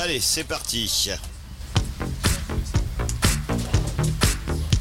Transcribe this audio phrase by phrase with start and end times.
[0.00, 1.10] Allez, c'est parti.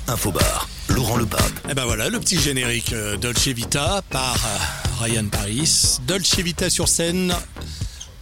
[0.08, 1.42] Infobar, Laurent Lepape.
[1.68, 5.98] Et ben voilà, le petit générique euh, Dolce Vita par euh, Ryan Paris.
[6.06, 7.34] Dolce Vita sur scène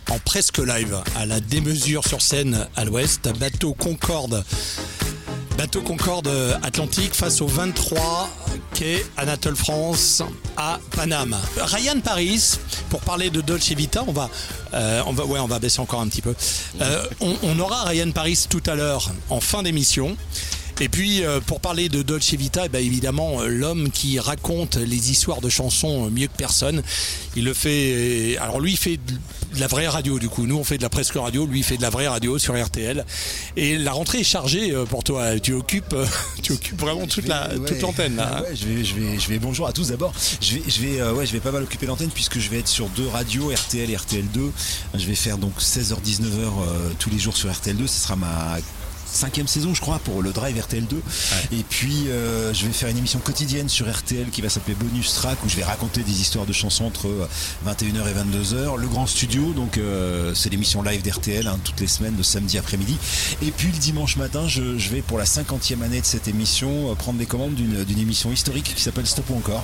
[0.09, 3.27] en presque live à la démesure sur scène à l'ouest.
[3.39, 4.45] Bateau Concorde.
[5.57, 8.29] Bateau Concorde euh, Atlantique face au 23
[8.73, 10.21] quai Anatole France
[10.57, 11.35] à Paname.
[11.57, 12.57] Ryan Paris,
[12.89, 14.29] pour parler de Dolce Vita, on va,
[14.73, 16.35] euh, on va, ouais, on va baisser encore un petit peu.
[16.81, 20.17] Euh, on, on aura Ryan Paris tout à l'heure en fin d'émission.
[20.81, 24.75] Et puis, euh, pour parler de Dolce Vita, eh ben, évidemment, euh, l'homme qui raconte
[24.75, 26.83] les histoires de chansons euh, mieux que personne,
[27.37, 28.35] il le fait.
[28.41, 30.45] Alors, lui, il fait de la vraie radio, du coup.
[30.45, 32.61] Nous, on fait de la presque radio, lui, il fait de la vraie radio sur
[32.61, 33.05] RTL.
[33.55, 35.39] Et la rentrée est chargée pour toi.
[35.39, 35.95] Tu occupes,
[36.43, 38.39] tu occupes vraiment toute la- Ouais, l'antenne, là.
[38.39, 38.41] hein.
[38.41, 39.39] ouais, je vais, je vais, je vais.
[39.39, 40.11] Bonjour à tous d'abord.
[40.41, 42.67] Je vais, je vais, ouais, je vais pas mal occuper l'antenne puisque je vais être
[42.67, 44.51] sur deux radios, RTL et RTL2.
[44.93, 47.87] Je vais faire donc 16h 19h euh, tous les jours sur RTL2.
[47.87, 48.57] Ce sera ma
[49.15, 50.95] cinquième saison je crois pour le drive RTL2
[51.51, 55.13] et puis euh, je vais faire une émission quotidienne sur RTL qui va s'appeler Bonus
[55.13, 57.27] Track où je vais raconter des histoires de chansons entre euh,
[57.67, 58.13] 21h et
[58.53, 62.23] 22h le grand studio donc euh, c'est l'émission live d'RTL hein, toutes les semaines le
[62.23, 62.97] samedi après-midi
[63.41, 66.91] et puis le dimanche matin je, je vais pour la cinquantième année de cette émission
[66.91, 69.63] euh, prendre les commandes d'une émission historique qui s'appelle Stop ou encore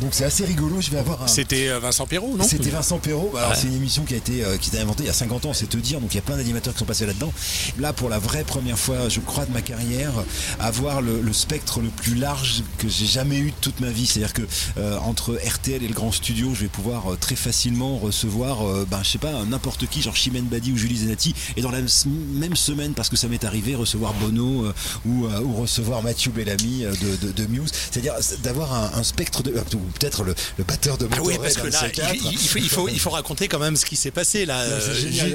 [0.00, 2.98] donc c'est assez rigolo je vais avoir un, C'était euh, Vincent Perrault, non c'était Vincent
[2.98, 3.32] Perrault.
[3.36, 3.56] Alors Ouais.
[3.60, 5.46] c'est une émission qui a été euh, qui a été inventée il y a 50
[5.46, 6.00] ans, c'est te dire.
[6.00, 7.32] Donc il y a plein d'animateurs qui sont passés là-dedans.
[7.78, 10.12] Là pour la vraie première fois, je crois de ma carrière,
[10.60, 14.06] avoir le, le spectre le plus large que j'ai jamais eu de toute ma vie.
[14.06, 14.42] C'est-à-dire que
[14.78, 18.86] euh, entre RTL et le grand studio, je vais pouvoir euh, très facilement recevoir, euh,
[18.90, 21.80] ben je sais pas, n'importe qui, genre Chimène Badi ou Julie Zenati, et dans la
[21.80, 24.72] même semaine, parce que ça m'est arrivé, recevoir Bono euh,
[25.06, 27.70] ou, euh, ou recevoir Mathieu Bellamy euh, de, de, de Muse.
[27.90, 31.54] C'est-à-dire c'est d'avoir un, un spectre de, peut-être le, le batteur de Ah oui, parce
[31.56, 34.10] que là, il, il faut, il, faut, il faut raconter quand même ce qui s'est
[34.10, 34.74] passé là, Non,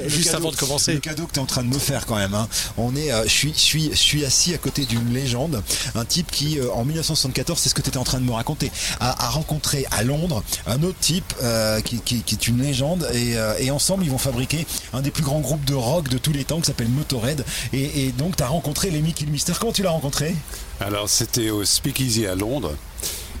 [0.08, 0.92] juste cadeau- avant de commencer.
[0.94, 2.34] Le cadeau que tu es en train de me faire quand même.
[2.34, 2.48] hein.
[2.76, 5.62] On est, je suis, je suis, assis à côté d'une légende,
[5.94, 8.32] un type qui, euh, en 1974, c'est ce que tu étais en train de me
[8.32, 13.54] raconter, a, rencontré à Londres un autre type euh, qui, est une légende et, euh,
[13.58, 16.44] et ensemble ils vont fabriquer un des plus grands groupes de rock de tous les
[16.44, 17.44] temps qui s'appelle Motorhead.
[17.72, 19.52] Et, donc tu as rencontré Lemmy Kilmister.
[19.58, 20.34] Comment tu l'as rencontré?
[20.80, 22.74] Alors, c'était au Speakeasy à Londres.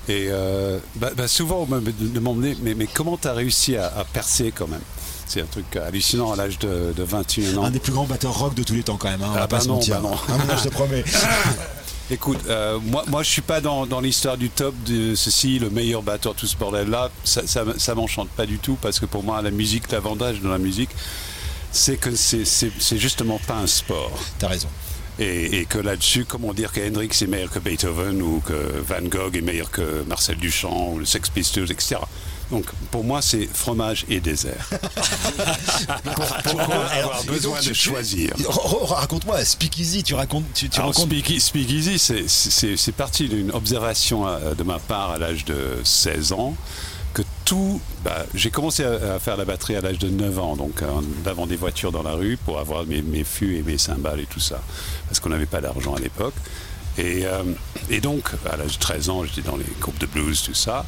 [0.08, 0.28] Et
[0.96, 4.80] bah, bah, souvent, on me demandait, mais, comment tu as réussi à percer quand même?
[5.32, 7.64] C'est un truc hallucinant à l'âge de, de 21 ans.
[7.64, 9.22] Un des plus grands batteurs rock de tous les temps quand même.
[9.22, 10.00] hein, on Ah va pas bah se non, mentir.
[10.00, 10.16] bah non.
[10.28, 11.04] Ah, non, je te promets.
[12.10, 15.70] Écoute, euh, moi, moi, je suis pas dans, dans l'histoire du top de ceci, le
[15.70, 17.10] meilleur batteur, tout ce bordel-là.
[17.22, 20.48] Ça, ça, ça m'enchante pas du tout parce que pour moi, la musique, l'avantage de
[20.48, 20.90] la musique,
[21.70, 24.10] c'est que c'est justement pas un sport.
[24.40, 24.66] T'as raison.
[25.20, 28.54] Et, et que là-dessus, comment dire que Hendrix est meilleur que Beethoven ou que
[28.88, 31.96] Van Gogh est meilleur que Marcel Duchamp ou le Sex Pistols, etc.
[32.50, 34.68] Donc pour moi, c'est fromage et désert.
[36.44, 38.32] Pourquoi avoir besoin donc, de tu- choisir
[38.88, 41.08] Raconte-moi, Speakeasy, tu racontes, tu, tu Alors, racontes.
[41.10, 46.54] Speak- Speakeasy, c'est- parti d'une observation euh, de ma part à l'âge de 16 ans.
[47.14, 47.80] Que tout.
[48.04, 51.02] bah, J'ai commencé à, à faire la batterie à l'âge de 9 ans, donc en
[51.28, 54.26] avant des voitures dans la rue pour avoir mes, mes fûts et mes cymbales et
[54.26, 54.60] tout ça,
[55.08, 56.34] parce qu'on n'avait pas d'argent à l'époque.
[56.98, 57.42] Et, euh,
[57.88, 60.84] et donc, à l'âge de 13 ans, j'étais dans les groupes de blues, tout ça.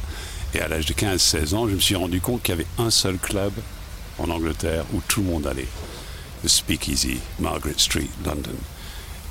[0.55, 2.89] Et à l'âge de 15-16 ans, je me suis rendu compte qu'il y avait un
[2.89, 3.51] seul club
[4.19, 5.67] en Angleterre où tout le monde allait.
[6.43, 8.51] Le Speakeasy, Margaret Street, London.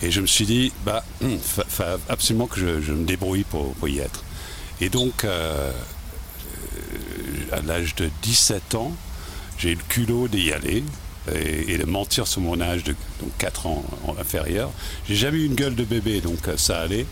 [0.01, 1.05] Et je me suis dit, bah,
[1.69, 4.25] fa absolument que je, me débrouille pour, y être.
[4.81, 5.71] Et donc, euh,
[7.53, 8.93] euh, à l'âge de 17 ans,
[9.59, 10.83] j'ai eu le culot d'y aller
[11.33, 14.73] et, et de mentir sur mon âge de donc 4 ans en- inférieur.
[15.09, 17.07] J'ai jamais eu une gueule de bébé, donc euh, ça allait.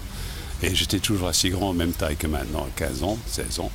[0.62, 3.70] Et j'étais toujours assez grand, même taille que maintenant, 15 ans, 16 ans.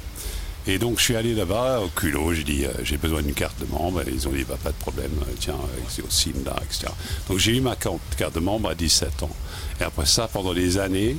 [0.67, 3.59] Et donc je suis allé là-bas au culot, j'ai dit euh, j'ai besoin d'une carte
[3.59, 6.09] de membre, et ils ont dit bah, pas de problème, euh, tiens, euh, c'est au
[6.09, 6.91] CIM là, etc.
[7.29, 9.35] Donc j'ai eu ma carte de membre à 17 ans.
[9.79, 11.17] Et après ça, pendant des années,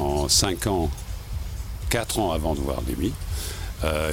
[0.00, 0.90] en 5 ans,
[1.90, 3.12] 4 ans avant de voir Lémi,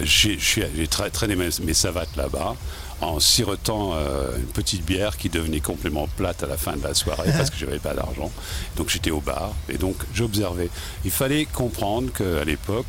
[0.04, 2.56] j'ai traîné mes, mes savates là-bas
[3.02, 3.94] en sirotant
[4.38, 7.58] une petite bière qui devenait complètement plate à la fin de la soirée parce que
[7.58, 8.32] je n'avais pas d'argent.
[8.78, 10.70] Donc j'étais au bar et donc j'observais.
[11.04, 12.88] Il fallait comprendre qu'à l'époque,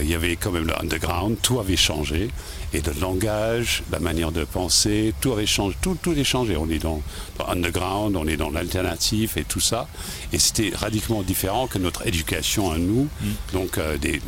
[0.00, 2.28] il y avait quand même le underground, tout avait changé.
[2.72, 6.56] Et le langage, la manière de penser, tout avait changé, tout, tout est changé.
[6.56, 7.02] On est dans,
[7.38, 9.88] dans underground, on est dans l'alternatif et tout ça.
[10.32, 13.08] Et c'était radicalement différent que notre éducation à nous.
[13.52, 14.20] Donc euh, des,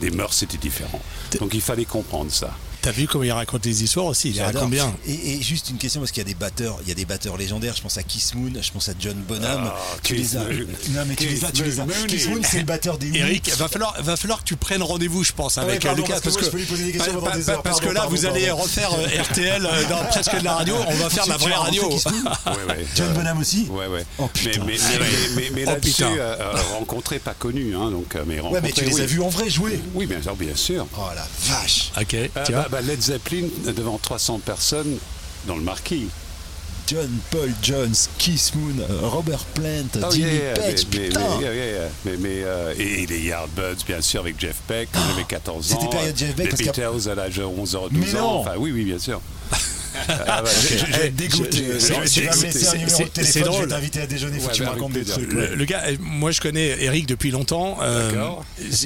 [0.00, 1.00] des mœurs, c'était différent.
[1.38, 2.50] Donc il fallait comprendre ça.
[2.82, 4.92] T'as vu comment il raconte les histoires aussi Il les raconte bien.
[5.06, 7.04] Et, et juste une question parce qu'il y a des batteurs, il y a des
[7.04, 7.74] batteurs légendaires.
[7.76, 9.64] Je pense à Kiss Moon, je pense à John Bonham.
[9.66, 10.40] Ah, tu les as.
[10.44, 10.66] Moon.
[10.90, 11.84] Non mais tu les as, tu les as.
[11.84, 11.94] Moon.
[12.08, 15.24] Kiss Moon, c'est le batteur des Eric, va falloir, va falloir que tu prennes rendez-vous,
[15.24, 18.62] je pense, avec ouais, pardon, euh, Lucas, parce que pardon, là, vous pardon, allez pardon.
[18.62, 20.74] refaire euh, RTL euh, dans presque de la radio.
[20.86, 21.82] On va faire la vraie radio.
[22.46, 22.86] Ouais, ouais.
[22.96, 23.66] John Bonham aussi.
[23.70, 24.04] Ouais, ouais.
[24.18, 24.64] Oh, mais putain.
[24.66, 25.06] mais, Ah, mais, ouais.
[25.36, 26.04] mais, mais Oh, là-dessus,
[26.78, 28.54] rencontré, pas connu, hein, donc, mais rencontré.
[28.54, 29.80] Ouais, mais tu les as vus en vrai jouer.
[29.94, 30.86] Oui, bien sûr, bien sûr.
[30.96, 31.90] Oh la vache.
[32.00, 32.16] Ok,
[32.46, 32.66] tu vois.
[32.70, 33.46] Bah, bah, Led Zeppelin
[33.76, 34.96] devant 300 personnes
[35.46, 36.08] dans le marquis.
[36.86, 41.20] John Paul Jones, Kiss Moon, Robert Plant, Oh, Jimmy yeah, Page, mais, mais, putain.
[41.38, 44.88] mais, yeah, yeah, mais, mais, euh, et, et les Yardbirds, bien sûr, avec Jeff Beck,
[44.92, 45.78] quand j'avais 14 ans.
[45.80, 48.20] C'était période Jeff Beck, Les parce Beatles à l'âge de 11 ans, Mais 12 non.
[48.20, 48.40] ans.
[48.40, 49.20] Enfin, oui, oui, bien sûr.
[50.08, 51.56] Ah, bah, je- je- Je vais être dégoûté.
[51.74, 53.44] je- je- Tu vas me c'est- laisser un c'est- numéro de c'est téléphone, je vais
[53.44, 53.68] drôle.
[53.68, 55.32] t'inviter à déjeuner, faut Ouais, que tu bah, racontes des trucs.
[55.32, 57.76] Le, le gars, euh, moi je connais Eric depuis longtemps.
[57.82, 58.10] euh,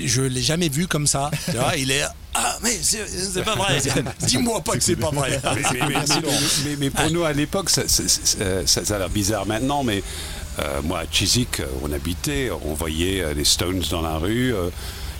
[0.04, 1.30] je l'ai jamais vu comme ça.
[1.50, 2.02] Tu vois, il est
[2.34, 3.78] ah mais c'est pas vrai.
[4.26, 5.40] Dis-moi pas que c'est pas vrai.
[5.44, 5.96] mais, mais- mais-
[6.64, 9.84] mais- mais pour nous à l'époque, ça, ça- ça- ça- ça a l'air bizarre maintenant,
[9.84, 10.02] mais
[10.58, 14.54] euh, moi à Chiswick, on habitait, on voyait euh, les Stones dans la rue.
[14.54, 14.70] euh,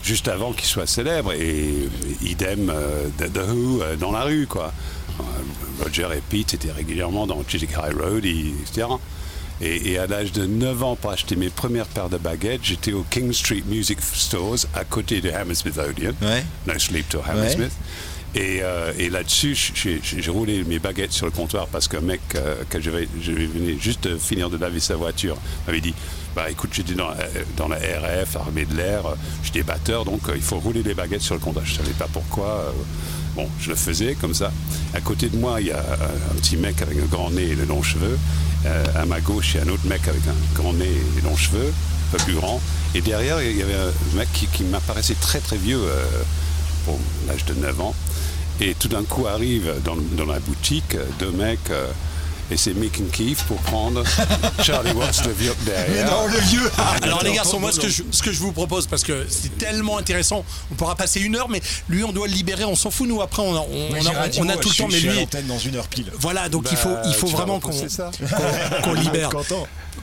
[0.03, 1.89] Juste avant qu'ils soient célèbres, et
[2.21, 2.71] idem
[3.17, 4.71] The, Who dans la rue, quoi.
[5.19, 8.87] Euh, Roger et Pete étaient régulièrement dans Chiswick High Road, et- etc.
[9.61, 12.91] Et, et à l'âge de 9 ans, pour acheter mes premières paires de baguettes, j'étais
[12.91, 16.13] au King Street Music Stores, à côté de Hammersmith Odeon.
[16.21, 16.43] Ouais.
[16.67, 17.71] No Sleep to Hammersmith.
[18.37, 22.55] Et, euh, et là-dessus, j'ai- roulé mes baguettes sur le comptoir parce qu'un mec, euh,
[22.69, 25.37] que je, vais, je venais juste de finir de laver sa voiture,
[25.67, 25.93] m'avait dit
[26.35, 27.13] bah écoute, j'étais dans, euh,
[27.55, 29.03] dans la RF, armée de l'air,
[29.41, 31.63] j'étais batteur, donc euh, il faut rouler les baguettes sur le comptoir.
[31.65, 32.47] Je savais pas pourquoi.
[32.47, 32.71] euh,
[33.35, 34.51] bon, je le faisais comme ça.
[34.93, 37.55] À côté de moi, il y a un petit mec avec un grand nez et
[37.55, 38.17] de longs cheveux.
[38.65, 41.21] Euh, à ma gauche, il y a un autre mec avec un grand nez et
[41.21, 42.59] des longs cheveux, un peu plus grand.
[42.95, 45.81] Et derrière, il y avait un mec qui, m'apparaissait très très vieux.
[45.81, 46.05] euh,
[46.85, 47.95] pour l'âge de 9 ans.
[48.61, 51.71] Et tout d'un coup arrive dans, dans la boutique euh, deux mecs
[52.51, 54.03] et c'est Mick and Keith pour prendre
[54.63, 56.11] Charlie Watts le vieux Mais derrière.
[56.11, 56.71] non, le vieux
[57.01, 59.57] Alors les garçons, moi ce que, je, ce que je vous propose, parce que c'est
[59.57, 62.91] tellement intéressant, on pourra passer une heure, mais lui on doit le libérer, on s'en
[62.91, 65.57] fout nous après, on a, on, a- on a tout le temps, mais lui, dans
[65.59, 66.11] une heure pile.
[66.19, 68.11] voilà, donc il faut, Bah, il faut tu vas vraiment qu'on repousser ça
[68.81, 69.29] qu'on- qu'on libère.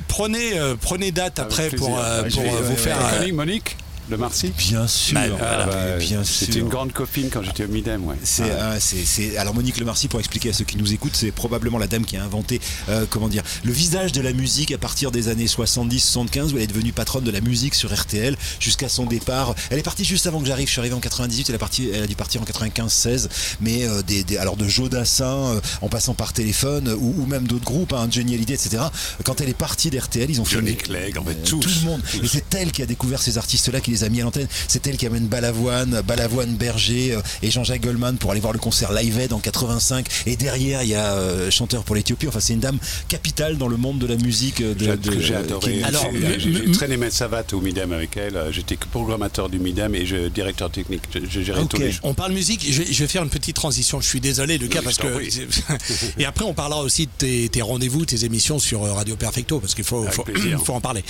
[0.08, 2.96] Prenez, euh, prenez date après Avec pour, euh, Ouais, pour euh, vous faire.
[3.20, 3.76] euh, Monique
[4.10, 5.14] de Marcy Bien sûr.
[5.14, 8.16] Bah, Ah, bah, bien C'était une grande copine quand j'étais au Midem, ouais.
[8.22, 8.72] C'est, Ah.
[8.72, 11.78] euh, c'est- c'est- alors Monique Lemarcy, pour expliquer à ceux qui nous écoutent, c'est probablement
[11.78, 15.10] la dame qui a inventé, euh, comment dire, le visage de la musique à partir
[15.10, 19.06] des années 70-75 où elle est devenue patronne de la musique sur RTL jusqu'à son
[19.06, 19.54] départ.
[19.70, 20.66] Elle est partie juste avant que j'arrive.
[20.66, 21.48] Je suis arrivé en 98.
[21.48, 23.28] Elle a, parti, elle a dû partir en 95-16.
[23.60, 25.24] Mais euh, des, des- alors de Joe Dassin,
[25.56, 28.82] euh, en passant par téléphone ou, ou même d'autres groupes, hein, Johnny Hallyday, etc.
[29.24, 31.70] Quand elle est partie d'RTL, ils ont fait Johnny Clegg, en fait, euh, tous, tout
[31.82, 32.02] le monde.
[32.22, 34.48] Et c'est elle qui a découvert ces artistes-là, qui les a mis à l'antenne.
[34.68, 38.58] C'est elle qui amène Balavoine, Balavoine Berger euh, et Jean-Jacques Goldman pour aller voir le
[38.58, 40.06] concert Live Aid en 85.
[40.26, 42.28] Et derrière, il y a euh, chanteur pour l'Éthiopie.
[42.28, 42.78] Enfin, c'est une dame
[43.08, 44.60] capitale dans le monde de la musique.
[44.60, 45.72] euh, De, J'ai- de- que j'ai adoré.
[45.72, 46.06] qui est- Alors,
[46.38, 48.38] J'ai- traîné mes savates au Midem avec elle.
[48.50, 51.02] J'étais que programmateur du Midem et je, directeur technique.
[51.14, 53.56] Je, je gérais tous les On parle musique, je vais, je vais faire une petite
[53.56, 54.00] transition.
[54.00, 56.18] Je suis désolé, Lucas, Oui, parce que.
[56.18, 59.74] Et après, on parlera aussi de tes, tes rendez-vous, tes émissions sur Radio Perfecto, parce
[59.74, 60.06] qu'il faut
[60.68, 61.04] en parler.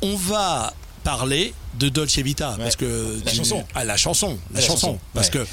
[0.00, 0.72] On va
[1.02, 3.20] parler de Dolce Vita, parce que.
[3.24, 3.64] La tu- chanson.
[3.74, 4.38] Ah, la chanson.
[4.52, 4.74] La, La chanson.
[4.88, 5.32] chanson, Parce ouais.
[5.40, 5.46] que.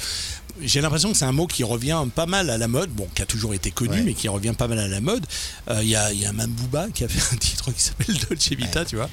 [0.62, 3.22] J'ai l'impression que c'est un mot qui revient pas mal à la mode, bon, qui
[3.22, 4.02] a toujours été connu, Ouais.
[4.02, 5.24] mais qui revient pas mal à la mode.
[5.70, 8.16] Euh, Il y, a, y a même Booba qui a fait un titre qui s'appelle
[8.28, 9.08] Dolce Vita, tu vois.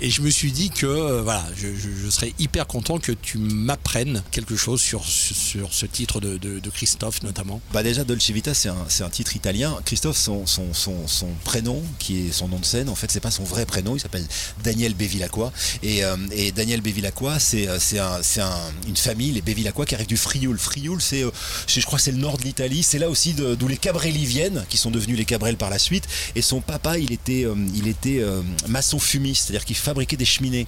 [0.00, 3.12] Et je me suis dit que, euh, voilà, je, je- je serais hyper content que
[3.12, 7.60] tu m'apprennes quelque chose sur, sur ce titre de, de- de Christophe, notamment.
[7.72, 9.76] Bah déjà Dolce Vita c'est un, c'est un titre italien.
[9.84, 13.20] Christophe son, son, son, son prénom qui est son nom de scène en fait c'est
[13.20, 14.26] pas son vrai prénom il s'appelle
[14.62, 19.42] Daniel Bevilacqua et, euh, et Daniel Bevilacqua c'est c'est un, c'est un- une famille les
[19.42, 20.58] Bevilacqua qui arrive du Frioul.
[20.58, 21.30] Frioul c'est euh,
[21.66, 22.82] c'est- je crois c'est le nord de l'Italie.
[22.82, 26.06] C'est là aussi d'où les Cabrelli viennent qui sont devenus les Cabrel par la suite.
[26.34, 30.24] Et son papa il était euh, il était euh, maçon fumiste c'est-à-dire qu'il fabriquait des
[30.24, 30.66] cheminées.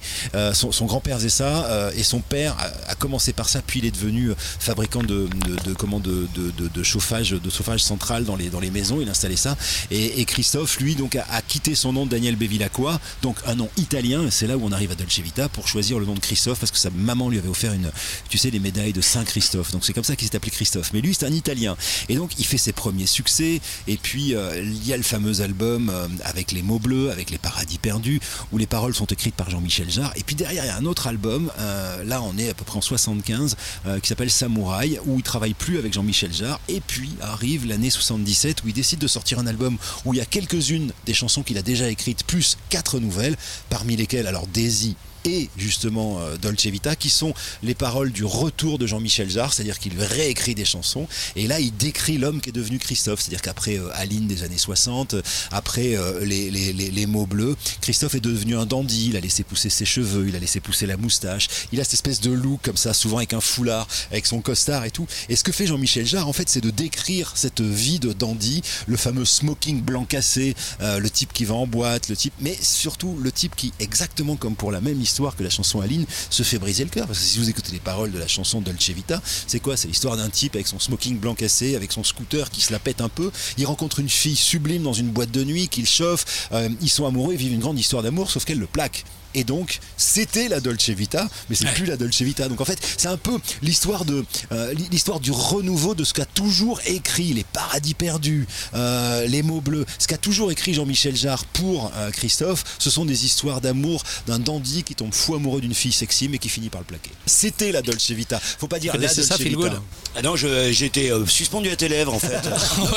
[0.53, 2.55] Son, grand-père faisait ça et son père
[2.87, 6.83] a, commencé par ça puis il est devenu fabricant de, de, de, comment, de, de,
[6.83, 8.99] chauffage de chauffage central dans les, dans les maisons.
[9.01, 9.57] Il installait ça.
[9.91, 14.29] Et, Christophe lui donc a, quitté son nom de Daniel Bevilacqua donc un nom italien.
[14.29, 16.71] C'est là où on arrive à Dolce Vita pour choisir le nom de Christophe parce
[16.71, 17.91] que sa maman lui avait offert une
[18.29, 20.91] tu sais les médailles de Saint Christophe donc c'est comme ça qu'il s'est appelé Christophe.
[20.93, 21.75] Mais lui c'est un italien.
[22.07, 23.61] Et donc il fait ses premiers succès.
[23.87, 27.31] Et puis euh, il y a le fameux album euh, avec les mots bleus avec
[27.31, 28.19] les paradis perdus
[28.51, 30.13] où les paroles sont écrites par Jean-Michel Jarre.
[30.15, 32.63] Et puis derrière il y a un autre album euh, là on est à peu
[32.63, 33.55] près en 75
[33.87, 36.59] euh, qui s'appelle Samouraï où il travaille plus avec Jean-Michel Jarre.
[36.69, 40.21] Et puis arrive l'année 77 où il décide de sortir un album où il y
[40.21, 43.35] a quelques-unes des chansons qu'il a déjà écrites plus quatre nouvelles
[43.71, 44.95] parmi lesquelles alors Daisy
[45.27, 49.77] et justement euh, Dolce Vita, qui sont les paroles du retour de Jean-Michel Jarre, c'est-à-dire
[49.77, 51.07] qu'il réécrit des chansons.
[51.35, 54.57] Et là, il décrit l'homme qui est devenu Christophe, c'est-à-dire qu'après euh, Aline des années
[54.57, 55.15] 60,
[55.51, 59.19] après euh, les, les, les, les, mots bleus, Christophe est devenu un dandy, il a
[59.19, 62.31] laissé pousser ses cheveux, il a laissé pousser la moustache, il a cette espèce de
[62.31, 65.07] look comme ça, souvent avec un foulard, avec son costard et tout.
[65.29, 68.61] Et ce que fait Jean-Michel Jarre, en fait, c'est de décrire cette vie de dandy,
[68.87, 73.17] le fameux smoking blanc cassé, le type qui va en boîte, le type, mais surtout
[73.21, 76.59] le type qui, exactement comme pour la même histoire que la chanson Aline, se fait
[76.59, 77.07] briser le cœur.
[77.07, 79.75] Parce que si vous écoutez les paroles de la chanson Dolce Vita, c'est quoi?
[79.75, 82.79] C'est l'histoire d'un type avec son smoking blanc cassé, avec son scooter qui se la
[82.79, 83.31] pète un peu.
[83.57, 86.49] Il rencontre une fille sublime dans une boîte de nuit qu'il chauffe.
[86.51, 89.03] Euh, ils sont amoureux, ils vivent une grande histoire d'amour, sauf qu'elle le plaque.
[89.33, 91.73] Et donc, c'était la Dolce Vita, mais c'est Ouais.
[91.73, 92.47] plus la Dolce Vita.
[92.47, 96.25] Donc en fait, c'est un peu l'histoire de euh, l'histoire du renouveau de ce qu'a
[96.25, 99.85] toujours écrit les paradis perdus, euh, les mots bleus.
[99.99, 104.39] Ce qu'a toujours écrit Jean-Michel Jarre pour euh, Christophe, ce sont des histoires d'amour d'un
[104.39, 107.11] dandy qui tombe fou amoureux d'une fille sexy mais qui finit par le plaquer.
[107.25, 108.39] C'était la Dolce Vita.
[108.39, 109.81] Faut pas dire la connaissez Dolce ça, Phil Vita.
[110.15, 112.27] Ah non, euh, suspendu à tes lèvres en fait.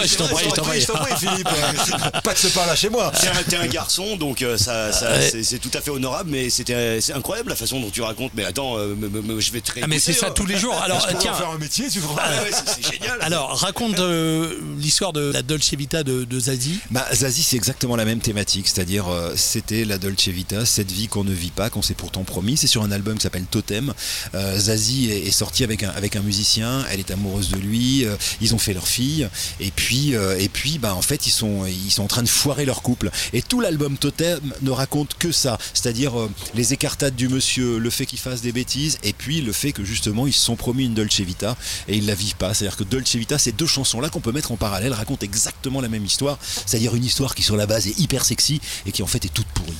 [0.01, 0.81] Ouais, je t'en prie, je t'en prie.
[0.81, 1.49] Je t'en prie, Philippe.
[2.25, 3.13] pas de ce par-là chez moi.
[3.19, 5.29] T'es un, t'es un garçon, donc euh, ça, ça- Ouais.
[5.31, 8.33] c'est, c'est tout à fait honorable, mais c'était, c'est incroyable la façon dont tu racontes.
[8.35, 10.57] Mais attends, euh, me- me- me- je vais te Ah mais c'est ça tous les
[10.57, 10.75] jours.
[10.85, 12.17] Alors Je tiens, en faire un métier, tu vois.
[12.19, 13.19] Ah ouais, c'est, c'est génial.
[13.21, 16.79] alors raconte euh, l'histoire de la Dolce Vita de, de Zazie.
[16.91, 21.09] Bah, Zazie, c'est exactement la même thématique, c'est-à-dire euh, c'était la Dolce Vita, cette vie
[21.09, 22.57] qu'on ne vit pas, qu'on s'est pourtant promis.
[22.57, 23.93] C'est sur un album qui s'appelle Totem.
[24.35, 28.05] Euh, Zazie est, est sortie avec un, avec un musicien, elle est amoureuse de lui,
[28.05, 29.29] euh, ils ont fait leur fille,
[29.61, 32.29] et puis, euh, et puis bah, en fait, ils sont, ils sont en train de
[32.29, 33.11] foirer leur couple.
[33.33, 37.91] Et tout l'album Totem ne raconte que ça, c'est-à-dire euh, les écartades du monsieur, le
[37.91, 40.85] fait qu'il fasse des bêtises, et puis le fait que justement ils se sont promis
[40.85, 41.57] une Dolce Vita
[41.89, 42.55] et ils la vivent pas.
[42.55, 45.89] C'est-à-dire que Dolce Vita, ces deux chansons-là qu'on peut mettre en parallèle racontent exactement la
[45.89, 49.07] même histoire, c'est-à-dire une histoire qui sur la base est hyper sexy et qui en
[49.07, 49.77] fait est toute pourrie.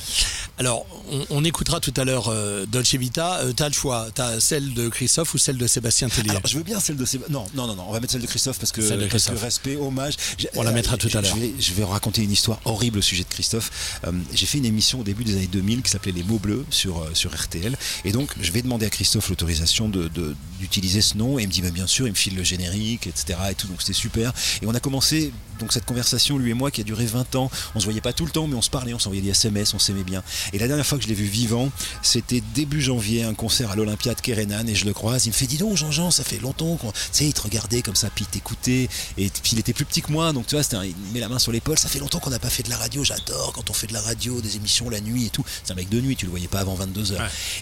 [0.57, 3.39] Alors on, on écoutera tout à l'heure euh, Dolce Vita.
[3.41, 4.07] Euh, T'as le choix.
[4.15, 6.29] T'as celle de Christophe ou celle de Sébastien Tellier.
[6.31, 8.21] Alors, je veux bien celle de Séb- non non non non on va mettre celle
[8.21, 9.43] de Christophe parce que, Celle de parce que Christophe.
[9.43, 10.15] respect hommage
[10.55, 11.35] On la mettra tout à je l'heure.
[11.35, 14.65] vais, je vais raconter une histoire horrible au sujet de Christophe Euh, j'ai fait une
[14.65, 17.77] émission au début des années 2000 qui s'appelait les mots bleus sur euh, sur RTL
[18.05, 21.47] et donc je vais demander à Christophe l'autorisation de- de- d'utiliser ce nom et il
[21.47, 23.93] me dit bah, bien sûr il me file le générique etc et tout donc c'était
[23.93, 27.35] super et on a commencé donc cette conversation lui et moi qui a duré 20
[27.35, 29.29] ans on se voyait pas tout le temps mais on se parlait on s'envoyait des
[29.29, 30.23] SMS on s'aimait bien.
[30.53, 33.75] Et la dernière fois que je l'ai vu vivant c'était début janvier un concert à
[33.75, 36.39] l'Olympia de Kerenan et je le croise il me fait dis donc Jean-Jean ça fait
[36.39, 39.59] longtemps qu'on tu sais il te regardait comme ça puis il t'écoutait et puis il
[39.59, 41.39] était plus petit que moi donc tu vois c'était un- il me met la main
[41.39, 43.73] sur l'épaule ça fait longtemps qu'on n'a pas fait de la radio j'adore quand on
[43.73, 46.15] fait de la radio des émissions la nuit et tout c'est un mec de nuit
[46.15, 47.15] tu le voyais pas avant 22h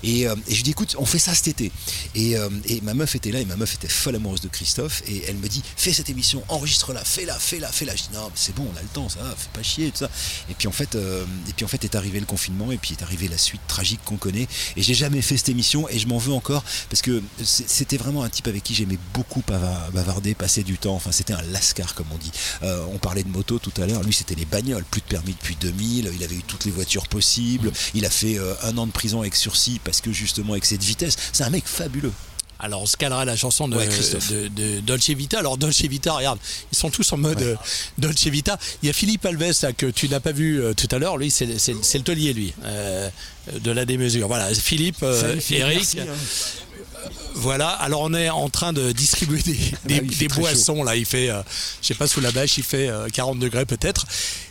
[0.03, 1.71] et, euh, et je lui dis écoute on fait ça cet été.
[2.15, 5.01] Et, euh, et ma meuf était là et ma meuf était folle amoureuse de Christophe
[5.07, 8.55] et elle me dit fais cette émission enregistre-la fais-la fais-la fais-la je dis non c'est
[8.55, 10.09] bon on a le temps ça va fais pas chier tout ça.
[10.49, 12.95] Et puis en fait euh, et puis en fait est arrivé le confinement et puis
[12.99, 14.47] est arrivé la suite tragique qu'on connaît.
[14.75, 18.23] Et j'ai jamais fait cette émission et je m'en veux encore parce que c'était vraiment
[18.23, 20.95] un type avec qui j'aimais beaucoup bava- bavarder passer du temps.
[20.95, 22.31] Enfin c'était un lascar comme on dit.
[22.63, 24.03] Euh, on parlait de moto tout à l'heure.
[24.03, 24.83] Lui c'était les bagnoles.
[24.85, 27.71] Plus de permis depuis 2000 il avait eu toutes les voitures possibles.
[27.93, 30.83] Il a fait euh, un an de prison avec sursis parce que justement avec cette
[30.83, 31.15] vitesse.
[31.33, 32.13] C'est un mec fabuleux
[32.59, 33.87] Alors on se calera la chanson de, Ouais,
[34.29, 35.39] de, de Dolce Vita.
[35.39, 36.39] Alors Dolce Vita, regarde,
[36.71, 37.55] ils sont tous en mode euh,
[37.97, 38.57] Dolce Vita.
[38.83, 41.17] Il y a Philippe Alves là, que tu n'as pas vu euh, tout à l'heure.
[41.17, 43.09] Lui, c'est c'est- c'est le taulier, lui, euh,
[43.61, 44.27] de la démesure.
[44.27, 45.75] Voilà, Philippe, euh, Salut, Philippe, Eric.
[45.77, 46.05] merci, hein.
[47.35, 50.33] Voilà, alors on est en train de distribuer des, des- Ah oui, il fait des
[50.41, 50.83] boissons.
[50.83, 51.41] Là, il fait, euh,
[51.81, 54.05] je sais pas, sous la bâche, il fait euh, 40 degrés peut-être.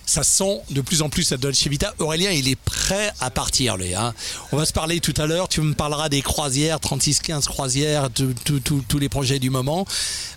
[0.08, 1.92] Ça sent de plus en plus à Dolce Vita.
[1.98, 3.94] Aurélien, il est prêt à partir, lui.
[3.94, 4.14] Hein.
[4.52, 5.50] On va se parler tout à l'heure.
[5.50, 9.84] Tu me parleras des croisières, 36-15 croisières, tous les projets du moment.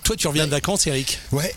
[0.04, 1.20] Toi, tu reviens de vacances, Eric?
[1.32, 1.56] Ouais.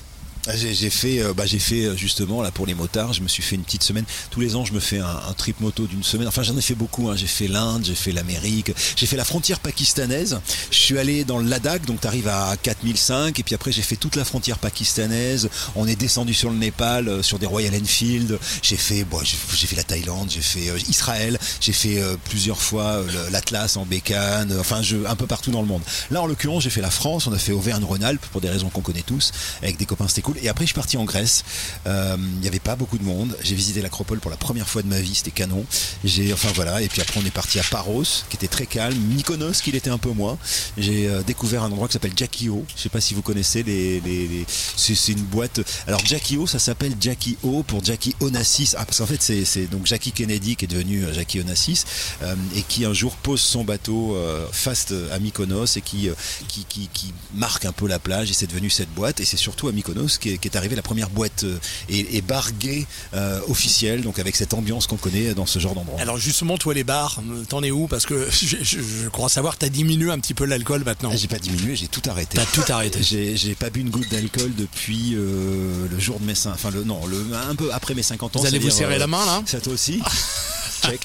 [0.52, 3.14] J'ai j'ai fait, euh, bah, j'ai fait euh, justement là pour les motards.
[3.14, 4.04] Je me suis fait une petite semaine.
[4.30, 6.28] Tous les ans, je me fais un, trip moto d'une semaine.
[6.28, 7.08] Enfin, j'en ai fait beaucoup.
[7.08, 7.16] hein.
[7.16, 10.38] J'ai fait l'Inde, j'ai fait l'Amérique, j'ai fait la frontière pakistanaise.
[10.70, 13.38] Je suis allé dans le Ladakh, donc tu arrives à 4005.
[13.38, 15.48] Et puis après, j'ai fait toute la frontière pakistanaise.
[15.76, 18.38] On est descendu sur le Népal, euh, sur des Royal Enfield.
[18.62, 22.60] J'ai fait, bon, j'ai fait la Thaïlande, j'ai fait euh, Israël, j'ai fait euh, plusieurs
[22.60, 24.54] fois l'Atlas en bécane.
[24.60, 25.82] Enfin, je, un peu partout dans le monde.
[26.10, 27.26] Là, en l'occurrence, j'ai fait la France.
[27.26, 29.32] On a fait Auvergne-Rhône-Alpes pour des raisons qu'on connaît tous.
[29.62, 30.33] Avec des copains, c'était cool.
[30.42, 31.44] Et après, je suis parti en Grèce.
[31.86, 33.36] Euh, Il n'y avait pas beaucoup de monde.
[33.42, 35.14] J'ai visité l'Acropole pour la première fois de ma vie.
[35.14, 35.64] C'était canon.
[36.04, 36.82] J'ai, enfin voilà.
[36.82, 38.96] Et puis après, on est parti à Paros, qui était très calme.
[38.96, 40.38] Mykonos, qui l'était un peu moins.
[40.78, 42.64] J'ai euh, découvert un endroit qui s'appelle Jackie O.
[42.76, 44.02] Je sais pas si vous connaissez les,
[44.76, 45.60] c'est, une boîte.
[45.86, 48.74] Alors Jackie O, ça s'appelle Jackie O pour Jackie Onassis.
[48.76, 51.84] Ah, parce qu'en fait, c'est, donc Jackie Kennedy qui est devenu euh, Jackie Onassis
[52.56, 54.16] et qui un jour pose son bateau
[54.52, 56.08] face à Mykonos et qui,
[56.48, 58.30] qui, qui marque un peu la plage.
[58.30, 59.20] Et c'est devenu cette boîte.
[59.20, 62.16] Et c'est surtout à Mykonos qui est, qui est arrivé, la première boîte euh, et,
[62.16, 66.00] et bar gay euh, officielle, donc avec cette ambiance qu'on connaît dans ce genre d'endroit.
[66.00, 67.87] Alors justement, toi les bars, t'en es où?
[67.88, 71.11] Parce que je, je- je crois savoir t'as diminué un petit peu l'alcool maintenant.
[71.12, 72.37] Ah, J'ai pas diminué, j'ai tout arrêté.
[72.38, 73.00] T'as tout arrêté.
[73.02, 76.85] J'ai pas bu une goutte d'alcool depuis euh, le jour de mes 5 enfin le
[76.85, 78.40] non, le un peu après mes 50 ans.
[78.40, 79.43] Vous allez vous serrer euh, la main là?
[79.47, 80.00] Ça toi aussi?
[80.85, 81.00] Check.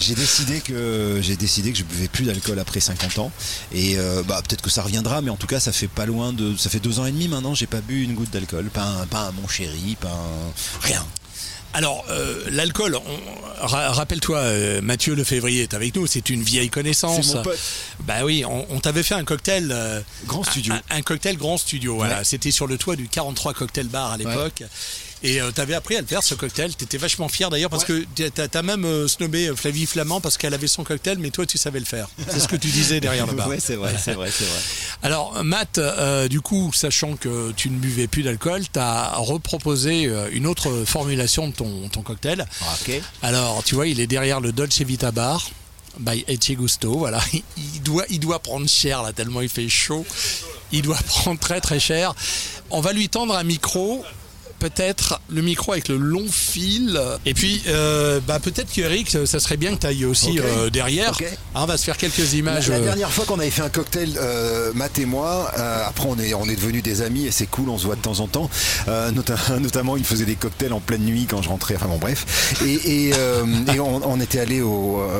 [0.00, 3.32] J'ai décidé que j'ai décidé que je buvais plus d'alcool après 50 ans
[3.72, 6.32] et euh, bah peut-être que ça reviendra mais en tout cas ça fait pas loin
[6.32, 8.82] de ça fait deux ans et demi maintenant j'ai pas bu une goutte d'alcool pas
[8.82, 10.52] un, pas un mon chéri pas un-
[10.86, 11.06] rien
[11.74, 12.98] Alors, euh, l'alcool,
[13.60, 17.24] ra- rappelle-toi, euh, Mathieu Le Février est avec nous, c'est une vieille connaissance.
[17.26, 17.58] C'est mon pote.
[18.00, 19.68] Bah oui, on, on t'avait fait un cocktail.
[19.72, 20.74] euh, Grand studio.
[20.74, 22.24] Un, un cocktail grand studio, voilà.
[22.24, 24.64] C'était sur le toit du 43 Cocktail Bar à l'époque.
[25.22, 26.74] Et euh, t'avais appris à le faire ce cocktail.
[26.74, 30.36] T'étais vachement fier d'ailleurs parce que t'as t'as même euh, snobé euh, Flavie Flamand parce
[30.36, 32.08] qu'elle avait son cocktail, mais toi tu savais le faire.
[32.28, 33.48] C'est ce que tu disais derrière le bar.
[33.48, 34.60] ouais c'est vrai c'est vrai c'est vrai
[35.02, 40.46] Alors Matt, euh, du coup, sachant que tu ne buvais plus d'alcool, t'as reproposé une
[40.46, 42.46] autre formulation de ton, ton cocktail.
[42.86, 45.50] ok Alors, tu vois, il est derrière le Dolce Vita Bar
[45.98, 46.98] by Eche Gusto.
[46.98, 47.20] Voilà,
[47.56, 50.04] il doit, il doit prendre cher là tellement il fait chaud.
[50.72, 52.14] Il doit prendre très très cher.
[52.70, 54.04] On va lui tendre un micro.
[54.62, 57.00] Peut-être le micro avec le long fil.
[57.26, 60.70] Et puis, euh, bah, peut-être que Eric, ça serait bien que tu ailles aussi euh,
[60.70, 61.12] derrière.
[61.20, 62.68] Hein, on va se faire quelques images.
[62.68, 66.06] la euh, dernière fois qu'on avait fait un cocktail, euh, Matt et moi, euh, après
[66.08, 68.20] on est, on est devenus des amis et c'est cool, on se voit de temps
[68.20, 68.48] en temps.
[68.86, 71.98] Euh, nota- notamment, il faisait des cocktails en pleine nuit quand je rentrais, enfin bon,
[71.98, 72.54] bref.
[72.64, 74.68] Et, et, euh, et on, on était allés au,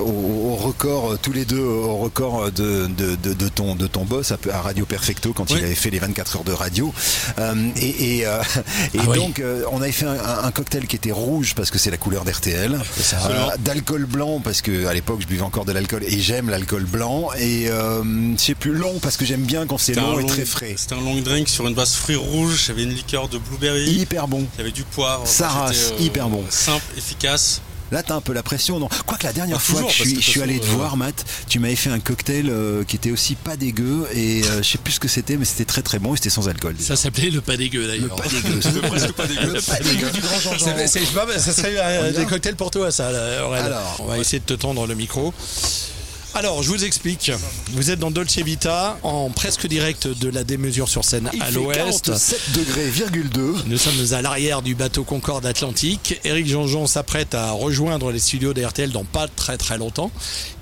[0.06, 4.04] au, au record, tous les deux, au record de, de, de, de ton, de ton
[4.04, 5.56] boss à, Radio Perfecto quand Oui.
[5.58, 6.94] il avait fait les 24 heures de radio.
[7.40, 8.40] Euh, et et, euh,
[8.94, 9.18] et Ah oui.
[9.32, 12.24] Donc, euh, on avait fait un, cocktail qui était rouge parce que c'est la couleur
[12.24, 16.50] d'RTL, Euh, d'alcool blanc parce que à l'époque je buvais encore de l'alcool et j'aime
[16.50, 18.02] l'alcool blanc et euh,
[18.36, 20.74] je sais plus long parce que j'aime bien quand c'est long et très frais.
[20.76, 22.64] C'était un long drink sur une base fruits rouges.
[22.66, 23.90] J'avais une liqueur de blueberry.
[23.90, 24.46] Hyper bon.
[24.54, 25.26] Il y avait du poivre.
[25.26, 26.44] C'était, euh, hyper bon.
[26.50, 27.62] Simple, efficace.
[27.92, 28.88] Là t'as un peu la pression non?
[29.06, 30.60] Quoique la dernière Pas fois toujours, que je suis, que je suis de toute allé
[30.60, 34.42] te voir Matt, tu m'avais fait un cocktail euh, qui était aussi pas dégueu et
[34.44, 36.48] euh, je sais plus ce que c'était mais c'était très très bon et c'était sans
[36.48, 36.74] alcool.
[36.74, 36.96] déjà.
[36.96, 38.16] Ça s'appelait le pas dégueu d'ailleurs.
[38.16, 38.60] Pas dégueu.
[38.60, 39.52] C'était presque pas dégueu.
[39.54, 40.64] Le pas dégueu du grand Jean-Jean.
[40.76, 43.12] C'est- c'est- je sais pas, ça serait euh, des cocktails pour toi, ça.
[43.12, 43.54] là.
[43.56, 45.32] Alors, on va essayer de te tendre le micro.
[46.34, 47.30] Alors, je vous explique.
[47.72, 51.50] Vous êtes dans Dolce Vita, en presque direct de la démesure sur scène Il à
[51.50, 52.06] l'ouest.
[52.06, 53.54] 47 degrés, virgule 2.
[53.66, 56.18] Nous sommes à l'arrière du bateau Concorde Atlantique.
[56.24, 60.10] Eric Jean-Jean s'apprête à rejoindre les studios d'RTL dans pas très très longtemps.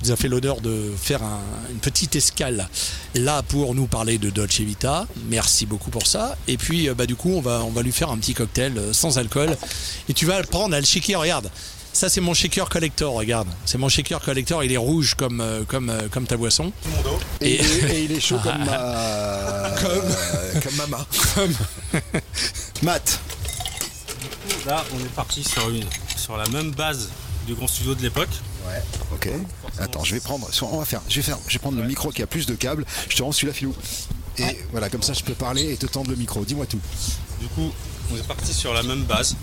[0.02, 2.68] Il nous a fait l'honneur de faire un- une petite escale
[3.14, 5.06] là pour nous parler de Dolce Vita.
[5.28, 6.36] Merci beaucoup pour ça.
[6.48, 8.76] Et puis, euh, bah, du coup, on va, on va lui faire un petit cocktail
[8.76, 9.56] euh, sans alcool.
[10.08, 11.48] Et tu vas le prendre à le shaker, regarde.
[11.92, 13.48] Ça, c'est mon shaker collector, regarde.
[13.64, 16.72] C'est mon shaker collector, il est rouge comme, euh, comme, euh, comme ta boisson.
[17.40, 19.70] Et, Et- et il est chaud comme ma.
[19.80, 20.62] Comme.
[20.62, 21.06] comme mama.
[22.82, 23.20] Matt.
[24.66, 25.84] Là, on est parti sur, une,
[26.16, 27.08] sur la même base
[27.46, 28.28] du grand studio de l'époque.
[29.12, 29.28] Ok.
[29.78, 30.48] Attends, je vais prendre.
[30.62, 31.00] On va faire.
[31.08, 31.38] Je vais faire.
[31.48, 32.84] Je vais prendre le micro qui a plus de câbles.
[33.08, 33.74] Je te rends celui-là, Filou.
[34.38, 36.44] Et voilà, comme ça, je peux parler et te tendre le micro.
[36.44, 36.80] Dis-moi tout.
[37.40, 37.70] Du coup,
[38.12, 39.34] on est parti sur la même base.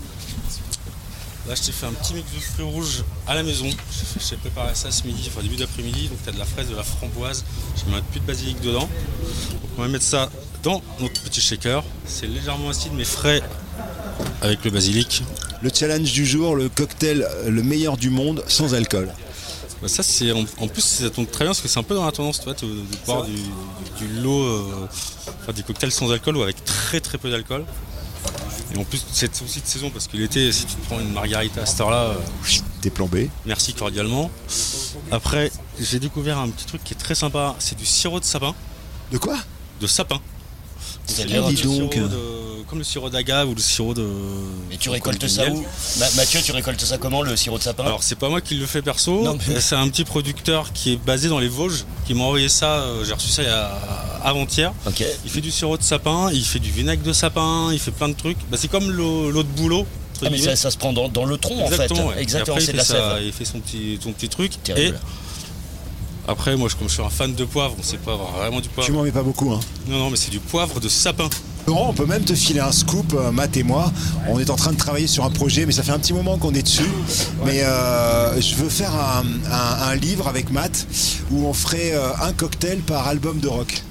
[1.48, 3.64] Là, je t'ai fait un petit mix de fruits rouges à la maison.
[3.70, 6.08] J'ai J'ai préparé ça ce midi, enfin début d'après-midi.
[6.08, 7.42] Donc, tu as de la fraise, de la framboise.
[7.76, 8.80] Je mets un peu de basilic dedans.
[8.80, 10.28] Donc, on va mettre ça
[10.62, 11.82] dans notre petit shaker.
[12.06, 13.40] C'est légèrement acide, mais frais
[14.42, 15.22] avec le basilic.
[15.62, 19.08] le challenge du jour le cocktail euh, le meilleur du monde sans alcool
[19.80, 21.94] Bah, ça, c'est en, en plus, ça tombe très bien parce que c'est un peu
[21.94, 23.32] dans la tendance, de, de boire du,
[23.98, 24.88] du lot, euh,
[25.42, 27.64] enfin, des cocktails sans alcool ou avec très très peu d'alcool.
[28.74, 31.12] Et en plus, c'est aussi de saison parce que l'été, si tu te prends une
[31.12, 32.14] margarita à cette heure-là, euh,
[32.82, 34.30] t'es plombé merci cordialement.
[35.10, 35.50] Après,
[35.80, 38.54] j'ai découvert un petit truc qui est très sympa, c'est du sirop de sapin.
[39.10, 39.36] De quoi?
[39.80, 40.20] De sapin.
[41.06, 41.56] Dis le donc.
[41.94, 42.37] sirop de-
[42.68, 44.06] comme le sirop d'agave ou le sirop de.
[44.70, 45.52] Et tu récoltes ça miel.
[45.54, 45.66] où
[45.98, 48.54] Ma- Mathieu, tu récoltes ça comment, le sirop de sapin Alors c'est pas moi qui
[48.56, 52.14] le fais perso, mais- c'est un petit producteur qui est basé dans les Vosges qui
[52.14, 53.70] m'a envoyé ça, euh, j'ai reçu ça il y a
[54.22, 54.72] avant-hier.
[54.86, 55.02] Ok.
[55.24, 58.08] Il fait du sirop de sapin, il fait du vinaigre de sapin, il fait plein
[58.08, 58.38] de trucs.
[58.50, 59.86] Bah, c'est comme l'eau l'eau de boulot.
[60.24, 61.74] Ah, mais ça, ça se prend dans, dans le tronc, en fait.
[61.74, 62.14] Exactement, ouais.
[62.16, 62.26] C'est il
[62.72, 63.22] de la fait ça- sève.
[63.24, 64.52] Il fait son petit, son petit truc.
[64.64, 64.96] Terrible.
[64.96, 68.60] Et après, moi, je- comme je suis un fan de poivre, on sait pas vraiment
[68.60, 68.86] du poivre.
[68.86, 71.28] tu m'en mets pas beaucoup hein Non, non, mais c'est du poivre de sapin.
[71.68, 73.92] Laurent, on peut même te filer un scoop, euh, Matt et moi.
[74.30, 76.38] On est en train de travailler sur un projet, mais ça fait un petit moment
[76.38, 76.88] qu'on est dessus.
[77.44, 80.86] Mais euh, je veux faire un, un- un livre avec Matt
[81.30, 83.82] où on ferait euh, un cocktail par album de rock.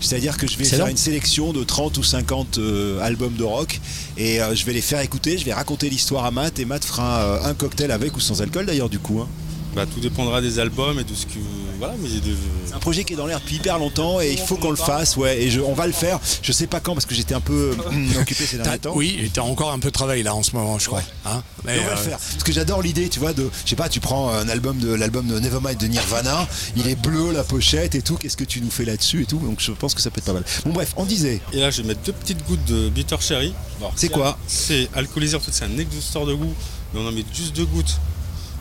[0.00, 0.84] C'est-à-dire que je vais Excellent.
[0.84, 3.80] faire une sélection de 30 ou 50 euh, albums de rock
[4.16, 6.84] et euh, je vais les faire écouter, je vais raconter l'histoire à Matt et Matt
[6.84, 9.20] fera un cocktail avec ou sans alcool d'ailleurs du coup.
[9.22, 9.28] hein.
[9.74, 11.38] Bah, tout dépendra des albums et de ce que.
[11.78, 12.36] Voilà, mais de.
[12.66, 14.76] C'est un projet qui est dans l'air depuis hyper longtemps et il faut qu'on le
[14.76, 15.42] fasse, ouais.
[15.42, 16.20] Et je- on va le faire.
[16.42, 18.92] Je sais pas quand parce que j'étais un peu hum, occupé ces derniers temps.
[18.94, 21.02] oui, et t'as encore un peu de travail là en ce moment, je crois.
[21.26, 22.18] Hein Mais on va le euh, faire.
[22.18, 24.94] Parce que j'adore l'idée, tu vois, de, je sais pas, tu prends un album de
[24.94, 28.14] l'album de Nevermind de Nirvana, il est bleu la pochette et tout.
[28.16, 29.38] Qu'est-ce que tu nous fais là-dessus et tout.
[29.38, 30.44] Donc je pense que ça peut être pas mal.
[30.64, 31.40] Bon bref, on disait.
[31.52, 33.52] Et là, je vais mettre deux petites gouttes de bitter cherry.
[33.96, 36.54] C'est quoi C'est alcoolisé, en fait, c'est un exhausteur de goût,
[36.94, 37.98] mais on en met juste deux gouttes.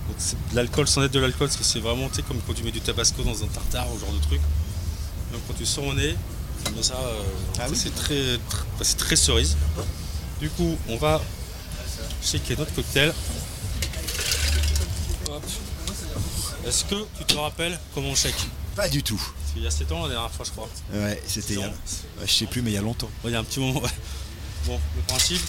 [0.07, 2.39] Donc c'est de l'alcool sans être de l'alcool, parce que c'est vraiment, tu sais, comme
[2.45, 4.41] quand tu mets du tabasco dans un tartare ou ce genre de truc.
[5.31, 6.15] Donc quand tu sors au nez,
[6.81, 7.21] ça, euh,
[7.59, 8.37] Ah c'est très,
[8.97, 9.55] très cerise.
[10.39, 11.21] Du coup, on va
[12.21, 13.13] shaker notre cocktail.
[15.29, 15.43] Hop.
[16.67, 18.35] Est-ce que tu te rappelles comment on shake?
[18.75, 19.21] Pas du tout.
[19.53, 20.69] Qu'il y a 7 ans la dernière fois, je crois.
[20.93, 21.53] Ouais, c'était.
[21.53, 21.73] il a- ouais,
[22.25, 23.09] je sais plus, mais il y a longtemps.
[23.23, 23.81] Ouais, Il y a un petit moment.
[23.81, 23.89] ouais.
[24.65, 25.41] Bon, le principe,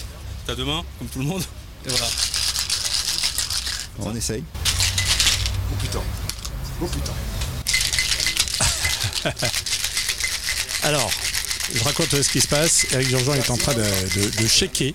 [0.46, 1.42] t'as deux mains, comme tout le monde.
[1.86, 2.06] Et voilà.
[4.00, 4.42] On essaye.
[5.72, 6.02] Oh putain.
[6.82, 7.12] Oh putain.
[10.82, 11.10] Alors,
[11.74, 12.86] je raconte ce qui se passe.
[12.92, 14.92] Eric Jean-Jean est en train de, de, de shaker.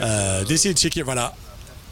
[0.00, 1.34] Euh, D'essayer de shaker, voilà.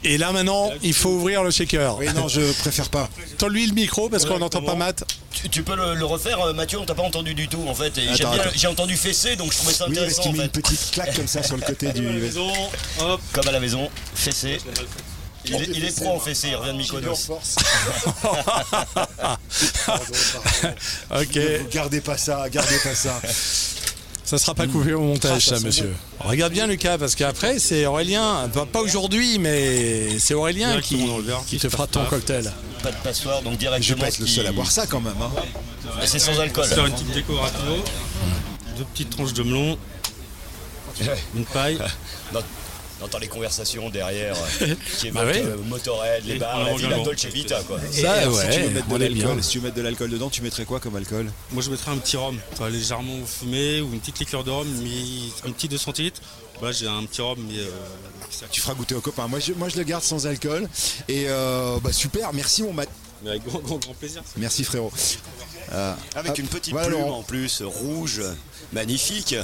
[0.04, 1.98] Et là maintenant, il faut ouvrir le shaker.
[1.98, 3.08] Oui, non, je préfère pas.
[3.36, 5.02] Tends-lui le micro parce qu'on n'entend pas Matt.
[5.32, 7.74] Tu, tu peux le, le refaire, euh, Mathieu, on t'a pas entendu du tout en
[7.74, 7.92] fait.
[8.54, 11.14] J'ai entendu fesser, donc je trouvais ça Oui, parce intéressant qu'il met une petite claque
[11.16, 12.02] comme ça sur le côté du.
[12.02, 12.50] Maison,
[13.00, 13.20] hop.
[13.32, 14.58] Comme à la maison, fesser.
[15.44, 17.30] Il est, il est pro en fessé, il revient de Mykonos.
[21.10, 21.38] Ok,
[21.72, 23.20] Gardez pas ça, gardez pas ça.
[24.24, 25.94] ça sera pas coupé au montage, Ah, ça ça, sent monsieur.
[26.20, 31.42] Regarde bien Lucas, parce qu'après c'est Aurélien, pas, pas aujourd'hui, mais c'est Aurélien qui, Directement
[31.60, 32.10] te fera ton pas.
[32.10, 32.52] cocktail.
[32.82, 34.00] Pas de passoire, donc Je vais directement.
[34.00, 35.14] pas être le seul à boire ça quand même.
[35.20, 35.30] Hein.
[36.00, 36.66] Mais C'est sans alcool.
[36.66, 37.76] Faire une petite déco rapido.
[38.76, 39.78] Deux petites tranches de melon.
[41.34, 41.78] Une paille.
[43.20, 45.40] Les conversations derrière euh, qui évoquent Bah oui.
[45.40, 47.78] euh, Motorhead, les bars, la la Dolce Vita quoi.
[47.92, 49.76] Et Ça, alors, ouais, si tu veux mettre de est l'alcool, si tu veux mettre
[49.76, 51.26] de l'alcool dedans, tu mettrais quoi comme alcool?
[51.52, 52.38] Moi je mettrais un petit rhum,
[52.70, 56.20] légèrement fumé ou une petite liqueur de rhum, mais un petit 2 centilitres.
[56.62, 59.26] Là j'ai un petit rhum, mais euh, Tu feras goûter aux copains.
[59.28, 60.68] Moi je, moi, je le garde sans alcool.
[61.08, 62.88] Et euh, bah super, merci mon mat.
[63.22, 64.22] Mais avec grand, grand, grand plaisir.
[64.36, 64.92] Merci frérot.
[65.72, 68.22] Euh, Avec hop, une petite voilà, plume en plus, rouge,
[68.72, 69.34] magnifique.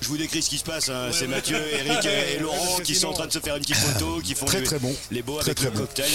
[0.00, 1.10] Je vous décris ce qui se passe, hein.
[1.12, 1.56] c'est Mathieu,
[1.86, 4.46] Eric et Laurent qui sont en train de se faire une petite photo, qui font
[4.46, 4.94] Très, les- très bon.
[5.10, 5.78] les beaux Très, avec très le bon.
[5.80, 6.10] cocktail.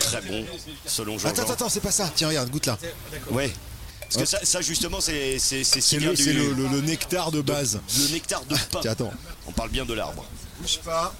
[0.00, 0.44] Très bon,
[0.86, 1.28] selon Jean.
[1.28, 2.10] Attends, attends, attends, c'est pas ça.
[2.14, 2.78] Tiens, regarde, goûte là.
[3.30, 3.52] Ouais.
[4.00, 7.30] Parce que ça, ça, justement, c'est c'est c'est le, du c'est le, le- le nectar
[7.32, 7.80] de base.
[7.98, 8.78] le nectar de pain.
[8.80, 9.12] Tiens, attends.
[9.48, 10.24] On parle bien de l'arbre.
[10.60, 11.12] Bouge pas.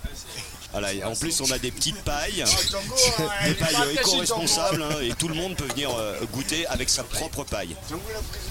[0.79, 2.45] Voilà, et en plus, on a des petites pailles,
[3.47, 7.45] des pailles éco-responsables, hein, et tout le monde peut venir euh, goûter avec sa propre
[7.45, 7.75] paille.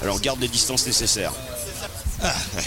[0.02, 1.34] Alors, garde les distances nécessaires.
[2.24, 2.64] Ah, ouais.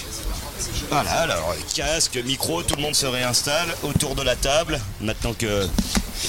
[0.91, 4.81] Voilà, alors casque, micro, tout le monde se réinstalle autour de la table.
[5.01, 5.67] Maintenant que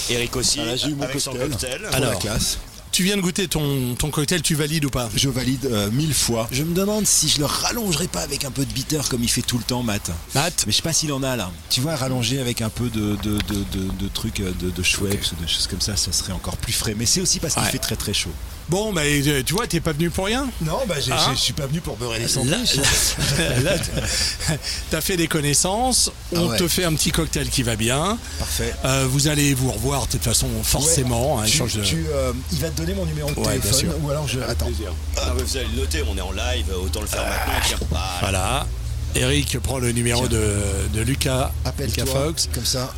[0.09, 1.85] Eric aussi, Voilà, j'ai eu mon avec son cocktail.
[1.93, 2.13] Alors.
[2.13, 2.57] la classe.
[2.91, 5.09] Tu viens de goûter ton, ton cocktail, tu valides ou pas?
[5.15, 6.49] Je valide euh, mille fois.
[6.51, 9.29] Je me demande si je le rallongerai pas avec un peu de bitter comme il
[9.29, 10.11] fait tout le temps, Matt.
[10.35, 10.63] Matt?
[10.65, 11.51] Mais je sais pas s'il en a là.
[11.69, 14.83] Tu vois, rallonger avec un peu de, de, de, de- de trucs euh, de, de
[14.83, 16.95] Schweppes ou de choses comme ça, ça serait encore plus frais.
[16.97, 17.69] Mais c'est aussi parce qu'il Ouais.
[17.69, 18.33] fait très très chaud.
[18.69, 19.01] Bon, bah,
[19.45, 20.47] tu vois, t'es pas venu pour rien.
[20.61, 22.75] Non, bah Hein je suis pas venu pour beurrer les sandwichs.
[23.37, 23.75] là, là,
[24.91, 26.57] t'as- fait des connaissances, on Ah ouais.
[26.57, 28.17] te fait un petit cocktail qui va bien.
[28.37, 28.73] Parfait.
[28.85, 31.37] Euh, vous allez vous revoir de toute façon, forcément.
[31.37, 31.45] Ouais.
[31.47, 33.79] Tu- échange de- tu, euh, il va te donner mon numéro de Ouais, bien téléphone
[33.79, 33.93] sûr.
[34.03, 34.39] ou alors je.
[34.41, 34.69] Attends.
[35.17, 37.53] Ah, mais vous allez le noter, on est en live, autant le faire maintenant.
[37.67, 37.77] Tiens.
[37.89, 38.07] Voilà.
[38.21, 38.67] Voilà.
[39.15, 40.53] Eric prend le numéro de,
[40.93, 42.05] de Lucas, Lucas Appelle-toi.
[42.05, 42.49] Fox.
[42.53, 42.93] Comme ça,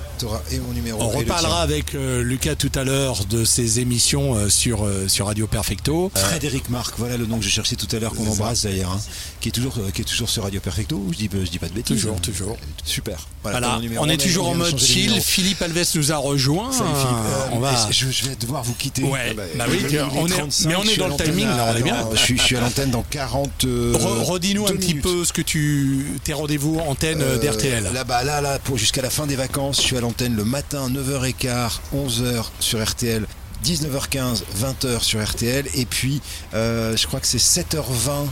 [0.52, 1.02] et mon numéro.
[1.02, 5.28] On reparlera avec euh, Lucas tout à l'heure de ses émissions euh, sur, euh, sur
[5.28, 6.12] Radio Perfecto.
[6.16, 9.00] Frédéric Marc, voilà le nom que j'ai cherché tout à l'heure, qu'on embrasse d'ailleurs, hein,
[9.40, 11.02] qui est toujours, euh, qui est toujours sur Radio Perfecto.
[11.12, 11.98] Je dis, je dis pas de bêtises.
[11.98, 12.20] Toujours, hein.
[12.22, 12.58] toujours.
[12.84, 13.28] Super.
[13.44, 14.04] Voilà, Voilà, numéro.
[14.04, 15.20] on est vient- toujours en mode chill.
[15.22, 16.72] Philippe Alves nous a rejoint.
[16.72, 16.90] Salut.
[16.92, 17.74] Euh, on va.
[17.90, 19.04] je, je vais devoir vous quitter.
[19.04, 21.48] Ouais, Ah bah oui, il est on est- 35, mais on est dans le timing,
[21.48, 22.08] là, on est bien.
[22.14, 23.66] Je suis, je suis à l'antenne dans 40.
[23.66, 27.90] euh, Re- Redis-nous un petit peu ce que tu tes rendez-vous antenne Euh, d'RTL.
[27.94, 30.44] Là, bah, là, là, pour jusqu'à la fin des vacances, je suis à l'antenne le
[30.44, 33.26] matin 9h15, 11h sur RTL.
[33.66, 36.20] 19h15, 20h sur RTL et puis
[36.56, 38.26] euh, je crois que c'est 7h20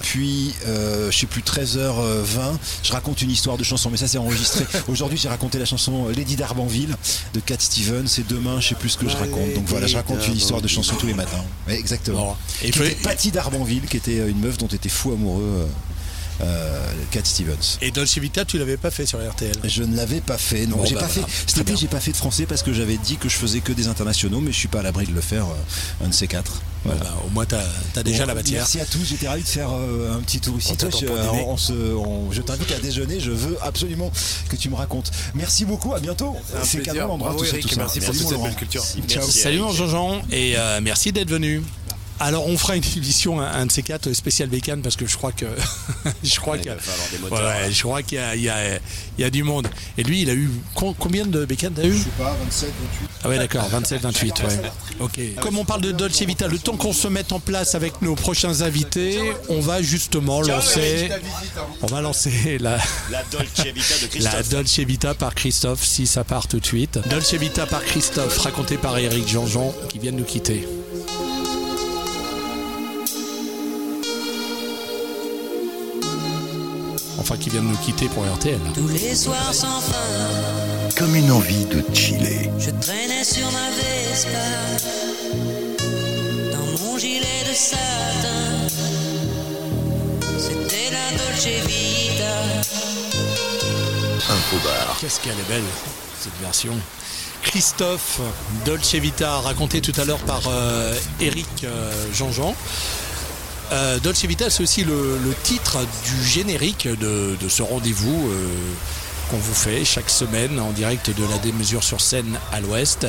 [0.00, 4.16] puis euh, je sais plus 13h20 je raconte une histoire de chanson mais ça c'est
[4.16, 4.64] enregistré.
[4.88, 6.96] Aujourd'hui j'ai raconté la chanson Lady d'Arbanville
[7.34, 8.06] de Cat Stevens.
[8.18, 9.52] Et demain je sais plus ce que je raconte.
[9.54, 11.44] Donc voilà je raconte une histoire de chanson tous les matins.
[11.68, 12.38] Ouais, exactement.
[12.62, 15.68] Et qui puis- était Patty d'Arbanville qui était une meuf dont était fou amoureux
[16.40, 17.78] euh, Cat Stevens.
[17.82, 20.76] Et Dolce Vita, tu l'avais pas fait sur RTL Je ne l'avais pas fait, non.
[20.76, 21.28] Bon, j'ai bah pas voilà.
[21.28, 21.44] fait.
[21.46, 23.72] Cet été, j'ai pas fait de français parce que j'avais dit que je faisais que
[23.72, 26.26] des internationaux, mais je suis pas à l'abri de le faire euh, un de ces
[26.28, 26.62] quatre.
[26.84, 27.00] Voilà.
[27.00, 27.60] Bah, Au moins, t'as
[27.96, 28.60] as déjà Bon, la matière.
[28.60, 30.74] Merci à tous, j'étais ravi de faire euh, un petit tour ici.
[30.78, 31.06] Toi, je,
[31.44, 34.10] on se- on- je t'invite à déjeuner, je veux absolument
[34.48, 35.10] que tu me racontes.
[35.34, 36.34] Merci beaucoup, à bientôt.
[36.54, 37.06] Un C'est plaisir.
[37.06, 37.76] cadeau ça.
[37.76, 38.82] merci pour toute cette belle culture.
[38.82, 39.02] Ciao.
[39.22, 41.62] Merci, Salut mon Jean-Jean et euh, merci d'être venu.
[42.22, 45.16] Alors on fera une émission, un, un de ces quatre spécial bécane parce que je
[45.16, 45.46] crois que
[46.22, 48.80] je crois ouais, je crois qu'il y a, il y, a, il
[49.20, 49.68] y a du monde.
[49.96, 51.92] Et lui, il a eu con- combien de bécanes t'as eu?
[51.94, 53.08] Je sais pas, 27, 28.
[53.24, 54.46] Ah ouais d'accord, 27, 28, ouais.
[55.00, 55.20] Ok.
[55.40, 58.14] Comme on parle de Dolce Vita, le temps qu'on se mette en place avec nos
[58.16, 61.10] prochains invités, on va justement lancer,
[61.82, 62.76] on va lancer la,
[63.10, 64.42] La Dolce Vita de la.
[64.42, 66.98] Dolce Vita par Christophe, si ça part tout de suite.
[67.08, 70.66] Dolce Vita par Christophe, raconté par Eric Jean-Jean, qui vient de nous quitter.
[77.30, 78.58] Enfin, qui vient de nous quitter pour RTL.
[78.74, 79.94] Tous les soirs sans fin,
[80.96, 82.50] Comme une envie de chiller.
[82.58, 84.28] je traînais sur ma Vespa
[86.50, 88.66] dans mon gilet de satin.
[90.38, 92.42] C'était la Dolce Vita.
[94.28, 94.96] Infobar.
[95.00, 95.62] Qu'est-ce qu'elle est belle,
[96.18, 96.74] cette version.
[97.42, 98.20] Christophe
[98.64, 102.56] Dolce Vita, raconté tout à l'heure par euh, Eric euh, Jean-Jean.
[103.72, 108.48] Euh, Dolce Vita, c'est aussi le, le titre du générique de, de ce rendez-vous euh,
[109.30, 113.06] qu'on vous fait chaque semaine en direct de la démesure sur scène à l'ouest.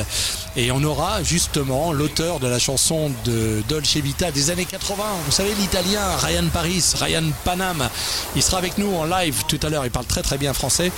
[0.56, 5.02] Et on aura justement l'auteur de la chanson de Dolce Vita des années 80.
[5.26, 7.88] Vous savez, l'italien Ryan Paris, Ryan Panam.
[8.36, 9.84] Il sera avec nous en live tout à l'heure.
[9.84, 10.92] Il parle très très bien français.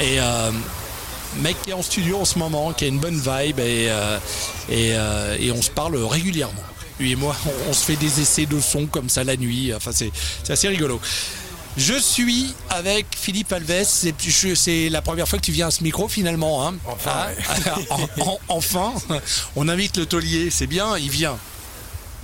[0.00, 0.20] Et.
[0.20, 0.50] euh,
[1.42, 4.18] mec qui est en studio en ce moment, qui a une bonne vibe et, euh,
[4.70, 6.62] et, euh, et on se parle régulièrement.
[7.00, 9.72] Lui et moi, on, on se fait des essais de son comme ça la nuit.
[9.74, 10.10] Enfin, c'est
[10.52, 11.00] assez rigolo.
[11.76, 13.84] Je suis avec Philippe Alves.
[13.84, 16.66] C'est la première fois que tu viens à ce micro finalement.
[16.66, 17.28] Hein Enfin,
[17.90, 18.92] En- en- enfin,
[19.54, 20.50] on invite le taulier.
[20.50, 21.38] C'est bien, il vient.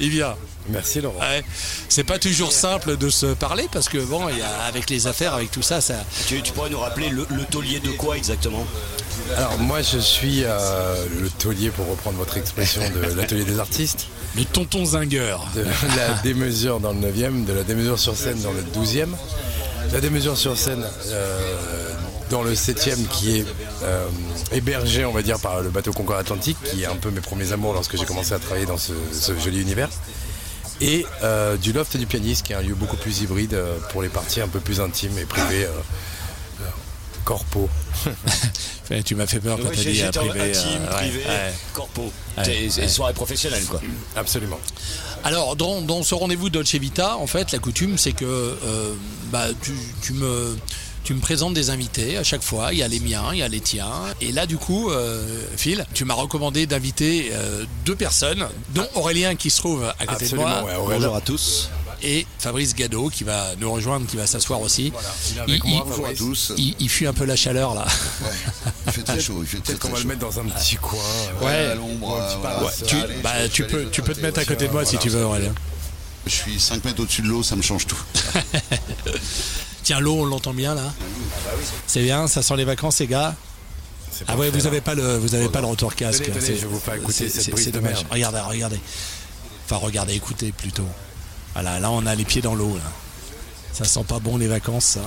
[0.00, 0.34] Il vient.
[0.70, 1.20] Merci Laurent.
[1.20, 1.44] Ouais.
[1.88, 5.06] C'est pas toujours simple de se parler parce que bon, il y a, avec les
[5.06, 6.02] affaires, avec tout ça, ça.
[6.26, 8.66] Tu, tu pourrais nous rappeler le, le taulier de quoi exactement?
[9.36, 14.06] Alors moi je suis euh, le taulier pour reprendre votre expression de l'atelier des artistes,
[14.36, 15.46] Le tonton zingueur.
[15.54, 15.62] de
[15.96, 19.08] la démesure dans le 9e, de la démesure sur scène dans le 12e,
[19.92, 21.90] la démesure sur scène euh,
[22.30, 23.46] dans le 7e qui est
[23.82, 24.06] euh,
[24.50, 27.52] hébergé on va dire par le bateau Concorde Atlantique qui est un peu mes premiers
[27.52, 29.90] amours lorsque j'ai commencé à travailler dans ce, ce joli univers.
[30.80, 34.02] Et euh, du loft du pianiste qui est un lieu beaucoup plus hybride euh, pour
[34.02, 35.68] les parties un peu plus intimes et privées.
[37.24, 37.68] Corpo.
[39.06, 40.50] Tu m'as fait peur quand t'as j'ai- dit euh, privé.
[40.50, 41.54] intime, euh, ouais, privé, ouais.
[41.72, 42.12] corpo.
[42.36, 42.88] Ouais, ouais.
[42.88, 43.80] soirée professionnelle quoi.
[44.14, 44.58] Absolument.
[45.24, 48.92] Alors, dans, dans ce rendez-vous Dolce Vita, en fait, la coutume, c'est que euh,
[49.32, 50.54] bah, tu, tu me,
[51.02, 52.74] tu me présentes des invités à chaque fois.
[52.74, 53.90] Il y a les miens, il y a les tiens.
[54.20, 59.34] Et là, du coup, euh, Phil, tu m'as recommandé d'inviter euh, deux personnes, dont Aurélien
[59.34, 60.98] qui se trouve à côté Absolument, de moi, ouais, Aurélien.
[60.98, 61.70] Bonjour à tous.
[62.04, 64.92] Et Fabrice Gado qui va nous rejoindre, qui va s'asseoir aussi.
[65.32, 66.52] Il est avec Il- moi, il- Bonjour à tous.
[66.56, 67.86] Il, il fuit un peu la chaleur là.
[68.86, 69.38] Il fait très chaud.
[69.40, 70.98] Il fait très, Peut-être qu'on très va le mettre dans un petit coin.
[71.42, 71.72] euh, Ouais.
[71.72, 72.14] à l'ombre.
[72.20, 72.64] euh, pas- voilà.
[72.66, 74.84] ouais, Tu, Allez, bah, tu peux, aller tu peux te mettre à côté de moi
[74.84, 75.54] si tu veux, Aurélien.
[76.26, 78.02] Je suis 5 mètres au-dessus de l'eau, ça me change tout.
[79.82, 80.92] Tiens, l'eau, on l'entend bien là.
[81.86, 83.34] C'est bien, ça sent les vacances, les gars.
[84.28, 86.22] Ah ouais, vous avez pas le, vous avez pas le retour casque.
[86.24, 88.00] Tenez, tenez, C'est- je vais vous faire écouter c'est- cette c'est- brise C'est de mer.
[88.10, 88.80] Regardez, regardez.
[89.66, 90.86] Enfin, regardez, écoutez plutôt.
[91.54, 92.78] Voilà, là, on a les pieds dans l'eau.
[93.72, 95.00] Ça sent pas bon les vacances, ça.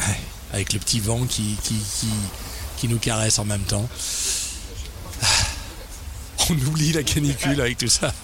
[0.00, 0.16] Ouais,
[0.52, 2.08] Avec le petit vent qui, qui, qui,
[2.78, 3.88] qui nous caresse en même temps.
[5.22, 5.26] Ah.
[6.50, 8.12] On oublie la canicule avec tout ça.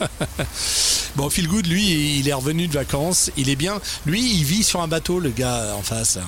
[1.16, 3.30] Bon, Phil Good, lui, il est revenu de vacances.
[3.36, 3.80] Il est bien.
[4.04, 6.18] Lui, il vit sur un bateau, le gars en face.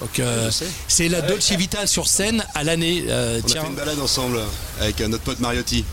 [0.00, 0.50] Donc, euh,
[0.88, 3.04] c'est la Dolce Vita sur scène à l'année.
[3.08, 4.40] Euh, On a fait une balade ensemble
[4.80, 5.84] avec euh, notre pote Mariotti.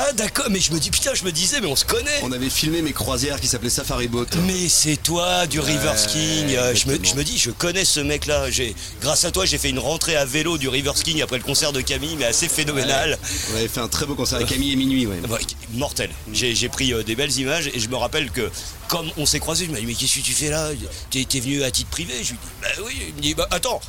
[0.00, 2.20] Ah d'accord, mais je me dis putain, je me disais, mais on se connaît.
[2.22, 4.26] On avait filmé mes croisières qui s'appelaient Safari Boat.
[4.46, 6.54] Mais c'est toi du River Skiing.
[6.54, 8.48] Euh, je, me, je me dis, je connais ce mec-là.
[8.48, 11.42] J'ai, grâce à toi, j'ai fait une rentrée à vélo du River Skiing après le
[11.42, 13.18] concert de Camille, mais assez phénoménal.
[13.52, 15.04] On avait fait un très beau concert avec Camille et Minuit.
[15.04, 15.18] Ouais.
[15.28, 15.40] Ouais,
[15.72, 16.10] mortel.
[16.32, 18.52] J'ai, j'ai pris euh, des belles images et je me rappelle que
[18.86, 20.68] comme on s'est croisés, je me dit mais qu'est-ce que tu fais là?
[21.10, 22.14] T'es, t'es venu à titre privé?
[22.22, 23.02] Je lui dis bah oui.
[23.08, 23.80] Il me dit bah attends.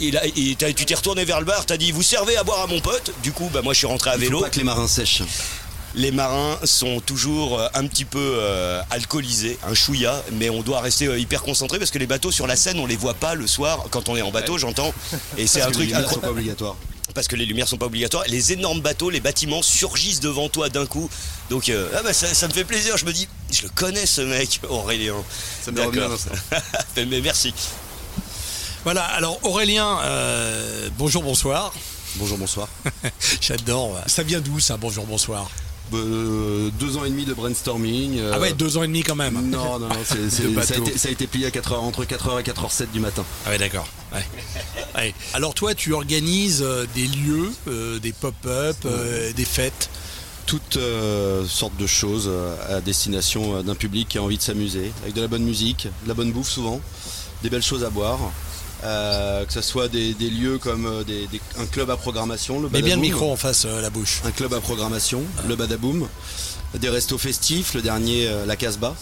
[0.00, 2.44] Il a- il t'a- tu t'es retourné vers le bar, t'as dit vous servez à
[2.44, 3.12] boire à mon pote.
[3.22, 4.40] Du coup bah moi je suis rentré à Il faut vélo.
[4.40, 5.22] pas que les marins sèchent.
[5.94, 10.80] Les marins sont toujours euh, un petit peu euh, alcoolisés, un chouïa, mais on doit
[10.82, 13.34] rester euh, hyper concentré parce que les bateaux sur la Seine, on les voit pas
[13.34, 14.92] le soir quand on est en bateau, j'entends.
[15.38, 16.76] Et c'est un Parce que truc les lumières sont pas obligatoires.
[17.14, 18.24] parce que les lumières sont pas obligatoires.
[18.28, 21.08] Les énormes bateaux, les bâtiments surgissent devant toi d'un coup.
[21.50, 22.96] Donc euh, ah bah, ça, ça me fait plaisir.
[22.98, 25.14] Je me dis, je le connais ce mec, Aurélien.
[25.64, 26.18] Ça me revient, D'accord.
[26.96, 27.52] Mais mais merci.
[28.84, 31.72] Voilà, alors Aurélien, euh, bonjour, bonsoir.
[32.16, 32.68] Bonjour, bonsoir.
[33.40, 33.98] J'adore.
[34.06, 35.50] Ça vient d'où ça, bonjour, bonsoir?
[35.94, 38.18] Euh, deux ans et demi de brainstorming.
[38.18, 39.34] euh, Ah ouais, deux ans et demi quand même.
[39.50, 41.72] Non, non, non, c'est- c'est- De ça, a été, ça a été plié à 4
[41.72, 43.24] heures, entre 4h et 4h07 du matin.
[43.46, 43.88] Ah ouais, d'accord.
[44.12, 44.24] Ouais.
[44.96, 45.14] Ouais.
[45.34, 46.64] Alors toi, tu organises
[46.94, 48.76] des lieux, euh, des pop-up,
[49.34, 49.90] des fêtes?
[50.46, 50.78] Toutes
[51.46, 52.30] sortes de choses
[52.70, 56.08] à destination d'un public qui a envie de s'amuser, avec de la bonne musique, de
[56.08, 56.80] la bonne bouffe souvent,
[57.42, 58.18] des belles choses à boire.
[58.84, 62.60] Euh, que ce soit des, des lieux comme euh, des- des- un club à programmation,
[62.60, 64.20] le Mets bien le micro en face euh, la bouche.
[64.24, 66.06] un club à programmation, le Badaboom,
[66.78, 68.94] des restos festifs, le dernier euh, la Casbah,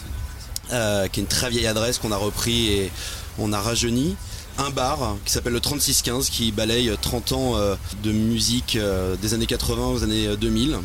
[0.72, 2.90] euh, qui est une très vieille adresse qu'on a repris et
[3.38, 4.16] on a rajeuni.
[4.58, 9.34] Un bar qui s'appelle le 3615 qui balaye 30 ans euh, de musique euh, des
[9.34, 10.78] années 80 aux années euh, 2000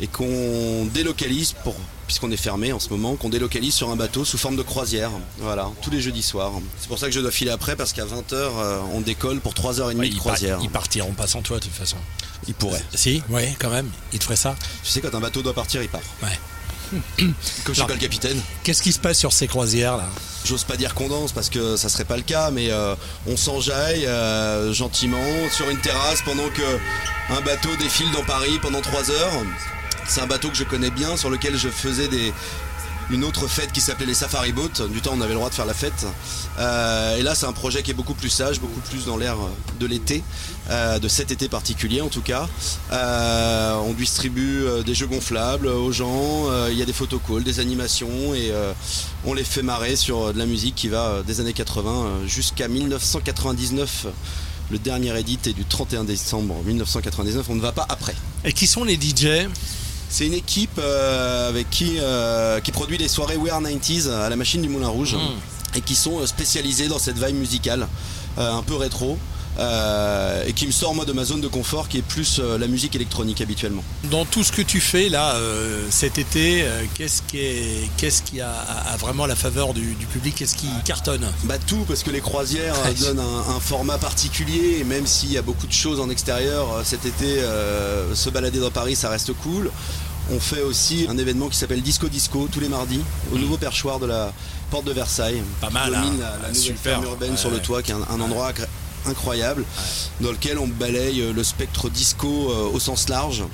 [0.00, 1.74] et qu'on délocalise pour
[2.06, 5.10] puisqu'on est fermé en ce moment, qu'on délocalise sur un bateau sous forme de croisière.
[5.40, 6.52] Voilà, tous les jeudis soirs.
[6.80, 8.48] C'est pour ça que je dois filer après parce qu'à 20h
[8.94, 10.58] on décolle pour 3h30 Ouais, de ils, croisière.
[10.62, 11.98] ils partiront pas sans toi de toute façon.
[12.46, 12.82] Il pourrait.
[12.94, 13.90] Si, ouais, quand même.
[14.14, 14.56] Ils te feraient ça.
[14.82, 16.00] Tu sais quand un bateau doit partir, il part.
[16.22, 16.38] Ouais.
[17.18, 17.34] Comme
[17.66, 18.40] je suis pas le capitaine.
[18.62, 20.06] Qu'est-ce qui se passe sur ces croisières là
[20.46, 22.94] J'ose pas dire qu'on danse parce que ça serait pas le cas, mais euh,
[23.26, 26.78] on s'enjaille euh, gentiment sur une terrasse pendant que
[27.30, 29.32] un bateau défile dans Paris pendant 3 heures.
[30.08, 32.08] C'est un bateau que je connais bien, sur lequel je faisais
[33.10, 34.88] une autre fête qui s'appelait les Safari Boats.
[34.90, 36.06] Du temps, on avait le droit de faire la fête.
[36.58, 39.36] Euh, et là, c'est un projet qui est beaucoup plus sage, beaucoup plus dans l'air
[39.78, 40.22] de l'été,
[40.70, 42.48] euh, de cet été particulier en tout cas.
[42.92, 48.34] Euh, on distribue des jeux gonflables aux gens, il y a des photocalls, des animations
[48.34, 48.52] et
[49.24, 52.68] on les fait marrer sur de la musique qui va des années 80 euh, jusqu'à
[52.68, 54.06] 1999.
[54.70, 58.14] Le dernier édit est du 31 décembre 1999, on ne va pas après.
[58.44, 59.48] Et qui sont les DJ
[60.10, 64.28] C'est une équipe euh, avec qui, euh, qui produit les soirées We Are 90s à
[64.28, 65.16] la machine du Moulin Rouge.
[65.74, 67.86] Et qui sont euh, spécialisés dans cette vibe musicale
[68.38, 69.18] euh, un peu rétro
[69.58, 72.58] euh, et qui me sort moi de ma zone de confort qui est plus euh,
[72.58, 73.82] la musique électronique habituellement.
[74.10, 78.40] Dans tout ce que tu fais là euh, cet été, qu'est-ce qui, est, qu'est-ce qui
[78.40, 80.34] a, a vraiment la faveur du, du public?
[80.36, 81.26] Qu'est-ce qui cartonne?
[81.44, 85.38] Bah tout parce que les croisières donnent un, un format particulier et même s'il y
[85.38, 87.40] a beaucoup de choses en extérieur cet été
[88.14, 89.70] se balader dans Paris ça reste cool.
[90.30, 93.00] On fait aussi un événement qui s'appelle Disco Disco tous les mardis
[93.32, 94.30] au nouveau perchoir de la
[94.70, 95.42] porte de Versailles.
[95.60, 96.16] Pas mal, domine hein.
[96.20, 96.82] la, la nouvelle super.
[96.92, 98.52] ferme urbaine Ouais, sur le toit qui est un, un endroit
[99.06, 99.64] incroyable
[100.20, 103.44] dans lequel on balaye euh, le spectre disco euh, au sens large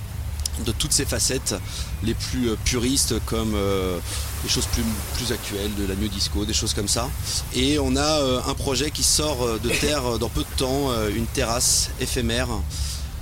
[0.64, 1.54] de toutes ses facettes
[2.02, 3.98] les plus euh, puristes comme euh,
[4.42, 4.84] des choses plus,
[5.16, 7.08] plus actuelles, de la new disco, des choses comme ça.
[7.54, 11.88] Et on a un projet qui sort de terre dans peu de temps, une terrasse
[11.98, 12.48] éphémère,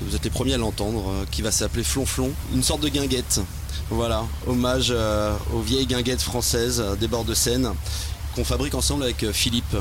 [0.00, 3.40] vous êtes les premiers à l'entendre, qui va s'appeler Flonflon, une sorte de guinguette.
[3.88, 4.92] Voilà, hommage
[5.54, 7.72] aux vieilles guinguettes françaises des bords de Seine
[8.34, 9.76] qu'on fabrique ensemble avec Philippe,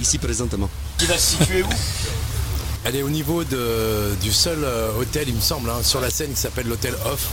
[0.00, 0.68] ici présentement.
[1.00, 1.66] Qui va se situer où
[2.84, 6.10] Elle est au niveau de- du seul euh, hôtel, il me semble, hein, sur la
[6.10, 7.28] scène qui s'appelle l'hôtel Off.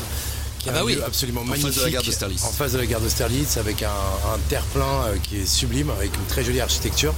[0.60, 0.96] Qui est Ah bah un oui.
[0.96, 1.92] lieu absolument face de la magnifique.
[1.94, 2.44] gare d'Austerlitz.
[2.46, 6.16] En face de la gare d'Austerlitz, avec un, un terre-plein euh, qui est sublime, avec
[6.16, 7.14] une très jolie architecture.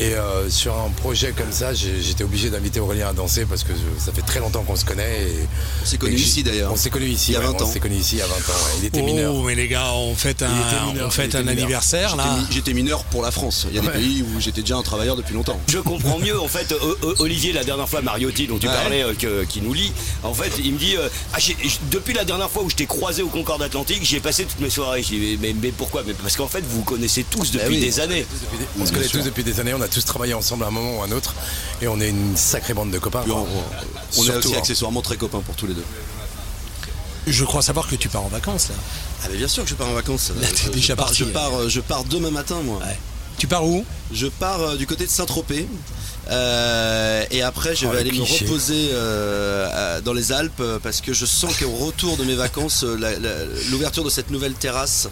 [0.00, 3.72] Et euh, sur un projet comme ça, j'étais obligé d'inviter Aurélien à danser parce que
[3.72, 5.22] je- ça fait très longtemps qu'on se connaît.
[5.22, 5.48] et-
[5.82, 6.70] On s'est que ici, d'ailleurs.
[6.72, 7.72] On s'est connus ici, Il y a ouais, 20 on ans.
[7.72, 8.36] s'est connus ici il y a 20 ans.
[8.52, 8.72] ouais.
[8.80, 9.34] Il était mineur.
[9.34, 11.54] Oh mais les gars, on fête un, était mineur, on il fête était un mineur.
[11.64, 12.38] anniversaire J'étais là.
[12.50, 13.66] J'étais mineur pour la France.
[13.70, 15.58] Il y a des pays où j'étais déjà un travailleur depuis longtemps.
[15.68, 18.72] Je comprends mieux en fait O- O- Olivier la dernière fois Mariotti dont tu Ouais.
[18.74, 21.38] parlais euh, que- qui nous lit en fait il me dit euh, Ah,
[21.90, 24.70] depuis la dernière fois où je t'ai croisé au Concorde Atlantique j'ai passé toutes mes
[24.70, 26.02] soirées je dis mais, mais pourquoi?
[26.06, 27.80] Mais parce qu'en fait vous vous connaissez tous depuis oui.
[27.80, 28.24] des années
[28.80, 30.98] On se connaît tous depuis des années, on a tous travaillé ensemble à un moment
[30.98, 31.34] ou à un autre.
[31.82, 33.24] Et on est une sacrée bande de copains.
[33.28, 33.46] On,
[34.18, 34.58] on est aussi hein.
[34.58, 35.84] accessoirement très copains pour tous les deux.
[37.26, 38.74] Je crois savoir que tu pars en vacances là.
[39.22, 40.30] Ah mais bien sûr que je pars en vacances.
[40.40, 41.30] Là, t'es je, déjà je pars, parti, je hein.
[41.34, 42.78] pars, euh, je pars demain matin moi.
[42.78, 42.98] Ouais.
[43.36, 43.84] Tu pars où?
[44.12, 45.68] Je pars euh, du côté de Saint-Tropez.
[46.30, 50.78] euh, et après, je Oh, vais le aller me reposer euh, dans les Alpes euh,
[50.82, 52.96] parce que je sens qu'au retour de mes vacances, euh,
[53.70, 55.08] l'ouverture de cette nouvelle terrasse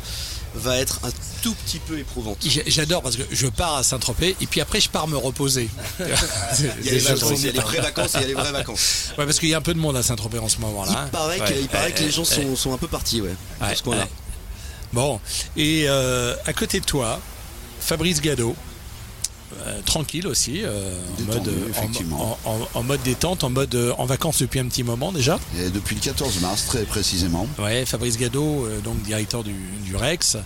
[0.57, 1.11] va être un
[1.43, 2.39] tout petit peu éprouvante.
[2.67, 5.69] J'adore parce que je pars à Saint-Tropez et puis après je pars me reposer.
[6.01, 8.35] Il y a les vacances, il y a les pré-vacances et il y a les
[8.35, 9.13] vraies vacances.
[9.19, 11.05] Ouais, parce qu'il y a un peu de monde à Saint-Tropez en ce moment là.
[11.07, 13.29] Il paraît, que, il paraît que les gens sont, sont un peu partis, ouais,
[13.61, 14.03] Ouais, dans ce coin-là.
[14.03, 14.09] ouais.
[14.93, 15.21] Bon,
[15.57, 17.21] et euh, à côté de toi,
[17.81, 18.55] Fabrice Gado,
[19.67, 22.39] euh, tranquille aussi, euh, en, Détendu, mode, euh, en- effectivement.
[22.45, 25.39] en, en- en mode détente, en mode euh, en vacances depuis un petit moment déjà.
[25.59, 27.47] Et depuis le 14 mars, très précisément.
[27.59, 29.55] Ouais, Fabrice Gado, euh, donc directeur du,
[29.85, 30.37] du Rex.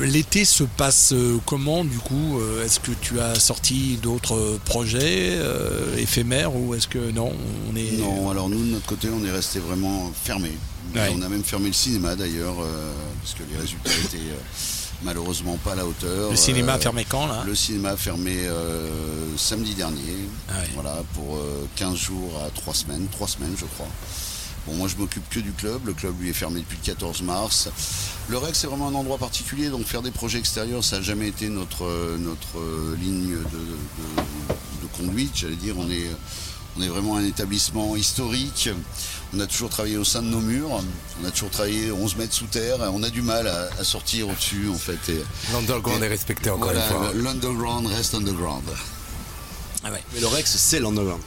[0.00, 1.12] L'été se passe
[1.44, 5.38] comment du coup Est-ce que tu as sorti d'autres projets
[5.98, 7.30] éphémères ou est-ce que non
[7.70, 10.50] on est Non, alors nous, de notre côté, on est resté vraiment fermé.
[10.94, 11.12] Ouais.
[11.14, 12.56] On a même fermé le cinéma d'ailleurs,
[13.22, 14.24] parce que les résultats étaient
[15.04, 16.30] malheureusement pas à la hauteur.
[16.30, 17.42] Le cinéma a Euh, fermé quand là?
[17.46, 18.88] Le cinéma a fermé euh,
[19.36, 20.00] samedi dernier,
[20.48, 23.86] Ah voilà, pour euh, 15 jours à 3 semaines, 3 semaines je crois.
[24.66, 27.20] Bon, moi je m'occupe que du club, le club lui est fermé depuis le 14
[27.22, 27.68] mars.
[28.28, 31.28] Le REC c'est vraiment un endroit particulier, donc faire des projets extérieurs ça n'a jamais
[31.28, 35.74] été notre, euh, notre euh, ligne de, de- de conduite, j'allais dire.
[35.78, 36.08] On est,
[36.76, 38.68] on est vraiment un établissement historique.
[39.36, 40.70] On a toujours travaillé au sein de nos murs,
[41.22, 44.28] on a toujours travaillé 11 mètres sous terre, on a du mal à, à sortir
[44.28, 45.12] au-dessus en fait.
[45.52, 47.12] L'underground est respecté encore voilà, une fois.
[47.14, 48.62] L'underground reste underground.
[49.82, 50.02] Ah ouais.
[50.14, 51.20] Mais le Rex, c'est l'underground.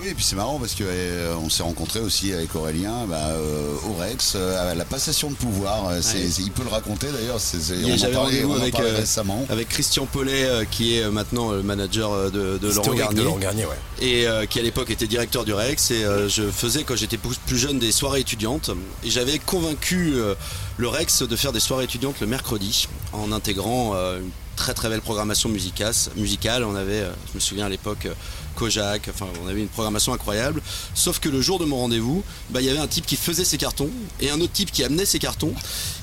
[0.00, 3.16] Oui, et puis c'est marrant parce que euh, on s'est rencontré aussi avec Aurélien bah,
[3.30, 5.88] euh, au Rex, euh, à la passation de pouvoir.
[5.88, 6.28] euh, c'est- Ouais.
[6.30, 7.40] c'est- il peut le raconter d'ailleurs.
[7.40, 9.44] c'est- on en J'avais parlait, rendez-vous on en avec, parlait euh, récemment.
[9.48, 13.18] avec Christian Paulet, euh, qui est maintenant le manager de, de Laurent Garnier.
[13.18, 13.74] de Laurent Garnier, ouais.
[14.06, 17.18] et euh, qui à l'époque était directeur du Rex et euh, je faisais quand j'étais
[17.18, 18.70] plus jeune des soirées étudiantes
[19.02, 20.34] et j'avais convaincu euh,
[20.76, 24.88] le Rex de faire des soirées étudiantes le mercredi en intégrant euh, une très très
[24.88, 26.64] belle programmation musicale.
[26.64, 28.14] On avait, euh, je me souviens à l'époque, euh,
[28.56, 29.08] Kojak,
[29.44, 30.60] on avait une programmation incroyable.
[30.94, 33.44] Sauf que le jour de mon rendez-vous, bah, il y avait un type qui faisait
[33.44, 33.88] ses cartons
[34.20, 35.54] et un autre type qui amenait ses cartons.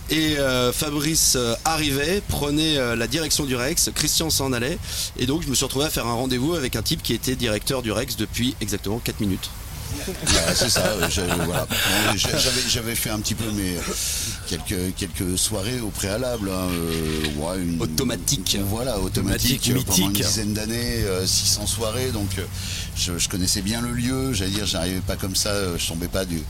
[0.10, 4.78] Et euh, Fabrice arrivait, prenait la direction du Rex, Christian s'en allait,
[5.18, 7.36] et donc je me suis retrouvé à faire un rendez-vous avec un type qui était
[7.36, 9.50] directeur du Rex depuis exactement 4 minutes.
[10.08, 10.86] Bah, c'est ça.
[10.86, 11.08] euh,
[11.46, 11.68] voilà.
[12.68, 13.78] J'avais, fait un petit peu mes
[14.48, 16.50] quelques quelques soirées au préalable.
[16.50, 18.58] hein, euh, ouais, une- Automatique.
[18.70, 19.62] Voilà, automatique.
[19.62, 22.12] Automatique, euh, pendant une dizaine d'années, euh, 600 soirées.
[22.12, 22.30] Donc
[22.96, 24.34] je, je connaissais bien le lieu.
[24.34, 25.54] J'allais dire, j'arrivais pas comme ça.
[25.78, 26.42] Je tombais pas du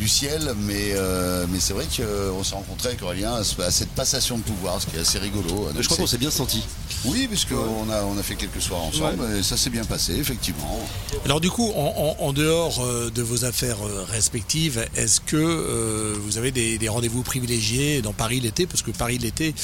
[0.00, 3.70] du ciel, mais, euh, mais c'est vrai qu'on s'est rencontré avec Aurélien à, ce- à
[3.70, 5.48] cette passation de pouvoir, ce qui est assez rigolo.
[5.72, 6.62] Donc je crois qu'on s'est bien senti.
[7.04, 10.80] Oui, puisqu'on a, on a fait quelques soirs ensemble et ça s'est bien passé, effectivement.
[11.26, 15.36] Alors du coup, en, en- en dehors euh, de vos affaires euh, respectives, est-ce que
[15.36, 18.66] euh, vous avez des, des rendez-vous privilégiés dans Paris l'été?
[18.66, 19.54] Parce que Paris l'été,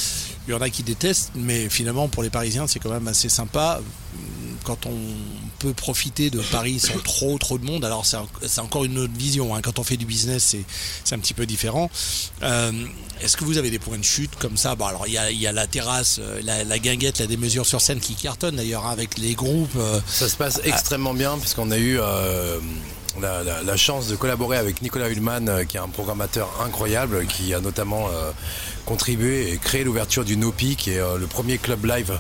[0.47, 3.29] il y en a qui détestent, mais finalement pour les Parisiens, c'est quand même assez
[3.31, 3.81] sympa
[4.65, 4.97] quand on
[5.59, 7.85] peut profiter de Paris sans trop trop de monde.
[7.85, 9.55] Alors c'est encore une autre vision.
[9.55, 9.61] hein.
[9.63, 10.57] Quand on fait du business,
[11.05, 11.91] c'est un petit peu différent.
[12.43, 12.73] Euh,
[13.21, 14.73] Est-ce que vous avez des points de chute comme ça?
[14.73, 18.01] Alors il y a, y a la terrasse, euh, la, guinguette, la démesure sur scène
[18.01, 19.75] qui cartonne d'ailleurs hein, avec les groupes.
[19.77, 21.99] euh, Ça se passe extrêmement bien puisqu'on a eu
[23.21, 27.61] la, chance de collaborer avec Nicolas Hullman euh, qui est un programmateur incroyable qui a
[27.61, 28.09] notamment
[28.85, 32.19] contribué et créé l'ouverture du Nopi qui est le premier club live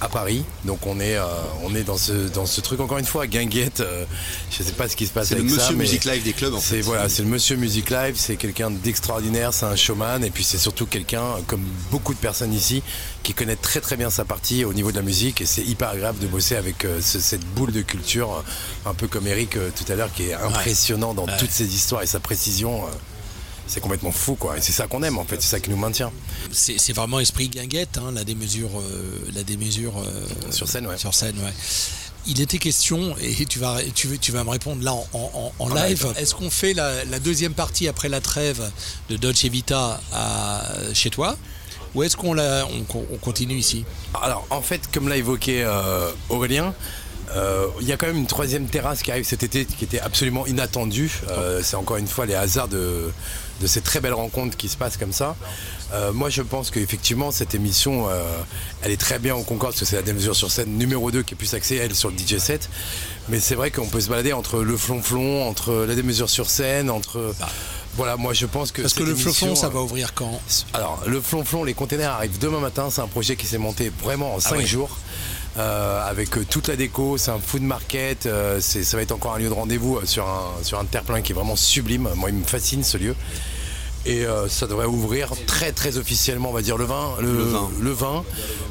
[0.00, 0.44] à Paris.
[0.64, 1.24] Donc on est, euh,
[1.64, 3.80] on est dans, ce, dans ce truc encore une fois, Guinguette.
[3.80, 4.04] euh,
[4.50, 6.54] je sais pas ce qui se passe C'est le avec monsieur Music Live des clubs
[6.54, 6.80] en fait.
[6.82, 10.58] voilà, c'est le monsieur Music Live, c'est quelqu'un d'extraordinaire, c'est un showman et puis c'est
[10.58, 12.82] surtout quelqu'un comme beaucoup de personnes ici
[13.22, 15.88] qui connaît très très bien sa partie au niveau de la musique et c'est hyper
[15.88, 18.32] agréable de bosser avec euh, ce- cette boule de culture
[18.86, 21.36] euh, un peu comme Eric euh, tout à l'heure qui est impressionnant dans Ouais.
[21.38, 22.82] toutes ses histoires et sa précision.
[23.66, 25.76] C'est complètement fou quoi et c'est ça qu'on aime en fait, c'est ça qui nous
[25.76, 26.12] maintient.
[26.52, 30.96] C'est vraiment esprit guinguette, hein, la démesure, euh, la démesure euh, Sur scène, ouais.
[30.98, 31.52] Sur scène, ouais.
[32.28, 35.52] Il était question, et tu vas, tu, vas- tu vas me répondre là en, en-
[35.60, 36.06] en En live.
[36.16, 38.68] Est-ce qu'on fait la, la deuxième partie après la trêve
[39.10, 41.36] de Dolce Vita à, chez toi?
[41.94, 43.84] Ou est-ce qu'on la, on, on continue ici?
[44.20, 46.74] Alors en fait, comme l'a évoqué euh, Aurélien,
[47.36, 50.00] euh, il y a quand même une troisième terrasse qui arrive cet été qui était
[50.00, 51.12] absolument inattendue.
[51.30, 53.12] Euh, c'est encore une fois les hasards de,
[53.60, 55.36] de ces très belles rencontres qui se passent comme ça.
[55.92, 58.22] Euh, moi je pense qu'effectivement cette émission euh,
[58.82, 61.22] elle est très bien au Concorde parce que c'est la démesure sur scène numéro 2
[61.22, 62.68] qui est plus axée elle sur le DJ set.
[63.28, 66.90] Mais c'est vrai qu'on peut se balader entre le flonflon, entre la démesure sur scène,
[66.90, 67.34] entre...
[67.96, 68.82] Voilà, moi je pense que...
[68.82, 70.40] Parce que le flonflon, ça va ouvrir quand?
[70.74, 72.90] Alors, le flonflon, les containers arrivent demain matin.
[72.90, 74.66] C'est un projet qui s'est monté vraiment en 5 ouais.
[74.66, 74.98] jours.
[75.58, 79.34] Euh, avec euh, toute la déco, c'est un food market, euh, ça va être encore
[79.34, 82.08] un lieu de rendez-vous euh, sur un, sur un terre-plein qui est vraiment sublime.
[82.14, 83.14] Moi, il me fascine ce lieu.
[84.06, 87.16] Et euh, ça devrait ouvrir très très officiellement, on va dire le 20.
[87.20, 87.70] Le, Le 20.
[87.80, 88.24] le 20.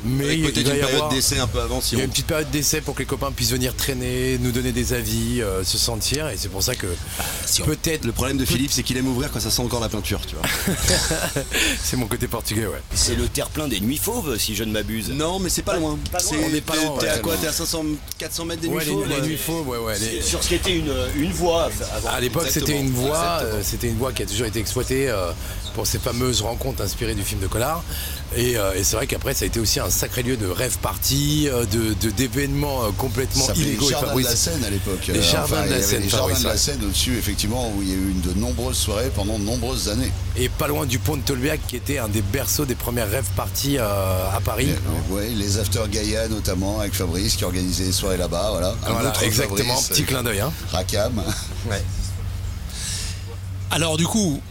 [0.05, 2.01] Mais Avec il peut-être va une y période d'essai un peu avant si il y
[2.01, 4.93] a une petite période d'essai pour que les copains puissent venir traîner, nous donner des
[4.93, 6.29] avis, euh, se sentir.
[6.29, 6.87] Et c'est pour ça que
[7.65, 10.21] peut-être Le problème de Philippe, c'est qu'il aime ouvrir quand ça sent encore la peinture,
[10.25, 10.45] tu vois.
[11.83, 12.81] c'est mon côté portugais, ouais.
[12.93, 15.09] C'est le terre-plein des nuits fauves, si je ne m'abuse.
[15.09, 15.97] Non, mais c'est pas loin.
[16.19, 17.35] C'est- on est pas t'es- loin, T'es ouais, à quoi.
[17.41, 17.83] T'es à 500,
[18.17, 19.21] 400 mètres des Ouais, nuits fauves, les ouais.
[19.21, 19.99] nuits fauves, ouais, ouais.
[19.99, 22.09] les- Sur ce qui était une, une voie avant.
[22.09, 25.09] À l'époque, c'était une voie, euh, c'était une voie qui a toujours été exploitée.
[25.09, 25.24] euh, euh,
[25.73, 27.83] pour ces fameuses rencontres inspirées du film de Collard.
[28.37, 30.77] Et, euh, et c'est vrai qu'après, ça a été aussi un sacré lieu de rêve
[30.81, 34.63] party, euh, de de- d'événements euh, complètement Ça les illégaux et jardins de la Seine
[34.63, 34.99] à l'époque.
[35.07, 36.57] Les Euh, jardins enfin, de la Seine, Les jardins de la ouais.
[36.57, 39.89] Seine au-dessus, effectivement, où il y a eu une de nombreuses soirées pendant de nombreuses
[39.89, 40.11] années.
[40.37, 43.29] Et pas loin du pont de Tolbiac, qui était un des berceaux des premières rêves
[43.35, 43.83] parties euh,
[44.35, 44.69] à Paris.
[45.09, 48.47] Ouais, les After Gaïa notamment avec Fabrice qui organisait des soirées là-bas.
[48.51, 50.39] Voilà, Un Voilà, exactement, Fabrice, petit euh, clin d'œil.
[50.39, 50.51] Hein.
[50.71, 51.21] Racam.
[53.71, 54.41] Alors du coup,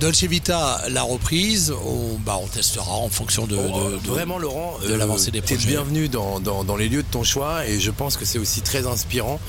[0.00, 4.78] Dolce Vita, la reprise, on, bah, on testera en fonction de, de- de- Vraiment, Laurent,
[4.86, 5.66] de l'avancée des projets.
[5.66, 8.60] bienvenu dans, dans- dans les lieux de ton choix et je pense que c'est aussi
[8.62, 9.40] très inspirant.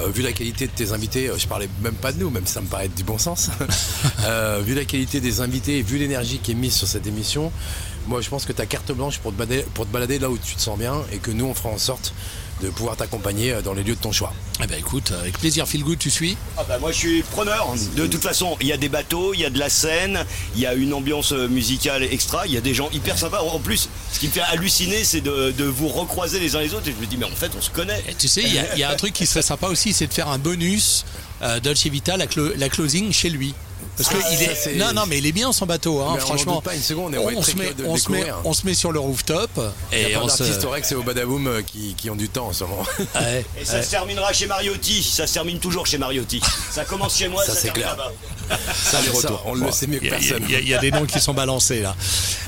[0.00, 2.44] Euh, vu la qualité de tes invités, euh, je parlais même pas de nous, même
[2.46, 3.50] si ça me paraît du bon sens.
[4.24, 7.50] Euh, vu la qualité des invités et vu l'énergie qui est mise sur cette émission,
[8.06, 10.30] moi je pense que tu as carte blanche pour te, balader, pour te balader là
[10.30, 12.14] où tu te sens bien et que nous on fera en sorte
[12.62, 14.32] de pouvoir t'accompagner euh, dans les lieux de ton choix.
[14.62, 16.36] Eh ben écoute, avec plaisir, Feel Good, tu suis?
[16.56, 17.68] Ah bah moi je suis preneur.
[17.96, 20.60] De toute façon, il y a des bateaux, il y a de la scène, il
[20.60, 23.40] y a une ambiance musicale extra, il y a des gens hyper sympas.
[23.42, 26.74] En plus, ce qui me fait halluciner, c'est de, de vous recroiser les uns les
[26.74, 26.88] autres.
[26.88, 28.02] Et je me dis, mais en fait, on se connaît.
[28.18, 30.06] Tu sais, il y, a- il y a un truc qui serait sympa aussi, c'est
[30.06, 31.04] de faire un bonus
[31.42, 33.54] euh, Dolce Vita, la, clo- la closing chez lui.
[33.96, 34.74] Parce que Ah, il ça, est...
[34.76, 36.54] non, non, mais il est bien son bateau, hein, on franchement.
[36.56, 38.08] doute pas une seconde, et on se met, on, se
[38.44, 39.50] on se sur le rooftop
[39.92, 40.38] Il y et a on se.
[40.42, 42.84] d'artistes au et Badaboom euh, qui, qui ont du temps en ce moment.
[43.14, 43.82] Ouais, Et ça ouais.
[43.82, 45.02] se terminera chez Mariotti.
[45.02, 46.40] Ça se termine toujours chez Mariotti.
[46.70, 47.96] Ça commence chez moi, Ça, ça, c'est clair.
[48.74, 50.42] Ça, ça, on le sait mieux que Il y a- personne.
[50.46, 51.94] Il y, a- il y a des noms qui sont balancés là.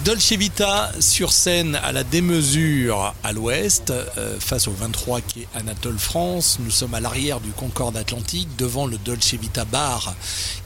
[0.05, 5.49] Dolce Vita sur scène à la démesure à l'ouest, euh, face au 23 qui est
[5.55, 6.59] Anatole France.
[6.61, 10.15] Nous sommes à l'arrière du Concorde Atlantique, devant le Dolce Vita Bar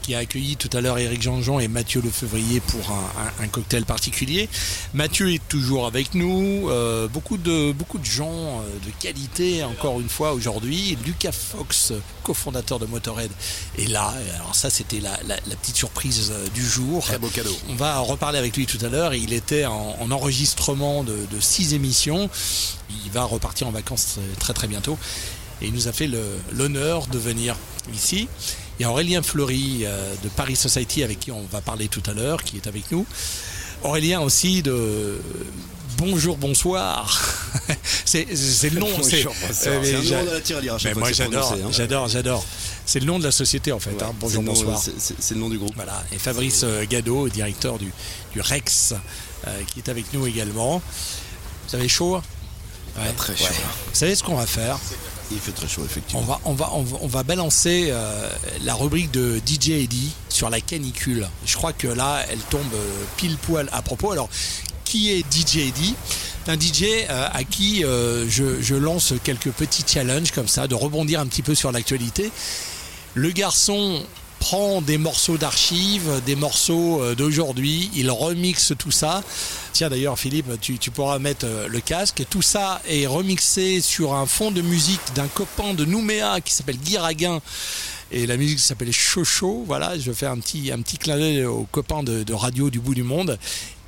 [0.09, 3.43] qui a accueilli tout à l'heure Éric Jean-Jean et Mathieu Le Février pour un, un-
[3.43, 4.49] un cocktail particulier.
[4.95, 6.67] Mathieu est toujours avec nous.
[6.67, 10.97] euh, beaucoup, de, beaucoup de gens euh, de qualité, encore une fois aujourd'hui.
[11.05, 11.93] Lucas Fox,
[12.23, 13.29] cofondateur de Motorhead,
[13.77, 14.11] est là.
[14.37, 17.03] Alors ça, c'était la, la- la petite surprise euh, du jour.
[17.03, 17.55] Très beau cadeau.
[17.69, 19.13] On va en reparler avec lui tout à l'heure.
[19.13, 22.31] Il était en, en enregistrement de, de six émissions.
[23.05, 24.97] Il va repartir en vacances très très bientôt.
[25.61, 26.09] Et il nous a fait
[26.51, 27.55] l'honneur de venir
[27.93, 28.27] ici.
[28.79, 32.03] Il y a Aurélien Fleury euh, de Paris Society avec qui on va parler tout
[32.09, 33.05] à l'heure, qui est avec nous.
[33.83, 35.19] Aurélien aussi de
[35.97, 37.19] Bonjour, bonsoir.
[38.05, 38.87] c'est le nom.
[38.89, 39.75] Bonjour, c'est- bonsoir.
[39.83, 41.69] euh, j'a- de la tirelire mais moi j'adore, hein.
[41.71, 42.45] j'adore, j'adore.
[42.85, 44.01] C'est le nom de la société en fait.
[44.01, 44.13] hein.
[44.17, 44.81] Bonjour, nom- bonsoir.
[44.81, 45.73] c'est- le nom du groupe.
[45.75, 47.91] Voilà, et Fabrice euh, Gado, directeur du,
[48.31, 48.93] du Rex,
[49.45, 50.81] euh, qui est avec nous également.
[51.67, 52.21] Vous avez chaud
[52.97, 53.11] Ouais.
[53.17, 53.43] très chaud.
[53.43, 53.49] Ouais.
[53.89, 54.79] Vous savez ce qu'on va faire?
[55.31, 56.21] Il fait très chaud, on effectivement.
[56.23, 58.29] va, on, va, on, va, on va balancer euh,
[58.63, 61.27] la rubrique de DJ Eddy sur la canicule.
[61.45, 64.11] Je crois que là, elle tombe euh, pile poil à propos.
[64.11, 64.29] Alors,
[64.85, 65.95] qui est DJ Eddy
[66.47, 71.19] un DJ euh, à qui je, je lance quelques petits challenges comme ça, de rebondir
[71.19, 72.31] un petit peu sur l'actualité.
[73.13, 74.01] Le garçon
[74.39, 79.23] prend des morceaux d'archives, des morceaux euh, d'aujourd'hui, il remixe tout ça.
[79.73, 82.23] Tiens d'ailleurs Philippe, tu, pourras mettre euh, le casque.
[82.29, 86.77] Tout ça est remixé sur un fond de musique d'un copain de Nouméa qui s'appelle
[86.77, 87.41] Guy Raguin.
[88.11, 89.63] Et la musique s'appelle Chocho.
[89.67, 92.95] Voilà, je fais un petit, un petit clin d'œil aux copains de radio du bout
[92.95, 93.37] du monde.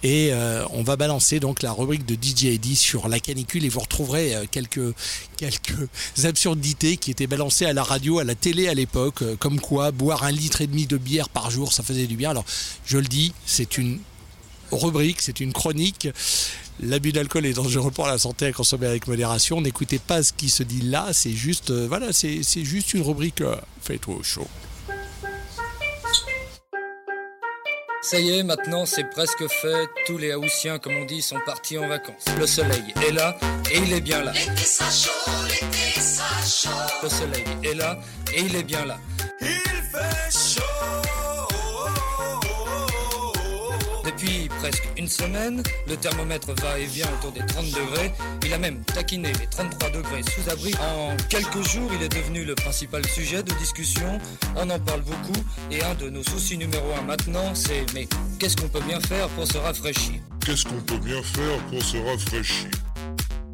[0.03, 3.69] Et euh, on va balancer donc la rubrique de DJ Eddy sur la canicule et
[3.69, 4.95] vous retrouverez euh, quelques,
[5.37, 5.87] quelques
[6.23, 9.91] absurdités qui étaient balancées à la radio, à la télé à l'époque, euh, comme quoi
[9.91, 12.31] boire un litre et demi de bière par jour, ça faisait du bien.
[12.31, 12.45] Alors
[12.85, 13.99] je le dis, c'est une
[14.71, 16.07] rubrique, c'est une chronique.
[16.81, 19.61] L'abus d'alcool est dangereux pour la santé à consommer avec modération.
[19.61, 23.41] N'écoutez pas ce qui se dit là, c'est juste, voilà, c'est juste une rubrique.
[23.41, 24.47] euh, Faites-toi au chaud.
[28.03, 29.87] Ça y est, maintenant c'est presque fait.
[30.05, 32.25] Tous les Haussiens, comme on dit, sont partis en vacances.
[32.39, 33.37] Le soleil est là
[33.71, 34.33] et il est bien là.
[37.03, 37.99] Le soleil est là
[38.33, 38.97] et il est bien là.
[39.39, 40.70] Depuis
[44.61, 48.11] presque une semaine, le thermomètre va et vient autour des 30 degrés.
[48.45, 50.71] Il a même taquiné les 33 degrés sous abri.
[50.75, 54.19] En quelques jours, il est devenu le principal sujet de discussion.
[54.55, 55.41] On en parle beaucoup
[55.71, 58.07] et un de nos soucis numéro un maintenant, c'est mais
[58.37, 60.21] qu'est-ce qu'on peut bien faire pour se rafraîchir?
[60.45, 62.69] Qu'est-ce qu'on peut bien faire pour se rafraîchir?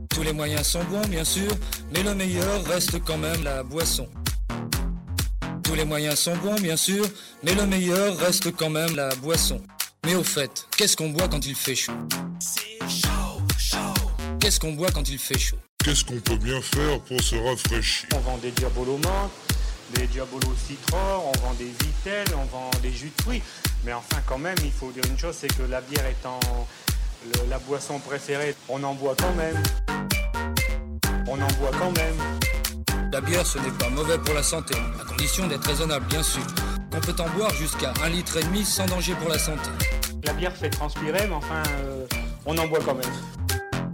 [0.10, 1.52] Tous les moyens sont bons, bien sûr,
[1.94, 4.10] mais le meilleur reste quand même la boisson.
[5.64, 7.06] Tous les moyens sont bons, bien sûr,
[7.44, 9.62] mais le meilleur reste quand même la boisson.
[10.08, 11.92] Mais au fait, qu'est-ce qu'on boit quand il fait chaud
[14.40, 18.08] Qu'est-ce qu'on boit quand il fait chaud Qu'est-ce qu'on peut bien faire pour se rafraîchir
[18.16, 19.32] On vend des diabolos menthe,
[19.96, 23.42] des diabolos citron, on vend des vitelles, on vend des jus de fruits.
[23.84, 26.40] Mais enfin, quand même, il faut dire une chose, c'est que la bière étant
[27.26, 29.62] le- la boisson préférée, on en boit quand même.
[31.28, 32.16] On en boit quand même.
[33.12, 36.46] La bière, ce n'est pas mauvais pour la santé, à condition d'être raisonnable, bien sûr.
[36.96, 39.70] On peut en boire jusqu'à un litre et demi sans danger pour la santé.
[40.28, 42.06] La bière fait transpirer, mais enfin, euh,
[42.46, 43.14] on en boit quand même.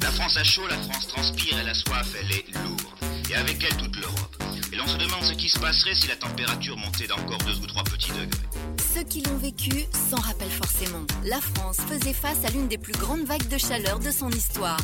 [0.01, 2.81] La France a chaud, la France transpire et la soif, elle est lourde.
[3.29, 4.35] Et avec elle toute l'Europe.
[4.71, 7.67] Et l'on se demande ce qui se passerait si la température montait d'encore deux ou
[7.67, 8.47] trois petits degrés.
[8.95, 11.05] Ceux qui l'ont vécu s'en rappellent forcément.
[11.23, 14.79] La France faisait face à l'une des plus grandes vagues de chaleur de son histoire.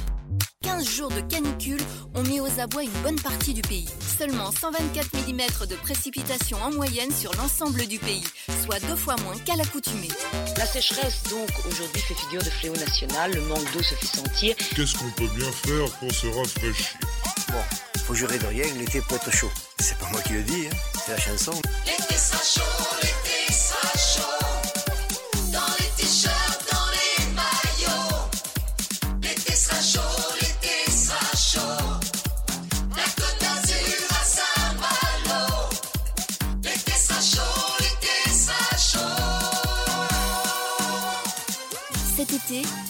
[0.77, 1.81] 15 jours de canicule
[2.13, 3.89] ont mis aux abois une bonne partie du pays.
[4.19, 8.23] Seulement 124 mm de précipitations en moyenne sur l'ensemble du pays,
[8.63, 10.09] soit deux fois moins qu'à l'accoutumée.
[10.57, 13.33] La sécheresse, donc, aujourd'hui fait figure de fléau national.
[13.33, 14.55] Le manque d'eau se fait sentir.
[14.75, 16.99] Qu'est-ce qu'on peut bien faire pour se rafraîchir?
[17.47, 17.63] Bon,
[18.05, 19.51] faut jurer de rien, l'été peut être chaud.
[19.79, 21.59] C'est pas moi qui le dis, hein, c'est la chanson.
[21.85, 23.18] L'été sera chaud, l'été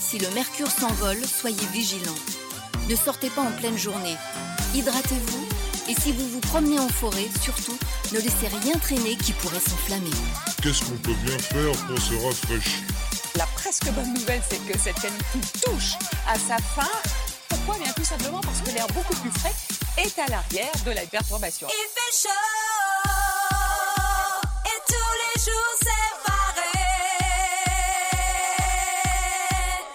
[0.10, 2.18] si le mercure s'envole, soyez vigilants.
[2.90, 4.16] Ne sortez pas en pleine journée.
[4.74, 5.48] Hydratez-vous
[5.88, 7.78] et si vous vous promenez en forêt, surtout,
[8.12, 10.10] ne laissez rien traîner qui pourrait s'enflammer.
[10.64, 12.80] Qu'est-ce qu'on peut bien faire pour se rafraîchir?
[13.36, 15.94] La presque bonne nouvelle, c'est que cette canicule touche
[16.28, 16.90] à sa fin.
[17.48, 19.54] Pourquoi Bien tout simplement parce que l'air beaucoup plus frais
[19.98, 21.68] est à l'arrière de la perturbation.
[21.70, 23.10] Il fait chaud
[24.66, 25.99] et tous les jours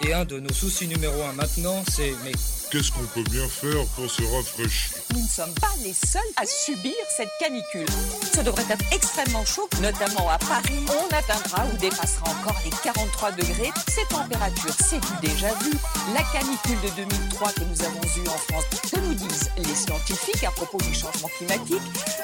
[0.07, 2.33] Et un de nos soucis numéro un maintenant, c'est mais
[2.71, 6.45] Qu'est-ce qu'on peut bien faire pour se rafraîchir Nous ne sommes pas les seuls à
[6.45, 7.87] subir cette canicule.
[8.33, 10.85] Ce devrait être extrêmement chaud, notamment à Paris.
[10.89, 13.71] On atteindra ou dépassera encore les 43 degrés.
[13.87, 15.71] Ces températures, c'est du déjà vu.
[16.13, 20.43] La canicule de 2003 que nous avons eue en France, que nous disent les scientifiques
[20.43, 21.81] à propos du changement climatique,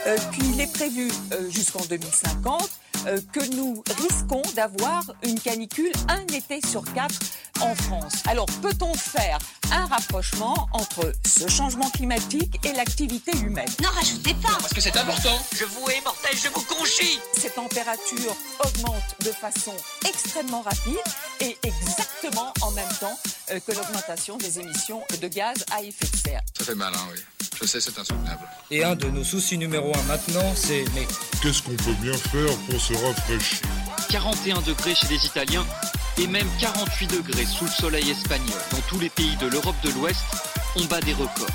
[0.08, 2.91] euh, qu'il est prévu euh, jusqu'en 2050 euh,
[3.32, 7.20] que nous risquons d'avoir une canicule un été sur quatre
[7.62, 8.14] en France.
[8.28, 9.38] Alors peut-on faire
[9.72, 13.70] un rapprochement entre ce changement climatique et l'activité humaine?
[13.82, 14.58] N'en rajoutez pas.
[14.60, 15.38] Parce que c'est important.
[15.56, 17.20] Je vous hais, mortel, je vous conchis.
[17.38, 18.36] Ces températures
[18.66, 19.74] augmentent de façon
[20.08, 20.98] extrêmement rapide
[21.40, 23.18] et exactement en même temps
[23.52, 26.42] euh, que l'augmentation des émissions de gaz à effet de serre.
[26.58, 27.20] Ça fait mal, hein, oui.
[27.60, 28.48] Je sais, c'est insoutenable.
[28.72, 31.06] Et un de nos soucis numéro un maintenant, c'est mais
[31.42, 33.60] Qu'est-ce qu'on peut bien faire pour se rafraîchir
[34.10, 35.66] 41 degrés chez les Italiens
[36.18, 38.58] et même 48 degrés sous le soleil espagnol.
[38.72, 40.24] Dans tous les pays de l'Europe de l'Ouest,
[40.76, 41.48] on bat des records.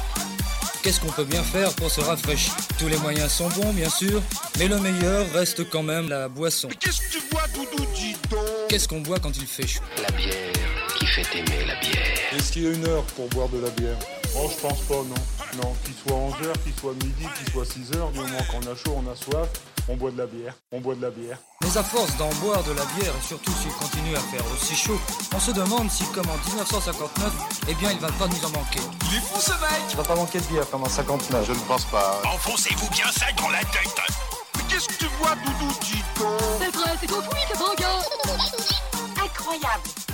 [0.82, 2.54] Qu'est-ce qu'on peut bien faire pour se rafraîchir?
[2.78, 4.22] Tous les moyens sont bons, bien sûr,
[4.58, 6.68] mais le meilleur reste quand même la boisson.
[6.80, 9.80] Qu'est-ce que tu vois, Doudou, dis donc Qu'est-ce qu'on boit quand il fait chaud?
[10.00, 10.52] La bière
[10.98, 12.02] qui fait aimer la bière?
[12.36, 13.98] Est-ce qu'il y a une heure pour boire de la bière?
[14.38, 15.62] Oh, je pense pas, non.
[15.62, 18.94] Non, qu'il soit 11h, qu'il soit midi, qu'il soit 6h, du moment qu'on a chaud,
[18.96, 19.48] on a soif,
[19.88, 20.54] on boit de la bière.
[20.72, 21.38] On boit de la bière.
[21.62, 24.74] Mais à force d'en boire de la bière, et surtout s'il continue à faire aussi
[24.74, 25.00] chaud,
[25.34, 27.32] on se demande si, comme en 1959,
[27.68, 28.80] eh bien, il va pas nous en manquer.
[29.10, 31.46] Il est fou ce mec Il va pas manquer de bière comme en 59.
[31.46, 32.20] Je ne pense pas.
[32.24, 34.00] Enfoncez-vous bien ça dans la tête
[34.56, 36.36] Mais qu'est-ce que tu vois, Doudou, donc?
[36.60, 37.88] C'est vrai, c'est ton oui, le banga
[39.24, 40.05] Incroyable.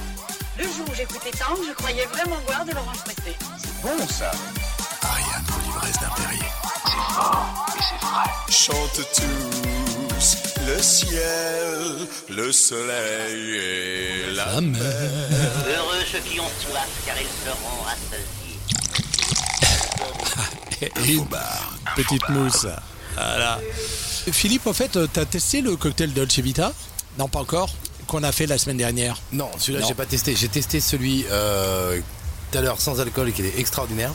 [0.58, 3.36] Le jour où j'écoutais Tang, je croyais vraiment boire de l'orange pressée.
[3.82, 4.30] Bon ça
[5.02, 6.42] Ariane pour l'ivresse d'un Perrier.
[6.84, 8.30] C'est fort et c'est vrai.
[8.48, 9.82] Chante tous
[10.66, 14.80] le ciel, le soleil et la mer.
[15.66, 18.60] Heureux ceux qui ont soif, car ils seront rassasiés.
[21.08, 21.26] Et une
[21.96, 22.66] petite mousse.
[23.14, 23.58] Voilà.
[24.30, 26.72] Philippe, en fait, t'as testé le cocktail Dolce Vita?
[27.18, 27.70] Non, pas encore.
[28.12, 29.18] Qu'on a fait la semaine dernière.
[29.32, 30.36] Non, celui-là, j'ai pas testé.
[30.36, 31.98] J'ai testé celui euh,
[32.50, 34.12] tout à l'heure sans alcool qui est extraordinaire.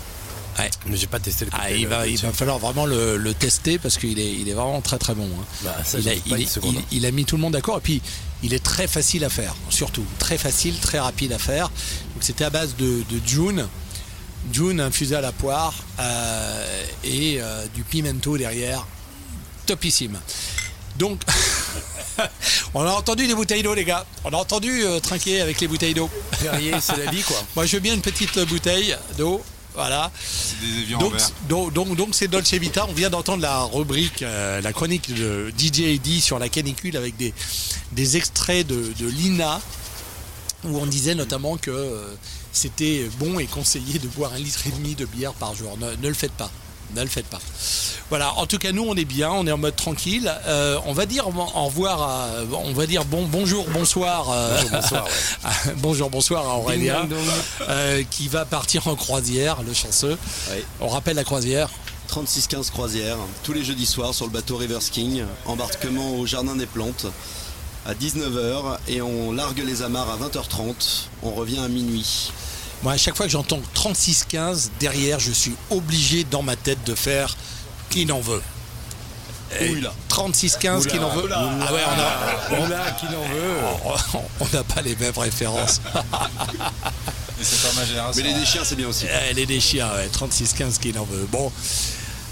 [0.87, 3.33] Mais j'ai pas testé le Ah, il, va, euh, il va falloir vraiment le, le
[3.33, 5.25] tester parce qu'il est, il est vraiment très très bon.
[5.25, 5.45] hein.
[5.63, 8.01] Bah, ça, il, a, il est- il mis tout le monde d'accord et puis
[8.43, 11.69] il est très facile à faire, surtout très facile, très rapide à faire.
[12.13, 13.67] Donc c'était à base de, de June,
[14.53, 18.85] June infusé à la poire euh, et euh, du pimento derrière,
[19.65, 20.19] topissime.
[20.97, 21.21] Donc
[22.73, 25.67] on a entendu des bouteilles d'eau les gars, on a entendu euh, trinquer avec les
[25.67, 26.09] bouteilles d'eau.
[26.81, 27.37] C'est la vie, quoi.
[27.55, 29.41] Moi je veux bien une petite bouteille d'eau.
[29.75, 30.11] Voilà.
[30.59, 31.13] des donc,
[31.47, 32.87] donc, donc, donc c'est Dolce Vita.
[32.89, 37.15] On vient d'entendre la rubrique, euh, la chronique de DJ Eddy sur la canicule avec
[37.15, 37.31] des,
[37.91, 39.61] des extraits de, de Lina
[40.63, 42.15] où on disait notamment que euh,
[42.51, 45.77] c'était bon et conseillé de boire un litre et demi de bière par jour.
[45.77, 46.49] Ne, ne le faites pas.
[46.95, 47.39] Ne le faites pas.
[48.09, 48.33] Voilà.
[48.35, 49.29] En tout cas, nous, on est bien.
[49.31, 50.31] On est en mode tranquille.
[50.45, 52.01] Euh, on va dire au revoir.
[52.01, 52.27] À,
[52.63, 54.29] on va dire bon, bonjour, bonsoir.
[54.31, 55.11] euh, Bonjour, bonsoir, ouais.
[55.43, 57.07] à- bonjour, bonsoir à Aurélien,
[57.69, 60.17] euh, qui va partir en croisière, le chanceux.
[60.79, 61.69] On rappelle la croisière.
[62.07, 66.65] 3615 croisière, tous les jeudis soirs sur le bateau River King, embarquement au Jardin des
[66.65, 67.05] Plantes
[67.85, 70.73] à 19h et on largue les amarres à 20h30,
[71.21, 72.31] on revient à minuit.
[72.83, 76.95] Moi, à chaque fois que j'entends 36-15, derrière, je suis obligé dans ma tête de
[76.95, 77.35] faire
[77.89, 78.41] qui n'en veut.
[79.59, 79.93] Et Oula.
[80.09, 81.23] 36-15 qui n'en veut.
[81.23, 81.49] Oula.
[81.61, 82.65] Ah ouais, on a.
[82.65, 83.95] Oula, qui n'en veut.
[84.39, 85.81] On n'a pas les mêmes références.
[87.41, 88.21] c'est pas ma génération.
[88.23, 89.05] Mais les déchiens, c'est bien aussi.
[89.29, 91.27] Eh, les déchiens, ouais, 36-15 qui n'en veut.
[91.31, 91.51] Bon.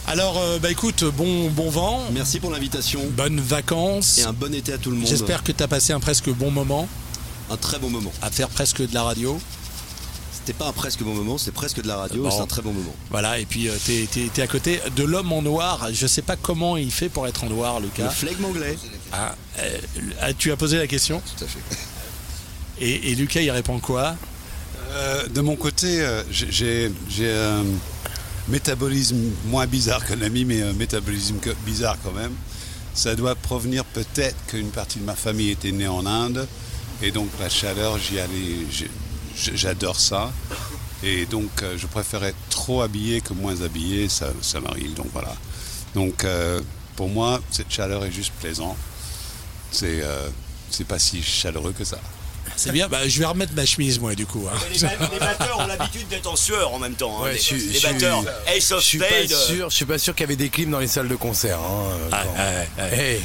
[0.08, 2.04] Alors, euh, bah écoute, bon, bon vent.
[2.12, 3.02] Merci pour l'invitation.
[3.12, 4.20] Bonnes vacances.
[4.20, 5.08] Et un bon été à tout le monde.
[5.08, 6.88] J'espère que tu as passé un presque bon moment
[7.50, 8.12] Un très bon moment.
[8.22, 9.39] à faire presque de la radio.
[10.46, 12.30] C'était pas un presque bon moment, c'est presque de la radio, Bon.
[12.30, 12.93] c'est un très bon moment.
[13.10, 15.88] Voilà, et puis euh, t'es, t'es- t'es à côté de l'homme en noir.
[15.91, 18.04] Je sais pas comment il fait pour être en noir, Lucas.
[18.04, 18.78] Le flegme anglais.
[19.12, 19.78] Ah, euh,
[20.22, 21.58] ah, tu as posé la question Tout à fait.
[22.80, 24.16] et, et Lucas, il répond quoi?
[24.91, 27.64] Euh, de mon côté, euh, j'ai- j'ai j'ai un
[28.48, 29.18] métabolisme
[29.48, 32.34] moins bizarre qu'un ami, mais un métabolisme bizarre quand même.
[32.93, 36.48] Ça doit provenir peut-être qu'une partie de ma famille était née en Inde,
[37.02, 38.58] et donc la chaleur, j'y allais,
[39.36, 40.32] j'adore ça.
[41.04, 44.94] Et donc, euh, je préfère être trop habillé que moins habillé, ça, ça m'arrive.
[44.96, 45.36] Donc voilà.
[45.94, 46.62] Donc, euh,
[46.96, 48.76] pour moi, cette chaleur est juste plaisant.
[49.72, 50.28] C'est euh,
[50.72, 51.98] c'est pas si chaleureux que ça.
[52.56, 54.46] C'est bien, bah, je vais remettre ma chemise, moi, du coup.
[54.50, 54.58] hein.
[54.72, 57.20] Les, ba- les batteurs ont l'habitude d'être en sueur en même temps.
[57.20, 57.24] hein.
[57.26, 59.30] Ouais, les, je je batteurs, Ace of Je suis pas Spades.
[59.48, 61.60] sûr, je suis pas sûr qu'il y avait des clims dans les salles de concert.
[61.60, 62.24] hein, Ah,
[62.78, 62.94] ouais.
[62.98, 63.22] Hey.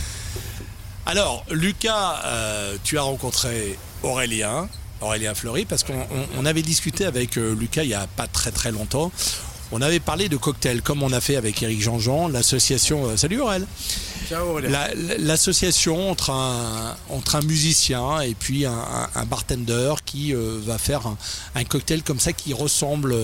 [1.07, 4.69] Alors, Lucas, euh, tu as rencontré Aurélien,
[5.01, 8.27] Aurélien Fleury, parce qu'on on- on avait discuté avec euh, Lucas il n'y a pas
[8.27, 9.11] très très longtemps.
[9.73, 13.07] On avait parlé de cocktails, comme on a fait avec Eric Jean-Jean, l'association.
[13.07, 13.65] euh, salut Aurel
[14.29, 14.59] Ciao.
[14.59, 20.59] La- L'association entre un, entre un musicien et puis un, un- un bartender qui euh,
[20.67, 21.17] va faire un,
[21.55, 23.15] un cocktail comme ça qui ressemble,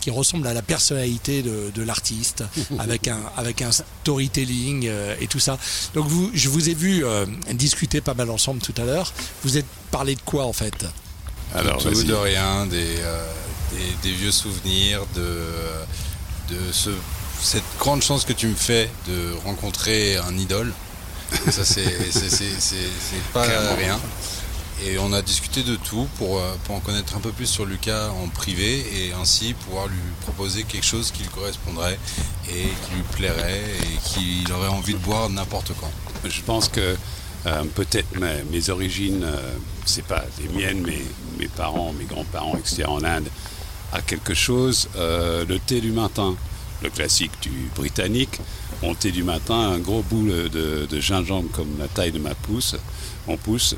[0.00, 2.44] qui ressemble à la personnalité de, de l'artiste,
[2.78, 5.58] avec un, avec un storytelling euh, et tout ça.
[5.94, 9.12] Donc vous, je vous ai vu euh, discuter pas mal ensemble tout à l'heure.
[9.42, 10.86] Vous êtes parlé de quoi en fait?
[11.54, 13.26] Alors, de tout, de rien, des, euh,
[13.72, 15.38] des, des vieux souvenirs, de,
[16.50, 16.90] de ce,
[17.40, 20.72] cette grande chance que tu me fais de rencontrer un idole.
[21.50, 21.84] Ça, c'est
[23.32, 23.76] pas Clairement.
[23.76, 24.00] rien.
[24.84, 27.64] Et on a discuté de tout pour, euh, pour en connaître un peu plus sur
[27.64, 31.98] Lucas en privé et ainsi pouvoir lui proposer quelque chose qui lui correspondrait
[32.50, 35.90] et qui lui plairait et qu'il aurait envie de boire n'importe quand.
[36.28, 36.94] Je pense que
[37.46, 39.54] euh, peut-être mes, mes origines, euh,
[39.86, 41.00] c'est pas les miennes, mais
[41.38, 42.84] mes parents, mes grands-parents, etc.
[42.86, 43.28] en Inde,
[43.92, 44.88] a quelque chose.
[44.96, 46.34] euh, le thé du matin,
[46.82, 48.38] le classique du britannique,
[48.82, 52.76] mon thé du matin, un gros bout de, gingembre comme la taille de ma pouce,
[53.26, 53.76] mon pouce.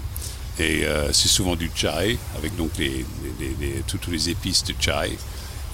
[0.59, 2.71] Et euh, c'est souvent du chai, avec donc
[3.87, 5.17] toutes les épices de chai,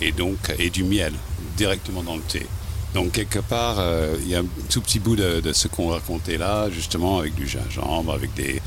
[0.01, 1.15] et donc et du miel
[1.57, 2.47] directement dans le thé.
[2.93, 6.37] Donc quelque part, euh, il y a un tout petit bout de, ce qu'on racontait
[6.37, 8.61] là, justement avec du gingembre, avec des,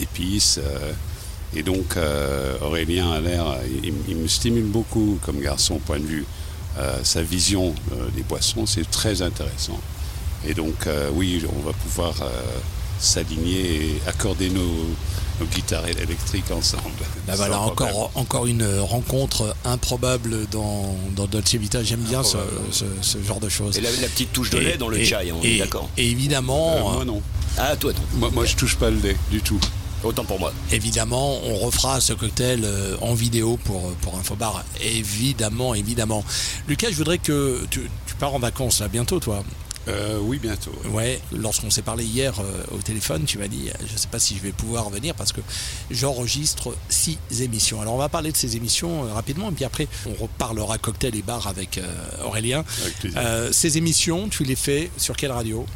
[0.00, 0.58] épices.
[1.56, 3.44] Et donc euh, Aurélien a l'air,
[3.82, 6.24] il, il me stimule beaucoup comme garçon, au point de vue
[6.78, 9.78] euh, sa vision euh, des boissons, c'est très intéressant.
[10.46, 12.26] Et donc euh, oui, on va pouvoir euh,
[12.98, 14.62] s'aligner et accorder nos,
[15.40, 16.82] nos guitares électriques ensemble.
[17.28, 17.88] Là voilà Sans problème.
[17.94, 21.82] encore, encore une rencontre improbable dans, dans Dolce Vita.
[21.82, 22.36] J'aime bien ce,
[22.70, 23.76] ce- ce genre de choses.
[23.78, 25.88] Et la, la petite touche de lait dans le et- chai, on et- est d'accord.
[25.96, 27.22] Et évidemment, Euh, moi non.
[27.58, 28.18] Ah, toi, non.
[28.18, 29.60] Moi, moi, je touche pas le lait du tout.
[30.04, 30.52] Autant pour moi.
[30.70, 34.64] Évidemment, on refera ce cocktail euh, en vidéo pour, pour Infobar.
[34.82, 36.24] Évidemment, évidemment.
[36.68, 39.42] Lucas, je voudrais que tu, tu pars en vacances là bientôt, toi.
[39.88, 40.72] Euh, oui, bientôt.
[40.92, 44.08] Ouais, lorsqu'on s'est parlé hier euh, au téléphone, tu m'as dit, euh, je ne sais
[44.08, 45.42] pas si je vais pouvoir venir parce que
[45.90, 47.82] j'enregistre six émissions.
[47.82, 51.14] Alors on va parler de ces émissions euh, rapidement et puis après on reparlera cocktail
[51.16, 51.82] et bar avec euh,
[52.24, 52.64] Aurélien.
[52.82, 53.20] Avec plaisir.
[53.22, 55.66] Euh, ces émissions, tu les fais sur quelle radio?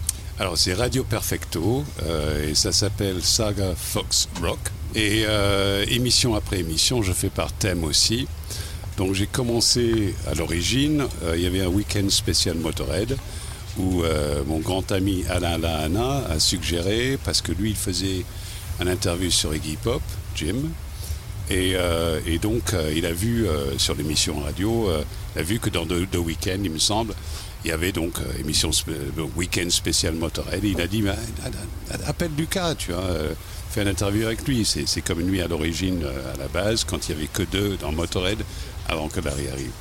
[0.40, 4.60] Alors c'est Radio Perfecto euh, et ça s'appelle Saga Fox Rock.
[4.94, 8.28] Et euh, émission après émission, je fais par thème aussi.
[8.96, 13.16] Donc j'ai commencé à l'origine, euh, il y avait un week-end spécial Motorhead
[13.78, 18.24] où euh, mon grand ami Alain Lahana a suggéré, parce que lui il faisait
[18.78, 20.02] un interview sur Iggy Pop,
[20.36, 20.56] Jim,
[21.50, 25.02] et, euh, et donc euh, il a vu euh, sur l'émission radio, euh,
[25.34, 27.14] il a vu que dans The Weeknd, il me semble,
[27.64, 30.62] il y avait donc euh, émission euh, week-end spécial Motorhead.
[30.64, 31.16] Il a dit bah,
[32.06, 33.32] appelle Lucas, tu vois, euh,
[33.70, 34.64] fais une interview avec lui.
[34.64, 37.92] C'est comme lui à l'origine, à la base, quand il y avait que deux dans
[37.92, 38.38] Motorhead,
[38.88, 39.72] avant que Larry arrive.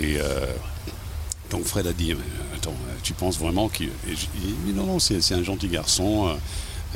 [0.00, 0.46] Et euh,
[1.50, 2.14] donc Fred a dit
[2.56, 3.90] attends, tu penses vraiment qu'il
[4.74, 6.28] non non c'est un gentil garçon.
[6.28, 6.36] euh,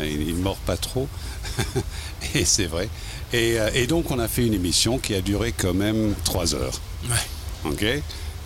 [0.06, 1.06] il, il mord pas trop.
[2.34, 2.88] et c'est vrai.
[3.32, 6.80] Et, et donc on a fait une émission qui a duré quand même trois heures.
[7.64, 7.84] Ok?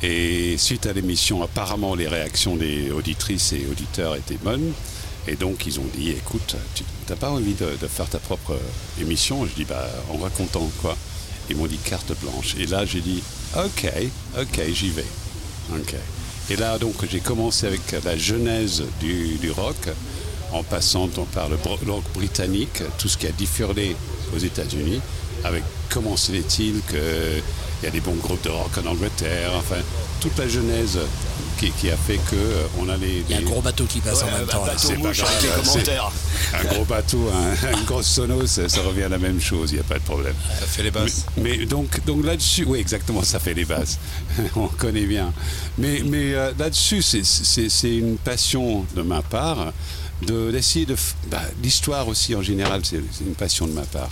[0.02, 4.72] Et suite à l'émission, apparemment les réactions des auditrices et auditeurs étaient bonnes.
[5.26, 8.58] Et donc ils ont dit, écoute, tu n'as pas envie de, faire ta propre
[9.00, 9.44] émission?
[9.44, 10.96] Je dis, bah en racontant quoi
[11.50, 12.54] Ils m'ont dit carte blanche.
[12.58, 13.22] Et là j'ai dit,
[13.56, 13.92] ok,
[14.40, 15.04] ok, j'y vais.
[15.74, 15.94] Ok.
[16.50, 19.88] Et là donc j'ai commencé avec la genèse du, rock,
[20.52, 23.96] en passant par le rock britannique, tout ce qui a diffusé
[24.34, 25.00] aux États-Unis,
[25.44, 26.80] avec comment se fait-il
[27.80, 29.76] qu'il y a des bons groupes de rock en Angleterre, enfin
[30.20, 30.98] toute la genèse
[31.58, 33.24] qui, qui a fait que euh, on a les.
[33.28, 34.64] Il y a un gros bateau qui passe en même un temps.
[34.64, 34.74] là.
[34.74, 36.10] bateau mouche avec les commentaires.
[36.54, 39.74] Un gros bateau, un, une grosse sono, ça, ça revient à la même chose, il
[39.74, 40.34] n'y a pas de problème.
[40.60, 41.24] Ça fait les basses.
[41.36, 43.98] Mais, mais donc, donc là-dessus, oui, exactement, ça fait les basses.
[44.56, 45.32] On connaît bien.
[45.78, 49.72] Mais, mais euh, là-dessus, c'est- c'est c'est une passion de ma part
[50.22, 50.94] de- d'essayer de.
[50.94, 54.10] f- bah, L'histoire aussi, en général, c'est une passion de ma part.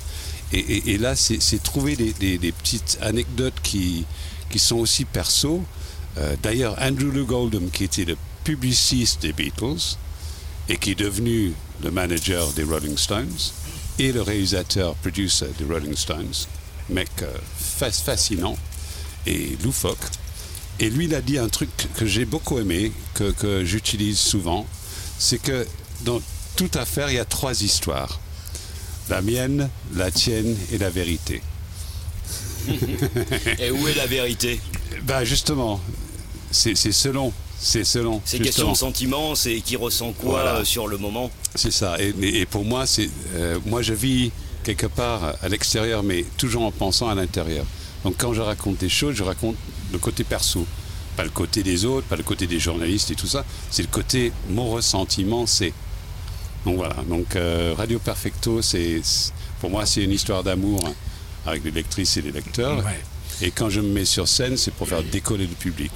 [0.53, 4.05] Et, là, c'est trouver des, petites anecdotes qui,
[4.51, 5.64] qui sont aussi perso.
[6.18, 9.97] Euh, D'ailleurs, Andrew Lou Goldham, qui était le publiciste des Beatles,
[10.68, 13.38] et qui est devenu le manager des Rolling Stones
[13.99, 16.34] et le réalisateur, producer des Rolling Stones,
[16.90, 18.57] mec euh, fa- fascinant
[19.26, 19.99] et loufoque.
[20.78, 24.66] Et lui, il a dit un truc que j'ai beaucoup aimé, que, que j'utilise souvent,
[25.18, 25.66] c'est que
[26.03, 26.20] dans
[26.57, 28.20] toute affaire, il y a trois histoires.
[29.09, 31.40] La mienne, la tienne et la vérité.
[33.61, 34.61] Et où est la vérité?
[35.04, 35.80] Ben justement,
[36.50, 37.32] c'est selon.
[37.59, 38.20] C'est selon.
[38.24, 40.54] C'est question de sentiment, c'est qui ressent quoi Voilà.
[40.57, 41.30] euh, sur le moment.
[41.54, 41.96] C'est ça.
[42.00, 44.30] Et pour moi, c'est euh, moi je vis
[44.64, 47.64] quelque part à l'extérieur, mais toujours en pensant à l'intérieur.
[48.04, 49.57] Donc quand je raconte des choses, je raconte
[49.92, 50.66] le côté perso,
[51.16, 53.44] pas le côté des autres, pas le côté des journalistes et tout ça.
[53.70, 55.72] C'est le côté mon ressentiment, c'est.
[56.64, 56.96] Donc voilà.
[57.09, 59.00] Donc euh, Radio Perfecto, c'est
[59.61, 60.88] pour moi c'est une histoire d'amour
[61.46, 62.78] avec les lectrices et les lecteurs.
[62.78, 63.00] Ouais.
[63.42, 65.92] Et quand je me mets sur scène, c'est pour faire décoller le public.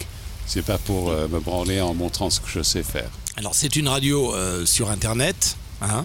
[0.47, 3.11] C'est pas pour euh, me branler en montrant ce que je sais faire.
[3.37, 6.05] Alors c'est une radio euh, sur internet, hein,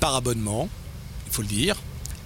[0.00, 0.68] par abonnement,
[1.26, 1.76] il faut le dire,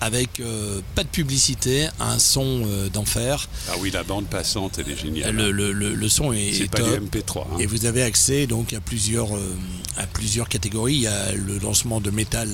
[0.00, 3.48] avec euh, pas de publicité, un son euh, d'enfer.
[3.68, 5.34] Ah oui, la bande passante, elle est géniale.
[5.34, 7.00] Le, le- le- le son est, C'est est pas top.
[7.00, 7.40] du MP3.
[7.42, 7.56] hein.
[7.58, 9.56] Et vous avez accès donc à plusieurs, euh,
[9.96, 10.94] à plusieurs catégories.
[10.94, 12.48] Il y a le lancement de métal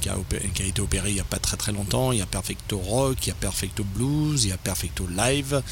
[0.00, 0.16] qui, a
[0.54, 2.12] qui a été opéré il n'y a pas très très longtemps.
[2.12, 5.62] Il y a Perfecto Rock, il y a Perfecto Blues, il y a Perfecto Live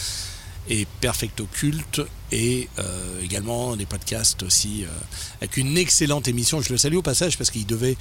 [0.69, 2.01] et Perfecto Culte
[2.31, 4.89] et euh, également des podcasts aussi euh,
[5.41, 6.61] avec une excellente émission.
[6.61, 7.97] Je le salue au passage parce qu'il devait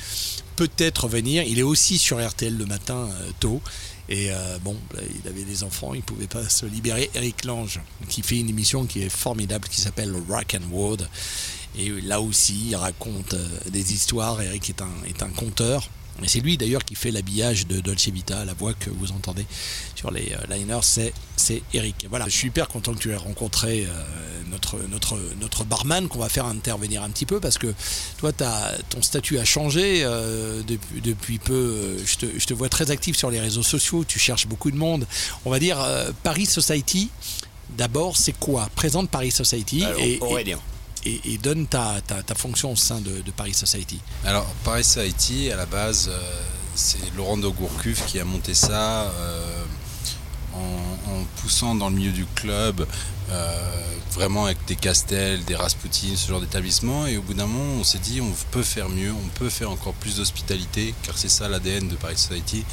[0.56, 1.44] peut-être venir.
[1.44, 3.62] Il est aussi sur RTL le matin euh, tôt.
[4.10, 4.30] Et
[4.64, 7.10] bon, là, il avait des enfants, il pouvait pas se libérer.
[7.14, 11.10] Eric Lange, qui fait une émission qui est formidable, qui s'appelle Rock and World.
[11.78, 13.36] Et là aussi, il raconte
[13.70, 14.42] des histoires.
[14.42, 15.90] Eric est un, est un conteur.
[16.24, 19.46] Et c'est lui d'ailleurs qui fait l'habillage de Dolce Vita, la voix que vous entendez
[19.98, 22.06] sur les euh, liners, c'est, c'est Eric.
[22.10, 24.04] Voilà, je suis hyper content que tu aies rencontré euh,
[24.52, 27.74] notre, notre, notre barman qu'on va faire intervenir un petit peu parce que
[28.20, 31.98] toi, t'as, ton statut a changé euh, depuis, depuis peu.
[32.06, 34.78] Je te, je te vois très actif sur les réseaux sociaux, tu cherches beaucoup de
[34.78, 35.08] monde.
[35.46, 37.10] On va dire euh, Paris Society,
[37.72, 38.70] d'abord, c'est quoi?
[38.76, 40.60] Présente Paris Society Alors, et, Aurélien.
[41.06, 44.00] et, et donne ta, ta, ta fonction au sein de, de Paris Society.
[44.24, 46.20] Alors, Paris Haïti, à la base, euh,
[46.76, 49.64] c'est Laurent de Gourcuff qui a monté ça euh,
[50.58, 52.86] en, poussant dans le milieu du club,
[53.30, 57.08] euh, vraiment avec des Castels, des Rasputin, ce genre d'établissement.
[57.08, 59.72] Et au bout d'un moment, on s'est dit, on peut faire mieux, on peut faire
[59.72, 62.66] encore plus d'hospitalité, car c'est ça l'ADN de Paris Society.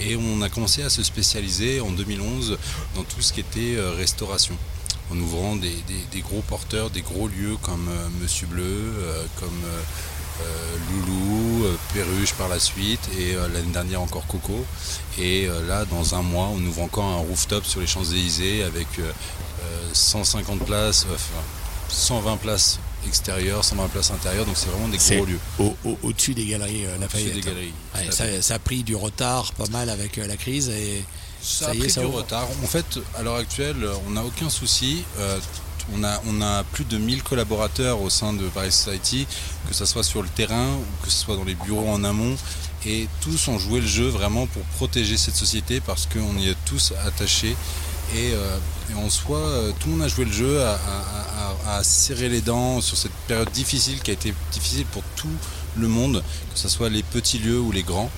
[0.00, 2.58] Et on a commencé à se spécialiser en 2011
[2.94, 4.56] dans tout ce qui était euh, restauration
[5.10, 5.74] en ouvrant des,
[6.22, 8.94] gros porteurs, des gros lieux comme euh, Monsieur Bleu,
[9.38, 9.60] comme
[10.90, 14.64] Loulou, euh, Perruche par la suite, et euh, l'année dernière encore Coco.
[15.18, 18.86] Et euh, là, dans un mois, on ouvre encore un rooftop sur les Champs-Élysées avec
[18.98, 19.02] euh,
[19.64, 21.42] euh, 150 places, euh, enfin
[21.88, 25.38] 120 places extérieures, 120 places intérieures, donc c'est vraiment des gros lieux.
[25.58, 27.34] au- au- Au-dessus des galeries euh, Lafayette.
[27.34, 28.10] des galeries, Ouais,
[28.42, 31.04] ça, a pris du retard pas mal avec euh, la crise et
[31.42, 32.18] Ça, ça, a y est, pris ça du ouvre.
[32.18, 32.46] retard.
[32.62, 35.02] En fait, à l'heure actuelle, on n'a aucun souci.
[35.18, 35.38] Euh,
[35.94, 39.26] on, a, plus de 1000 collaborateurs au sein de Paris Society,
[39.68, 42.36] que ce soit sur le terrain ou que ce soit dans les bureaux en amont.
[42.84, 46.56] Et tous ont joué le jeu vraiment pour protéger cette société parce qu'on y est
[46.64, 47.56] tous attachés.
[48.14, 48.58] Et, euh,
[48.96, 50.78] en soi, euh, tout le monde a joué le jeu à-
[51.66, 55.28] à serrer les dents sur cette période difficile qui a été difficile pour tout
[55.76, 56.22] le monde,
[56.52, 58.10] que ce soit les petits lieux ou les grands.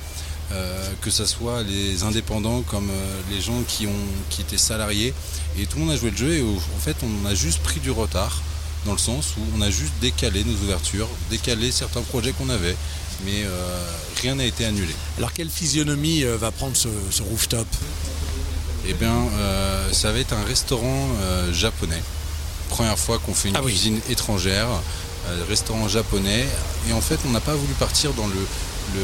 [0.52, 5.14] Euh, que ce soit les indépendants comme euh, les gens qui, ont, qui étaient salariés.
[5.58, 7.60] Et tout le monde a joué le jeu et au- en fait on a juste
[7.62, 8.42] pris du retard
[8.84, 12.76] dans le sens où on a juste décalé nos ouvertures, décalé certains projets qu'on avait,
[13.24, 13.86] mais euh,
[14.20, 14.94] rien n'a été annulé.
[15.16, 17.66] Alors quelle physionomie va prendre ce, ce rooftop?
[18.86, 19.16] Eh bien,
[19.92, 21.08] ça va être un restaurant
[21.52, 22.02] japonais.
[22.68, 23.72] Première fois qu'on fait une Ah oui.
[23.72, 24.68] cuisine étrangère,
[25.48, 26.44] restaurant japonais.
[26.88, 28.34] Et en fait, on n'a pas voulu partir dans le,
[28.94, 29.00] le,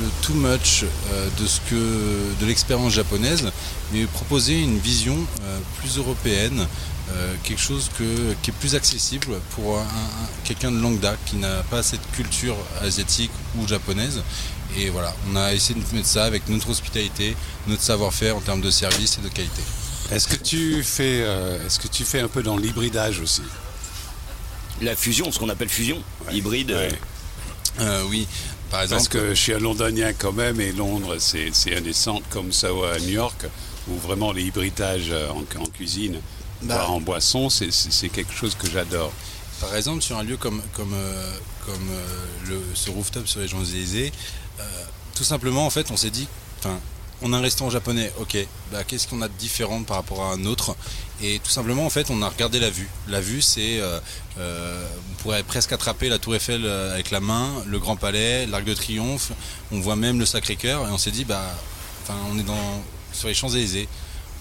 [0.00, 3.50] le too much euh, de ce que de l'expérience japonaise,
[3.92, 6.66] mais proposer une vision euh, plus européenne,
[7.10, 11.36] euh, quelque chose que, qui est plus accessible pour un- un- quelqu'un de Langda qui
[11.36, 14.22] n'a pas cette culture asiatique ou japonaise.
[14.76, 17.34] Et voilà, on a essayé de mettre ça avec notre hospitalité,
[17.66, 19.62] notre savoir-faire en termes de service et de qualité.
[20.12, 23.42] Est-ce que tu fais, euh, est-ce que tu fais un peu dans l'hybridage aussi?
[24.80, 26.76] La fusion, ce qu'on appelle fusion, hybride.
[27.80, 28.26] Euh, oui,
[28.70, 28.98] par exemple.
[29.02, 32.28] Parce que je suis un londonien quand même, et Londres, c'est c'est un des centres
[32.30, 33.46] comme ça ou à New York,
[33.88, 36.20] où vraiment les hybridages euh, en, en cuisine,
[36.62, 36.74] Bah.
[36.76, 39.12] voire en boisson, c'est- quelque chose que j'adore.
[39.60, 42.06] Par exemple, sur un lieu comme, comme, euh, comme euh,
[42.48, 44.12] le, ce rooftop sur les Champs-Élysées,
[44.60, 44.62] euh,
[45.16, 46.28] tout simplement, en fait, on s'est dit,
[46.60, 46.78] enfin,
[47.22, 48.36] on a un restaurant japonais, ok,
[48.72, 50.76] bah, qu'est-ce qu'on a de différent par rapport à un autre?
[51.20, 52.88] Et tout simplement, en fait, on a regardé la vue.
[53.08, 53.98] La vue, c'est, euh,
[54.38, 58.46] euh, on pourrait presque attraper la Tour Eiffel euh, avec la main, le Grand Palais,
[58.46, 59.32] l'Arc de Triomphe,
[59.72, 61.56] on voit même le Sacré-Cœur, et on s'est dit, bah,
[62.30, 63.88] on est dans, sur les Champs-Élysées.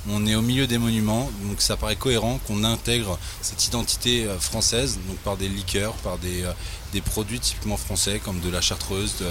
[0.10, 4.39] On est au milieu des monuments, donc ça paraît cohérent qu'on intègre cette identité euh,
[4.39, 6.51] française, donc par des liqueurs, par des, euh,
[6.93, 9.26] des produits typiquement français, comme de la chartreuse, de,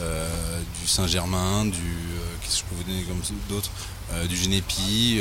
[0.00, 0.28] euh,
[0.80, 3.70] du Saint-Germain, du euh, qu'est-ce que je peux vous donner comme d'autres,
[4.12, 5.20] Euh, du Genépi,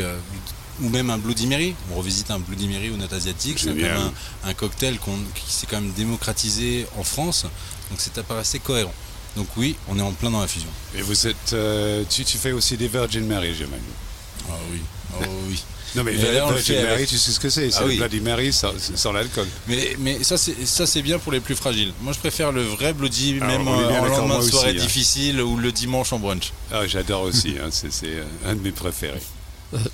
[0.82, 1.76] ou même un Bloody Mary.
[1.92, 4.02] On revisite un Bloody Mary ou note asiatique, c'est même
[4.44, 4.98] un, un cocktail
[5.36, 7.46] qui s'est quand même démocratisé en France,
[7.92, 8.94] donc c'est assez cohérent.
[9.36, 10.72] Donc oui, on est en plein dans la fusion.
[10.96, 11.56] Et vous êtes,
[12.10, 13.96] tu, tu fais aussi des Virgin Mary, j'imagine.
[14.50, 14.82] Ah oui,
[15.14, 15.64] oh oui.
[15.96, 17.84] Non mais Et là, on le fait avec- tu sais ce que c'est, c'est Ah
[17.84, 17.98] le oui.
[17.98, 19.48] Bloody Mary sans, sans l'alcool.
[19.68, 21.94] Mais, mais ça, c'est, ça, c'est bien pour les plus fragiles.
[22.02, 24.84] Moi, je préfère le vrai Bloody, Ah, même euh, en lendemain de soirée aussi, hein.
[24.86, 26.52] difficile ou le dimanche en brunch.
[26.72, 29.22] Ah, j'adore aussi, hein, c'est c'est, euh, un de mes préférés.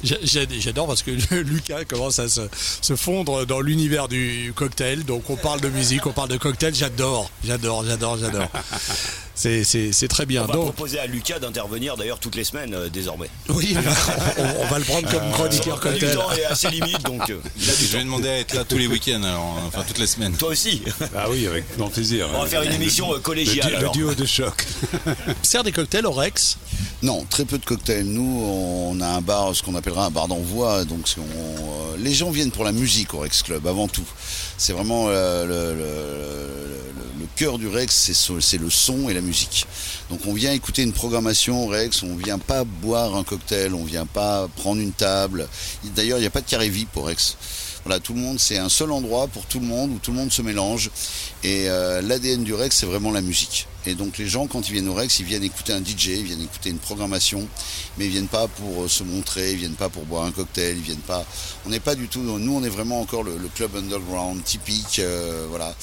[0.03, 0.15] J'a-
[0.59, 2.41] J'adore parce que Lucas commence à se,
[2.81, 5.03] se fondre dans l'univers du cocktail.
[5.05, 6.73] Donc on parle de musique, on parle de cocktail.
[6.75, 8.47] J'adore, j'adore, j'adore, j'adore.
[9.35, 10.43] C'est- C'est c'est très bien.
[10.43, 13.29] On va Donc, proposer à Lucas d'intervenir d'ailleurs toutes les semaines euh, désormais.
[13.49, 13.75] oui,
[14.37, 16.15] on, on va le prendre comme chroniqueur Son emploi du cocktail.
[16.15, 18.63] temps est assez limite donc euh, il a du Je vais demander à être là
[18.63, 20.35] tous les week-ends, alors, enfin toutes les semaines.
[20.37, 20.83] Toi aussi.
[21.15, 22.27] Ah oui, avec grand plaisir.
[22.33, 23.65] On va faire une émission euh, Le, collégiale.
[23.67, 23.91] du- le alors.
[23.91, 24.65] duo de choc.
[25.43, 26.57] Sert des cocktails au Rex
[27.03, 28.05] Non, très peu de cocktails.
[28.05, 30.85] Nous, on a un bar, ce qu'on appellera un bar d'envoi.
[30.85, 34.05] Donc, on, euh, les gens viennent pour la musique au Rex Club avant tout.
[34.57, 35.45] C'est vraiment euh,
[37.19, 39.67] le, cœur du Rex, c'est le son et la musique.
[40.09, 42.01] Donc, on vient écouter une programmation au Rex.
[42.03, 43.73] On vient pas boire un cocktail.
[43.73, 45.45] On vient pas prendre une table.
[45.95, 47.35] D'ailleurs, il n'y a pas de carré VIP au Rex.
[47.83, 50.17] Voilà, tout le monde, c'est un seul endroit pour tout le monde où tout le
[50.17, 50.89] monde se mélange.
[51.43, 53.67] Et euh, l'ADN du Rex, c'est vraiment la musique.
[53.87, 56.23] Et donc les gens, quand ils viennent au Rex, ils viennent écouter un DJ, ils
[56.23, 57.47] viennent écouter une programmation,
[57.97, 60.77] mais ils viennent pas pour euh, se montrer, ils viennent pas pour boire un cocktail,
[60.77, 61.25] ils viennent pas.
[61.65, 62.21] On n'est pas du tout.
[62.21, 65.75] Nous, on est vraiment encore le, club underground typique, euh, voilà,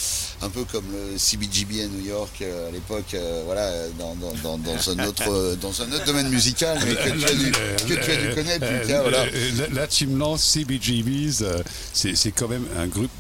[0.43, 4.33] un peu comme le CBGB à New York euh, à l'époque, euh, voilà, dans, dans,
[4.43, 7.53] dans, dans un autre euh, dans un autre domaine musical, mais que tu as dû,
[7.53, 9.27] que tu as dû connaître, Lucas, voilà.
[9.27, 11.45] Là, là, tu me lances CBGBs,
[11.93, 13.11] c'est quand même un groupe,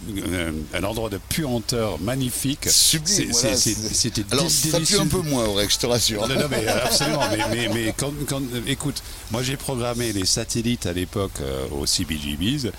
[0.74, 2.68] un endroit de puanteur magnifique.
[2.68, 6.26] Sublime, voilà, C'était Alors, ça pue un peu moins au Rex, je te rassure.
[6.26, 7.20] Non, non, mais absolument.
[7.30, 11.86] mais, mais, mais quand, quand- écoute, moi j'ai programmé les satellites à l'époque euh, au
[11.86, 12.70] CBGBs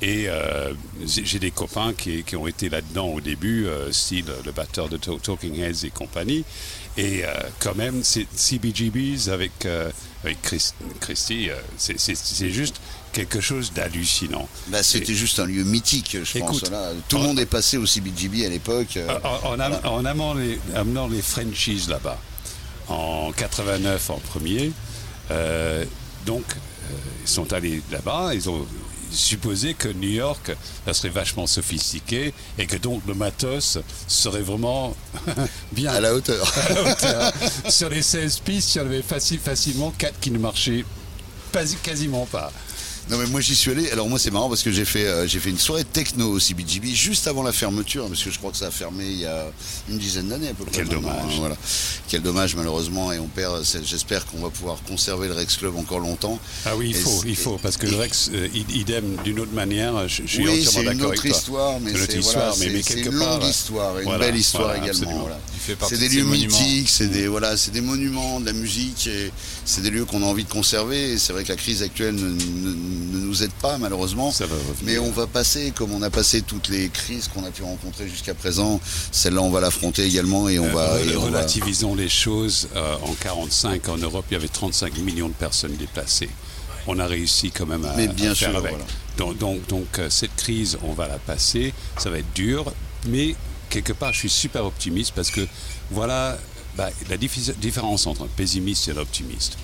[0.00, 0.72] et euh,
[1.06, 4.88] j'ai j'ai des copains qui, qui ont été là-dedans au début, euh, style le batteur
[4.88, 6.44] de Talking Heads et compagnie.
[6.96, 7.28] Et euh,
[7.58, 9.90] quand même, c'est CBGBs avec, euh,
[10.24, 12.76] avec Chris- Christy, euh, c'est- juste
[13.12, 14.48] quelque chose d'hallucinant.
[14.68, 16.60] Bah, c'était juste un lieu mythique, je pense.
[17.08, 18.98] Tout le monde est passé au CBGB à l'époque.
[19.24, 22.18] En, en am- en amenant, les, amenant les Frenchies là-bas,
[22.88, 24.72] en 89 en premier,
[25.30, 25.84] euh,
[26.26, 28.66] donc euh, ils sont allés là-bas, ils ont
[29.12, 30.52] supposé que New York,
[30.86, 34.96] ça serait vachement sophistiqué et que donc le matos serait vraiment
[35.72, 36.52] bien à la hauteur.
[36.68, 37.32] à la hauteur.
[37.68, 40.84] Sur les 16 pistes, il y en avait facile, facilement 4 qui ne marchaient
[41.52, 42.50] pas, quasiment pas.
[43.10, 43.90] Non mais moi j'y suis allé.
[43.90, 46.38] Alors moi c'est marrant parce que j'ai fait euh, j'ai fait une soirée techno au
[46.38, 49.26] CBGB juste avant la fermeture parce que je crois que ça a fermé il y
[49.26, 49.50] a
[49.90, 50.76] une dizaine d'années à peu près.
[50.76, 51.14] Quel dommage.
[51.20, 51.56] hein, voilà.
[52.08, 53.64] Quel dommage malheureusement et on perd.
[53.64, 56.38] c'est- J'espère qu'on va pouvoir conserver le Rex Club encore longtemps.
[56.64, 59.16] Ah oui, il Et faut, il faut, parce que et- le Rex, euh, id- idem
[59.24, 61.36] d'une autre manière, je, je suis oui, entièrement c'est une d'accord avec autre toi.
[61.38, 64.04] histoire, mais C'est une autre c'est histoire, voilà, mais, quelque une part, longue histoire, et
[64.04, 64.90] une belle histoire voilà, également.
[65.00, 65.20] absolument.
[65.22, 65.40] voilà.
[65.54, 66.58] Il fait partie C'est des de lieux monuments.
[66.60, 69.30] mythiques, c'est des voilà, c'est des monuments, de la musique, et
[69.64, 71.12] c'est des lieux qu'on a envie de conserver.
[71.12, 72.30] Et c'est vrai que la crise actuelle ne,
[72.92, 74.76] ne- nous aide pas malheureusement, Ça va revenir.
[74.84, 78.08] mais on va passer comme on a passé toutes les crises qu'on a pu rencontrer
[78.08, 78.80] jusqu'à présent.
[79.10, 80.96] Celle-là, on va l'affronter également et on Euh, va.
[81.16, 82.68] on relativisons les choses.
[82.76, 86.28] euh, en 45, en Europe, il y avait 35 millions de personnes déplacées.
[86.88, 88.70] on a réussi quand même à, Mais bien à faire sûr, avec.
[88.72, 88.84] voilà.
[89.16, 92.72] Donc, donc, donc, euh, cette crise, on va la passer, ça va être dur,
[93.06, 93.36] mais
[93.70, 95.46] quelque part, je suis super optimiste parce que
[95.92, 96.36] voilà
[96.76, 99.56] bah, la différence entre un pessimiste et l'optimiste.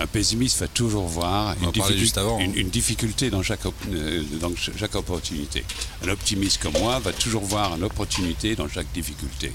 [0.00, 2.38] Un pessimiste va toujours voir une, difficulté- juste avant.
[2.40, 5.62] une- une difficulté dans chaque, op- euh, dans ch- chaque opportunité.
[6.04, 9.52] Un optimiste comme moi va toujours voir une opportunité dans chaque difficulté.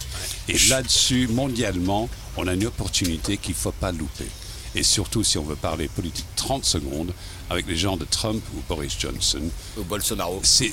[0.48, 4.28] Et là-dessus, mondialement, on a une opportunité qu'il ne faut pas louper.
[4.76, 7.12] Et surtout, si on veut parler politique 30 secondes,
[7.50, 9.42] avec les gens de Trump ou Boris Johnson.
[9.78, 10.42] Ou Bolsonaro.
[10.44, 10.72] C'est,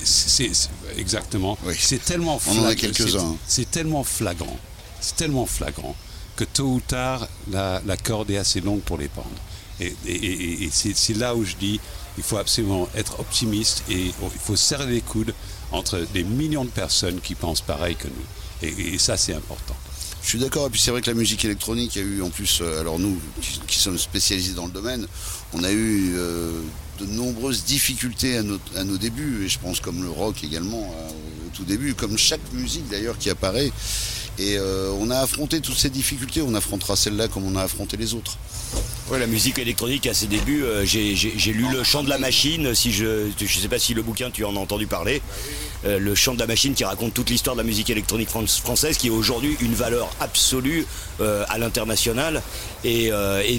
[0.97, 1.57] exactement.
[1.79, 2.75] C'est tellement On en a flagrant.
[2.75, 3.61] quelques-uns, c'est-.
[3.63, 4.57] C'est tellement flagrant.
[5.01, 5.95] C'est tellement flagrant
[6.35, 9.29] que tôt ou tard, la, la corde est assez longue pour les pendre.
[9.79, 11.79] Et, c'est, là où je dis,
[12.17, 15.33] il faut absolument être optimiste et il faut serrer les coudes
[15.71, 18.67] entre des millions de personnes qui pensent pareil que nous.
[18.67, 19.75] Et, ça, c'est important.
[20.21, 22.59] Je suis d'accord, et puis c'est vrai que la musique électronique a eu en plus,
[22.61, 23.19] euh, alors nous
[23.67, 25.05] qui, sommes spécialisés dans le domaine,
[25.51, 26.61] on a eu euh,
[26.99, 31.49] de nombreuses difficultés à nos, débuts, et je pense comme le rock également euh, au
[31.53, 33.71] tout début, comme chaque musique d'ailleurs qui apparaît.
[34.39, 34.57] Et
[34.99, 38.39] on a affronté toutes ces difficultés, on affrontera celle-là comme on a affronté les autres.
[39.11, 41.13] Ouais, la musique électronique à ses débuts, euh, j'ai
[41.51, 44.45] lu Le Chant de la Machine, si je ne sais pas si le bouquin tu
[44.45, 45.21] en as entendu parler.
[45.85, 48.47] Euh, le Chant de la Machine qui raconte toute l'histoire de la musique électronique fran-
[48.47, 50.85] française, qui est aujourd'hui une valeur absolue
[51.19, 52.41] euh, à l'international.
[52.85, 53.11] Et,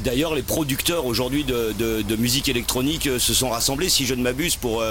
[0.03, 4.83] d'ailleurs, les producteurs aujourd'hui de, musique électronique se sont rassemblés, si je ne m'abuse, pour,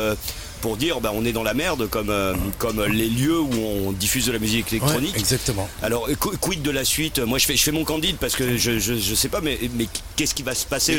[0.63, 3.91] pour dire bah, on est dans la merde, comme, euh, comme les lieux où on
[3.91, 5.13] diffuse de la musique électronique.
[5.13, 5.67] Ouais, exactement.
[5.81, 7.19] Alors, qu- quid de la suite?
[7.19, 9.59] Moi, je fais, je fais mon candide parce que je, je, je sais pas, mais,
[9.77, 10.97] mais qu'est-ce qui va se passer?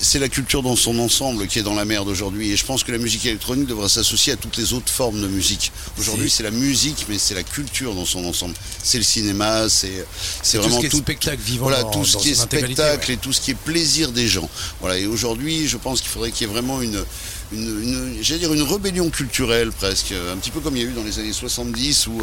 [0.00, 2.50] C'est la culture dans son ensemble qui est dans la merde aujourd'hui.
[2.50, 5.28] Et je pense que la musique électronique devrait s'associer à toutes les autres formes de
[5.28, 5.70] musique.
[5.98, 8.54] Aujourd'hui, c'est la musique, mais c'est la culture dans son ensemble.
[8.82, 10.06] C'est le cinéma, c'est
[10.42, 12.30] c'est Tout vraiment ce qui est tout spectacle vivant Voilà, dans- tout ce dans qui
[12.30, 13.14] est spectacle ouais.
[13.14, 14.48] et tout ce qui est plaisir des gens.
[14.80, 14.96] Voilà.
[14.98, 17.04] Et aujourd'hui, je pense qu'il faudrait qu'il y ait vraiment une
[17.52, 20.88] une, une- j'allais dire une rébellion culturelle presque, un petit peu comme il y a
[20.88, 22.20] eu dans les années 70 où,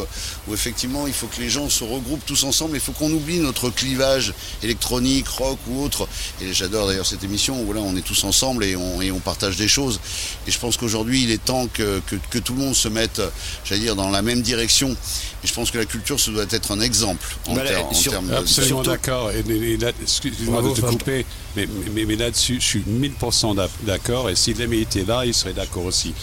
[0.47, 3.39] où effectivement il faut que les gens se regroupent tous ensemble, il faut qu'on oublie
[3.39, 6.07] notre clivage électronique, rock ou autre.
[6.41, 9.19] Et j'adore d'ailleurs cette émission où là on est tous ensemble et on, et on
[9.19, 9.99] partage des choses.
[10.47, 13.21] Et je pense qu'aujourd'hui il est temps que, que, que tout le monde se mette,
[13.63, 14.95] j'allais dire, dans la même direction.
[15.43, 17.93] Et je pense que la culture, ça doit être un exemple en, Voilà, ter- en
[17.93, 18.33] sur- termes de...
[18.33, 19.31] Absolument d'accord.
[19.31, 23.55] Et, et- et là, Excuse-moi de te couper, mais, mais, mais là-dessus, je suis 1000%
[23.55, 24.29] d'ac- d'accord.
[24.29, 26.13] Et si Lemmy était là, il serait d'accord aussi.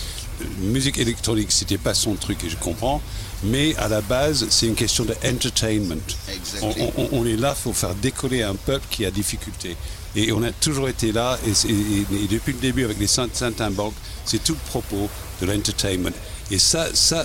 [0.60, 3.00] Musique électronique, c'était pas son truc, et je comprends.
[3.44, 5.94] Mais à la base, c'est une question de entertainment.
[5.96, 6.32] On,
[6.70, 6.82] Exactly.
[6.96, 9.76] on- on est là pour faire décoller un peuple qui a difficulté.
[10.16, 13.06] Et on a toujours été là, et, c'est- et- et depuis le début avec les
[13.06, 15.08] Saint-Bank, c'est tout le propos
[15.40, 16.10] de l'entertainment.
[16.50, 17.24] Et ça, ça,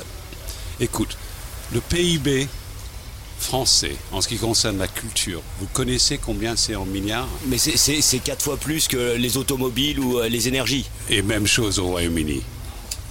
[0.79, 1.17] écoute,
[1.73, 2.47] le PIB
[3.39, 8.19] français en ce qui concerne la culture, vous connaissez combien c'est en milliards Mais c'est-
[8.23, 10.85] quatre fois plus que les automobiles ou euh, les énergies.
[11.09, 12.41] Et même chose au Royaume-Uni,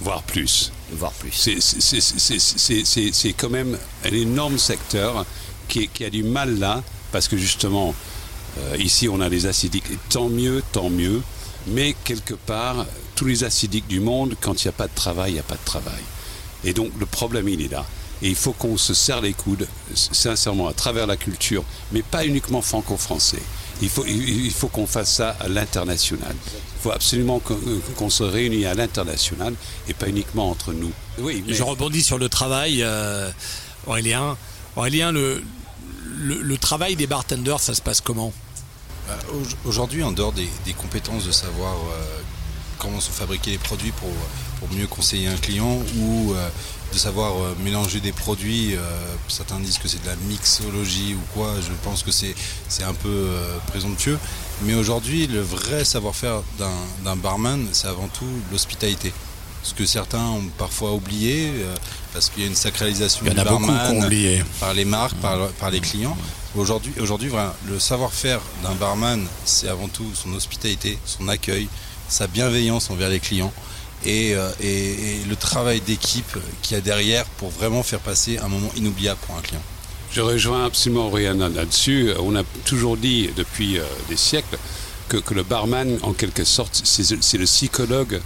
[0.01, 0.71] voire plus.
[0.91, 1.31] Voire plus.
[1.33, 5.25] C'est- quand même un énorme secteur
[5.67, 7.93] qui, qui a du mal là, parce que justement,
[8.59, 11.21] euh, ici on a les acidiques, et tant mieux, tant mieux,
[11.67, 15.31] mais quelque part, tous les acidiques du monde, quand il n'y a pas de travail,
[15.31, 16.01] il n'y a pas de travail.
[16.63, 17.85] Et donc le problème, il est là.
[18.21, 22.25] Et il faut qu'on se serre les coudes, sincèrement, à travers la culture, mais pas
[22.25, 23.41] uniquement franco-français.
[23.81, 26.35] Il faut, il faut qu'on fasse ça à l'international.
[26.55, 27.57] Il faut absolument qu'on
[27.95, 29.53] qu'on se réunisse à l'international
[29.87, 30.91] et pas uniquement entre nous.
[31.19, 33.29] Oui, mais- Je rebondis sur le travail, euh,
[33.85, 34.35] Aurélien.
[34.75, 35.43] Aurélien, le,
[36.15, 38.33] le, le travail des bartenders, ça se passe comment?
[39.31, 42.03] Au- Aujourd'hui, en dehors des, des compétences de savoir euh,
[42.79, 44.09] comment sont fabriqués les produits pour,
[44.59, 46.49] pour mieux conseiller un client ou euh,
[46.93, 48.79] de savoir euh, mélanger des produits, euh,
[49.27, 52.33] certains disent que c'est de la mixologie ou quoi, je pense que c'est
[52.69, 54.17] c'est un peu euh, présomptueux.
[54.63, 56.71] Mais aujourd'hui, le vrai savoir-faire d'un
[57.03, 59.11] d'un barman, c'est avant tout l'hospitalité.
[59.63, 61.75] Ce que certains ont parfois oublié, euh,
[62.13, 64.41] parce qu'il y a une sacralisation Il y en a barman oublié.
[64.61, 66.15] par les marques, par, par les clients.
[66.55, 71.67] Aujourd'hui, aujourd'hui voilà, le savoir-faire d'un barman, c'est avant tout son hospitalité, son accueil,
[72.07, 73.51] sa bienveillance envers les clients
[74.07, 78.37] et, euh, et- et le travail d'équipe qu'il y a derrière pour vraiment faire passer
[78.39, 79.61] un moment inoubliable pour un client.
[80.11, 82.11] Je rejoins absolument Rihanna là-dessus.
[82.19, 84.57] On a toujours dit depuis euh, des siècles
[85.09, 88.21] que, que le barman, en quelque sorte, c'est le psychologue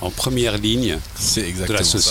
[0.00, 0.98] en première ligne
[1.66, 2.10] de la ça.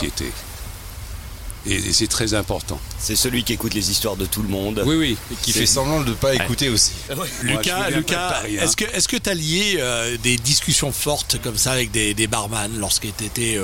[1.68, 2.80] Et, et c'est très important.
[3.00, 4.84] C'est celui qui écoute les histoires de tout le monde.
[4.86, 5.18] Oui, oui.
[5.32, 6.92] Et qui fait semblant de ne pas écouter aussi.
[7.44, 8.48] Lucas, Lucas hein.
[8.48, 12.14] est-ce que est-ce que tu as lié euh, des discussions fortes comme ça avec des,
[12.14, 13.60] des barman lorsque tu étais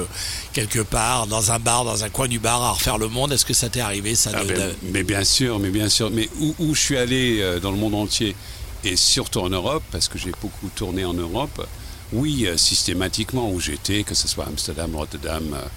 [0.54, 3.32] quelque part, dans un bar, dans un coin du bar, à refaire le monde?
[3.34, 5.90] Est-ce que ça t'est arrivé ça Ah de- ben, de- mais bien sûr, mais bien
[5.90, 6.10] sûr.
[6.12, 8.36] Mais où, où je suis allé euh, dans le monde entier,
[8.84, 11.68] et surtout en Europe, parce que j'ai beaucoup tourné en Europe,
[12.14, 15.68] oui, euh, systématiquement où j'étais, que ce soit Amsterdam, Rotterdam, euh, euh,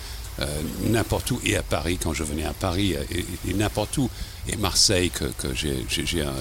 [0.91, 3.05] n'importe où, et à Paris, quand je venais à Paris, euh,
[3.49, 4.11] et, n'importe où,
[4.49, 5.85] et Marseille, que, que j'ai,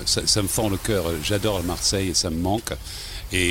[0.05, 2.71] ça, me fend le cœur, j'adore Marseille et ça me manque.
[3.31, 3.49] Et,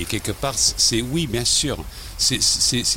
[0.00, 1.78] et- quelque part, c'est oui, bien sûr,
[2.16, 2.38] c'est,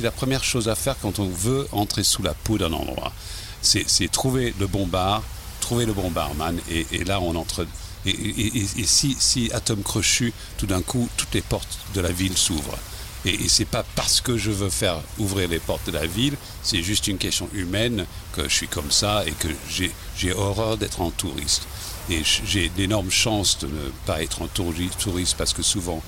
[0.00, 3.12] la première chose à faire quand on veut entrer sous la peau d'un endroit.
[3.60, 5.22] C'est, trouver le bon bar,
[5.60, 7.66] trouver le bon barman, et, et là on entre.
[8.06, 12.36] Et, et- si, si Atome Crochu, tout d'un coup, toutes les portes de la ville
[12.38, 12.78] s'ouvrent.
[13.24, 16.36] Et, et c'est pas parce que je veux faire ouvrir les portes de la ville,
[16.62, 21.00] c'est juste une question humaine que je suis comme ça et que j'ai, horreur d'être
[21.00, 21.62] en touriste.
[22.10, 26.02] Et j'ai d'énormes chances de ne pas être en touri- touriste parce que souvent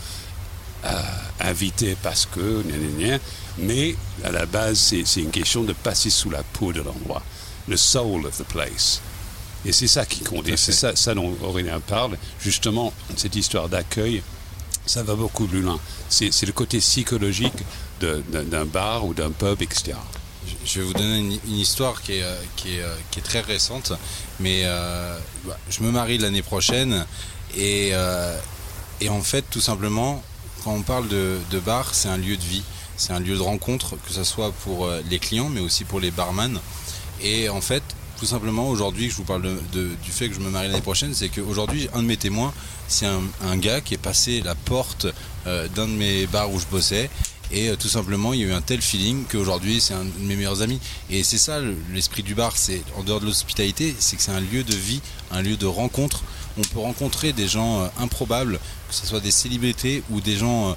[0.84, 1.02] euh,
[1.40, 3.18] invité parce que, gna, gna, gna.
[3.58, 7.22] mais à la base, c'est, c'est une question de passer sous la peau de l'endroit,
[7.68, 9.02] le soul of the place.
[9.66, 10.48] Et c'est ça qui compte.
[10.48, 12.16] Et c'est ça, ça dont Aurélien parle.
[12.40, 14.22] Justement, cette histoire d'accueil,
[14.86, 15.78] ça va beaucoup plus loin.
[16.08, 17.64] C'est, le côté psychologique
[18.00, 19.92] d'un, bar ou d'un pub, etc.
[20.64, 22.34] Je vais vous donner une, histoire qui est, euh,
[22.66, 23.92] euh, qui est très récente,
[24.40, 27.06] mais euh, bah, je me marie l'année prochaine
[27.56, 27.92] et,
[29.08, 30.22] en fait, tout simplement,
[30.64, 32.62] quand on parle de, bar, c'est un lieu de vie,
[32.96, 36.10] c'est un lieu de rencontre, que ce soit pour les clients, mais aussi pour les
[36.10, 36.60] barman.
[37.22, 37.82] Et en fait,
[38.18, 39.42] tout simplement, aujourd'hui, je vous parle
[39.72, 42.52] du fait que je me marie l'année prochaine, c'est qu'aujourd'hui, un de mes témoins,
[42.90, 45.06] c'est un, gars qui est passé la porte
[45.46, 47.08] euh, d'un de mes bars où je bossais.
[47.52, 50.10] Et euh, tout simplement, il y a eu un tel feeling qu'aujourd'hui, c'est un de
[50.20, 50.80] mes meilleurs amis.
[51.08, 54.32] Et c'est ça le- l'esprit du bar, c'est en dehors de l'hospitalité, c'est que c'est
[54.32, 55.00] un lieu de vie,
[55.30, 56.22] un lieu de rencontre.
[56.58, 58.58] On peut rencontrer des gens euh, improbables,
[58.88, 60.76] que ce soit des célébrités ou des gens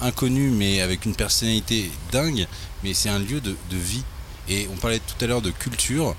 [0.00, 2.46] inconnus, mais avec une personnalité dingue.
[2.82, 4.02] Mais c'est un lieu de vie.
[4.48, 6.16] Et on parlait tout à l'heure de culture.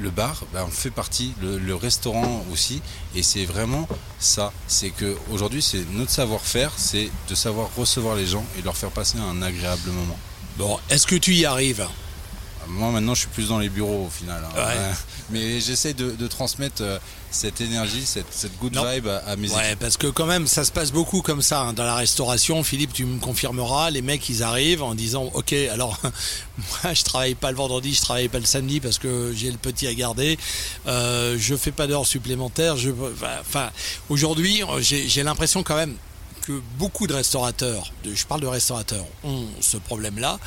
[0.00, 2.80] Le bar, on fait partie, le, le restaurant aussi,
[3.14, 3.88] et c'est vraiment
[4.18, 4.52] ça.
[4.66, 8.90] C'est que aujourd'hui, c'est notre savoir-faire, c'est de savoir recevoir les gens et leur faire
[8.90, 10.18] passer un agréable moment.
[10.56, 11.86] Bon, est-ce que tu y arrives?
[12.68, 14.42] Moi, maintenant, je suis plus dans les bureaux au final.
[14.44, 14.56] hein.
[14.56, 14.94] Ouais.
[15.30, 16.98] Mais j'essaie de, de transmettre euh,
[17.30, 18.90] cette énergie, cette, cette good Non.
[18.90, 19.78] vibe à, à mes Ouais, équipes.
[19.80, 22.62] parce que quand même, ça se passe beaucoup comme ça hein, dans la restauration.
[22.62, 25.98] Philippe, tu me confirmeras, les mecs, ils arrivent en disant, ok, alors
[26.84, 29.58] moi, je travaille pas le vendredi, je travaille pas le samedi parce que j'ai le
[29.58, 30.38] petit à garder.
[30.86, 32.76] Euh, je fais pas d'heures supplémentaires.
[32.76, 32.90] Je,
[33.40, 33.70] enfin,
[34.08, 35.94] aujourd'hui, j'ai j'ai l'impression quand même
[36.42, 40.38] que beaucoup de restaurateurs, je parle de restaurateurs, ont ce problème-là.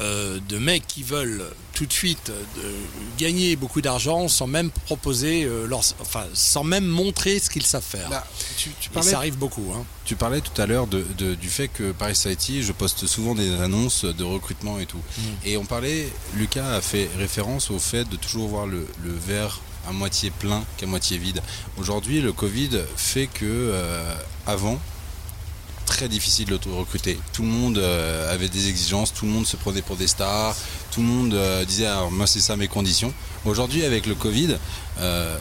[0.00, 1.44] Euh, de mecs qui veulent
[1.74, 6.64] tout de suite euh, de gagner beaucoup d'argent sans même proposer euh, leur, enfin sans
[6.64, 8.08] même montrer ce qu'ils savent faire.
[8.08, 8.26] Bah,
[8.56, 9.72] tu, Et parlais- ça arrive beaucoup.
[9.74, 9.84] Hein.
[10.04, 13.34] Tu parlais tout à l'heure de, de- du fait que Paris Society, je poste souvent
[13.34, 14.98] des annonces de recrutement et tout.
[15.18, 15.22] Mm.
[15.44, 19.60] Et on parlait, Lucas a fait référence au fait de toujours voir le, le verre
[19.88, 21.40] à moitié plein qu'à moitié vide.
[21.78, 24.14] Aujourd'hui, le Covid fait que euh,
[24.46, 24.78] avant,
[25.88, 27.18] très difficile de recruter.
[27.32, 30.54] Tout le monde euh, avait des exigences, tout le monde se prenait pour des stars,
[30.92, 33.12] tout le monde euh, disait alors moi c'est ça mes conditions.
[33.44, 34.56] Aujourd'hui avec le Covid,
[35.00, 35.36] euh,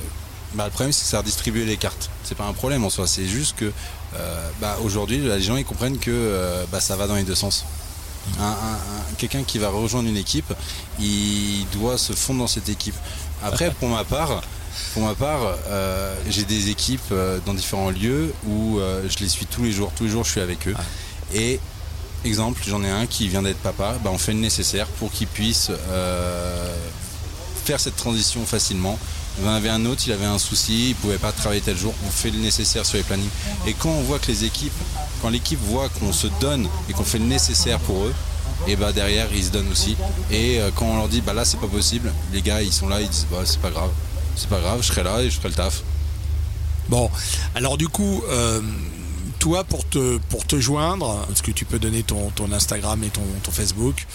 [0.56, 1.24] bah, le problème c'est que ça a
[1.66, 2.10] les cartes.
[2.24, 3.72] C'est pas un problème en soi, c'est juste que
[4.62, 7.66] bah, aujourd'hui les gens ils comprennent que bah, ça va dans les deux sens.
[8.40, 10.52] Un- un- un- Quelqu'un qui va rejoindre une équipe,
[11.00, 12.96] il doit se fondre dans cette équipe.
[13.44, 14.42] Après, pour ma part,
[14.94, 19.30] pour ma part, euh, j'ai des équipes euh, dans différents lieux où euh, je les
[19.30, 19.92] suis tous les jours.
[19.96, 20.76] Tous les jours, je suis avec eux.
[21.34, 21.60] Et
[22.26, 23.98] exemple, j'en ai un qui vient d'être papa.
[24.04, 25.72] Bah, on fait le nécessaire pour qu'il puisse
[27.66, 28.98] faire cette transition facilement.
[29.40, 31.78] Il y en avait un autre, il avait un souci, il pouvait pas travailler tel
[31.78, 31.94] jour.
[32.08, 33.30] On fait le nécessaire sur les plannings.
[33.68, 34.74] Et quand on voit que les équipes,
[35.22, 38.14] quand l'équipe voit qu'on se donne et qu'on fait le nécessaire pour eux,
[38.68, 39.96] et bah derrière ils se donnent aussi.
[40.32, 43.00] Et quand on leur dit bah là c'est pas possible, les gars ils sont là,
[43.00, 43.92] ils disent bah c'est pas grave,
[44.38, 45.82] c'est pas grave, je serai là et je ferai le taf.
[46.90, 47.10] Bon,
[47.56, 48.62] alors du coup, euh,
[49.40, 53.10] toi pour te pour te joindre, est-ce que tu peux donner ton, ton Instagram et
[53.10, 54.06] ton, ton Facebook?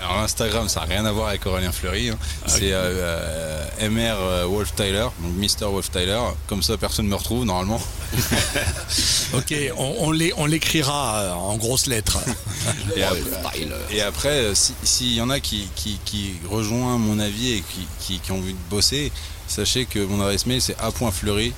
[0.00, 2.08] Alors Instagram, ça n'a rien à voir avec Aurélien Fleury.
[2.10, 2.18] hein.
[2.46, 5.66] C'est euh, euh, MR euh, Wolf Tyler, donc Mr.
[5.66, 6.18] Wolf Tyler.
[6.46, 7.80] Comme ça, personne ne me retrouve normalement.
[9.34, 12.18] Ok, on, on l'é- on l'écrira en grosses lettres.
[12.96, 17.52] Et après, et après, si- s'il y en a qui, qui, qui rejoint mon avis
[17.52, 19.12] et qui, qui, qui ont envie de bosser,
[19.46, 21.52] sachez que mon adresse mail c'est a.fleury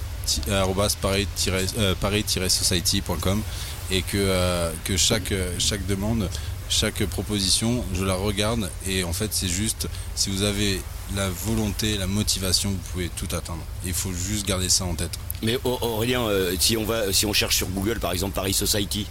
[2.01, 3.43] paris-society.com
[3.91, 6.29] et que, euh, que chaque, chaque demande,
[6.73, 10.81] chaque proposition, je la regarde et en fait c'est juste si vous avez
[11.15, 13.63] la volonté, la motivation, vous pouvez tout atteindre.
[13.85, 15.11] Il faut juste garder ça en tête.
[15.43, 18.55] Mais Au- Aurélien, euh, si on va, si on cherche sur Google, par exemple Paris
[18.55, 19.07] Society,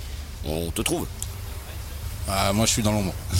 [0.46, 1.06] on te trouve.
[2.28, 3.14] Ah, moi je suis dans l'ombre.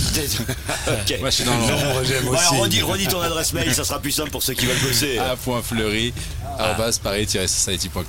[1.20, 2.44] Moi je suis dans l'ombre, j'aime Bon, aussi.
[2.50, 5.18] alors, redis, redis ton adresse mail, ça sera plus simple pour ceux qui veulent bosser.
[5.20, 6.14] a.fleury
[6.60, 8.04] arobase paris-society.com.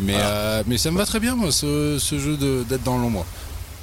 [0.00, 2.36] Mais, euh, mais ça me va très bien moi ce, ce jeu
[2.68, 3.24] d'être dans l'ombre.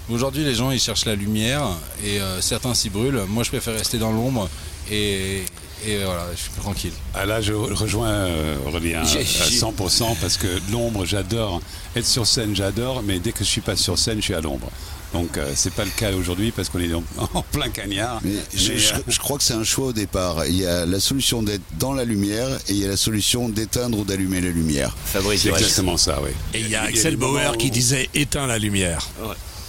[0.09, 1.63] Aujourd'hui, les gens ils cherchent la lumière
[2.03, 3.21] et euh, certains s'y brûlent.
[3.27, 4.47] Moi, je préfère rester dans l'ombre
[4.91, 5.41] et,
[5.87, 6.91] et voilà, je suis tranquille.
[7.15, 11.59] Ah là, je rejoins euh, Aurélien à J'ai- à j'ai- 100% parce que l'ombre, j'adore.
[11.95, 14.41] Être sur scène, j'adore, mais dès que je suis pas sur scène, je suis à
[14.41, 14.69] l'ombre.
[15.13, 17.03] Donc euh, c'est pas le cas aujourd'hui parce qu'on est en,
[17.33, 18.19] en plein cagnard.
[18.23, 20.45] Mais je, Mais, je- euh, je crois que c'est un choix au départ.
[20.45, 23.49] Il y a la solution d'être dans la lumière et il y a la solution
[23.49, 24.95] d'éteindre ou d'allumer la lumière.
[25.05, 26.29] Fabrice c'est exactement ça, oui.
[26.53, 29.07] Et il y a Axel Bauer qui disait éteins la lumière.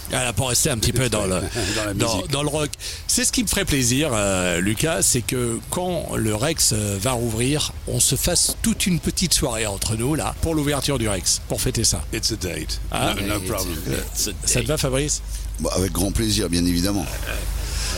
[0.09, 1.41] Voilà, pour rester un petit peu dans le,
[1.75, 2.31] Dans la dans, musique.
[2.31, 2.69] dans le rock.
[3.07, 7.11] C'est ce qui me ferait plaisir, euh, Lucas, c'est que quand le Rex euh, va
[7.11, 11.41] rouvrir, on se fasse toute une petite soirée entre nous, là, pour l'ouverture du Rex,
[11.47, 12.03] pour fêter ça.
[12.13, 12.79] It's a date.
[12.91, 13.75] Ah, no, no problem.
[14.13, 15.21] Ça te va, Fabrice?
[15.59, 17.05] Bon, avec grand plaisir, bien évidemment.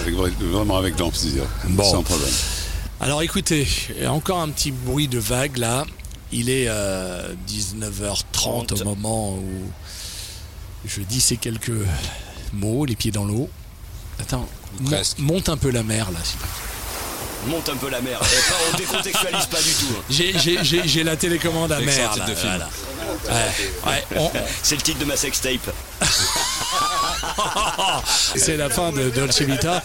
[0.01, 1.43] Avec, vraiment avec grand plaisir.
[1.67, 1.83] Bon.
[1.83, 2.29] Sans problème.
[3.01, 5.85] Alors écoutez, il y a encore un petit bruit de vague là.
[6.31, 9.71] Il est euh, 19h30 au moment où
[10.85, 11.71] je dis ces quelques
[12.53, 13.49] mots, les pieds dans l'eau.
[14.19, 14.47] Attends,
[14.79, 14.89] mon-
[15.19, 16.19] monte un peu la mer là.
[16.23, 16.49] s'il te plaît.
[17.47, 18.19] Monte un peu la mer.
[18.21, 19.85] Et pas, on décontextualise pas du tout.
[19.97, 20.03] hein.
[20.09, 22.25] J'ai- la télécommande à mer titre là.
[22.25, 22.51] de film.
[22.51, 22.69] voilà.
[23.87, 24.31] Ouais, ouais, on-
[24.61, 25.71] C'est le titre de ma sextape.
[28.35, 29.81] C'est la fin de Dolce Vita.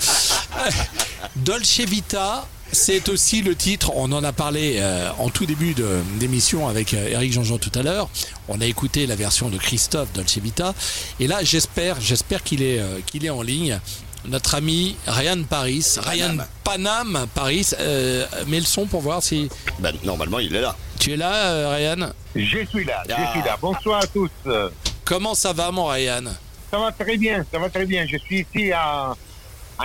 [1.37, 6.01] Dolce Vita, c'est aussi le titre, on en a parlé euh, en tout début de-
[6.19, 8.09] d'émission avec euh, Eric Jean-Jean tout à l'heure.
[8.49, 10.75] On a écouté la version de Christophe Dolce Vita.
[11.21, 13.79] Et là, j'espère, j'espère qu'il est, euh, qu'il est en ligne.
[14.27, 19.51] Notre ami Ryan Paris, Ryan Panam Paris, euh, mets le son pour voir si.
[19.81, 20.75] Bah, normalement, il est là.
[20.99, 22.09] Tu es là, euh, Ryan?
[22.35, 23.31] Je suis là, je Ah.
[23.33, 23.59] suis là.
[23.61, 24.31] Bonsoir à tous.
[25.05, 26.23] Comment ça va, mon Ryan?
[26.71, 28.07] Ça va très bien, ça va très bien.
[28.11, 29.17] Je suis ici à, en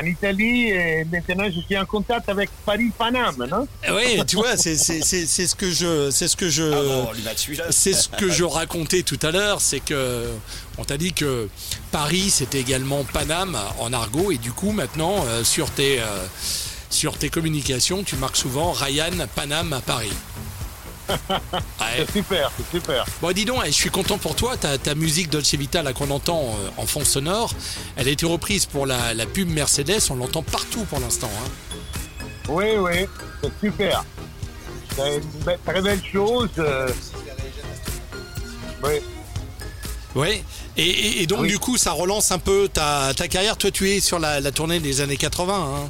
[0.06, 3.68] Italie et maintenant je suis en contact avec Paris Paname, non?
[3.92, 7.10] Oui, tu vois, c'est c'est- c'est- c'est ce que je, c'est ce que je, bon,
[7.58, 7.66] là.
[7.72, 10.26] c'est ce que je racontais tout à l'heure, c'est que
[10.78, 11.50] on t'a dit que
[11.92, 16.06] Paris c'était également Paname en argot et du coup maintenant euh, sur tes euh,
[16.90, 20.14] sur tes communications tu marques souvent Ryan Paname à Paris.
[21.96, 23.06] C'est super, c'est super.
[23.22, 24.56] Bon, dis donc, eh, je suis content pour toi.
[24.58, 27.54] Ta, ta musique Dolce Vita, là, qu'on entend euh, en fond sonore,
[27.96, 30.00] elle a été reprise pour la, la pub Mercedes.
[30.10, 31.30] On l'entend partout pour l'instant.
[31.44, 31.50] hein.
[32.48, 33.06] Oui, oui,
[33.44, 34.04] c'est super.
[34.96, 36.50] C'est une be- très belle chose.
[36.58, 36.90] euh.
[38.84, 38.94] Oui.
[40.16, 40.44] Oui.
[40.78, 43.58] Et, et- et donc, du coup, ça relance un peu ta, ta carrière.
[43.58, 45.54] Toi, tu es sur la, la tournée des années 80.
[45.86, 45.90] hein.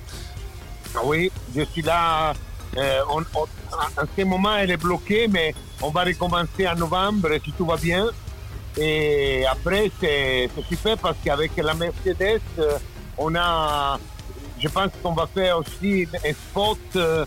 [0.95, 2.33] Ah Oui, je suis là.
[2.77, 3.21] Euh, en
[4.17, 8.07] ce moment, elle est bloquée, mais on va recommencer en novembre si tout va bien.
[8.77, 12.77] Et après, c'est c'est super parce qu'avec la Mercedes, euh,
[13.17, 13.99] on a.
[14.61, 17.25] Je pense qu'on va faire aussi un spot euh,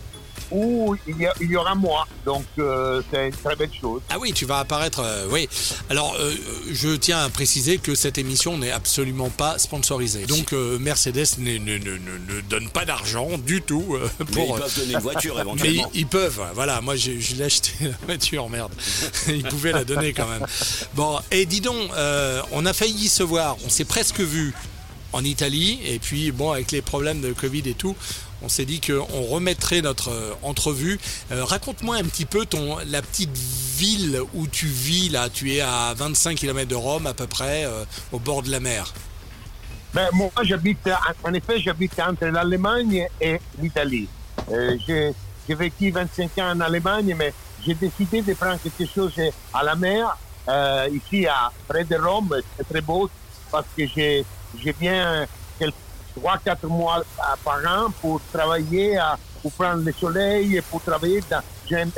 [0.52, 2.06] où il y, a- il y aura moi.
[2.24, 4.00] Donc, euh, c'est une très belle chose.
[4.10, 5.00] Ah oui, tu vas apparaître.
[5.00, 5.48] euh, oui.
[5.90, 6.32] Alors, euh,
[6.70, 10.26] je tiens à préciser que cette émission n'est absolument pas sponsorisée.
[10.26, 14.24] Donc, euh, Mercedes ne, ne- ne- ne- ne donne pas d'argent du tout euh, Mais
[14.46, 14.56] pour.
[14.58, 15.90] ils peuvent donner une voiture, Mais éventuellement.
[15.94, 16.40] ils, ils peuvent.
[16.54, 18.72] Voilà, moi, j'ai je l'ai acheté la voiture, merde.
[19.28, 20.46] ils pouvaient la donner quand même.
[20.94, 23.56] Bon, et dis donc, euh, on a failli se voir.
[23.64, 24.52] On s'est presque vu
[25.12, 25.78] en Italie.
[25.84, 27.96] Et puis, bon, avec les problèmes de Covid et tout.
[28.44, 30.98] On s'est dit qu'on remettrait notre euh, entrevue.
[31.30, 35.28] Euh, Raconte-moi un petit peu ton, la petite ville où tu vis là.
[35.28, 38.60] Tu es à 25 km de Rome à peu près, euh, au bord de la
[38.60, 38.92] mer.
[39.94, 40.88] Ben, moi, j'habite,
[41.24, 44.08] en- effet, j'habite entre l'Allemagne et l'Italie.
[44.86, 45.14] J'ai,
[45.48, 49.12] vécu 25 ans en Allemagne, mais j'ai décidé de prendre quelque chose
[49.52, 50.16] à la mer,
[50.90, 52.34] ici, à, près de Rome.
[52.56, 53.10] C'est très beau
[53.50, 54.24] parce que j'ai,
[54.64, 55.26] j'ai bien
[55.58, 55.74] quelques
[56.16, 61.20] 3-4 mois à- par an pour travailler, à- pour prendre le soleil et pour travailler
[61.30, 61.88] dans, j'ai un,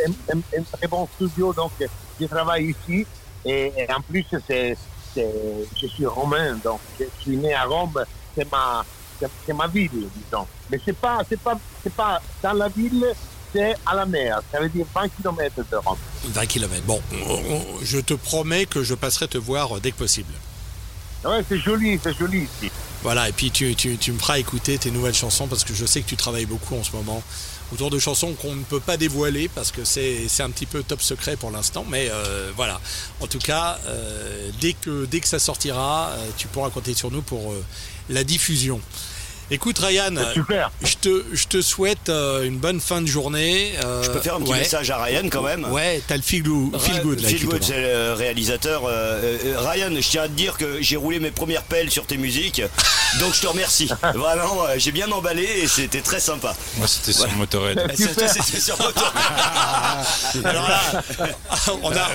[0.73, 1.73] très bon studio, donc
[2.21, 3.07] je travaille ici.
[3.45, 4.77] Et, en plus, c'est,
[5.15, 8.03] je suis romain, donc je suis né à Rome,
[8.37, 8.85] c'est ma,
[9.47, 10.47] c'est, ma ville, disons.
[10.71, 13.07] Mais c'est pas, c'est pas, c'est pas dans la ville,
[13.53, 14.41] c'est à la mer.
[14.51, 15.99] Ça veut dire 20 km de Rome.
[16.25, 16.83] 20 km.
[16.87, 20.33] Bon, on- on- je te promets que je passerai te voir dès que possible.
[21.49, 22.71] C'est joli, c'est joli ici.
[23.03, 26.09] Voilà, et puis tu, me feras écouter tes nouvelles chansons parce que je sais que
[26.09, 27.23] tu travailles beaucoup en ce moment
[27.73, 31.03] autour de chansons qu'on ne peut pas dévoiler parce que c'est un petit peu top
[31.03, 31.85] secret pour l'instant.
[31.89, 32.81] Mais euh, voilà,
[33.21, 37.55] en tout cas, euh, dès, que, ça sortira, euh, tu pourras compter sur nous pour
[38.09, 38.81] la diffusion.
[39.55, 40.73] Écoute Ryan, super.
[40.83, 43.73] je te, je te souhaite euh, une bonne fin de journée.
[43.85, 44.59] euh, Je peux faire un petit ouais.
[44.59, 47.31] message à Ryan quand même Ouais, t'as le feel good, feel good là.
[47.31, 47.55] Écoute-moi.
[47.55, 48.83] Good, c'est le réalisateur.
[48.87, 52.17] Euh, Ryan, je tiens à te dire que j'ai roulé mes premières pelles sur tes
[52.17, 52.63] musiques,
[53.21, 53.89] donc je te remercie.
[54.15, 56.55] Vraiment, j'ai bien emballé et c'était très sympa.
[56.79, 57.35] Moi, c'était sur Voilà.
[57.39, 57.93] Motorhead.
[57.95, 58.29] C'était
[58.61, 59.13] sur Motorhead.
[60.45, 60.81] Alors là,
[61.83, 62.09] on a,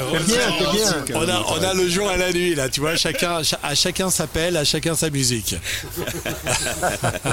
[1.16, 3.76] on a, on a le jour et la nuit là, tu vois, chacun, cha- à
[3.76, 5.56] chacun s'appelle, à chacun sa musique.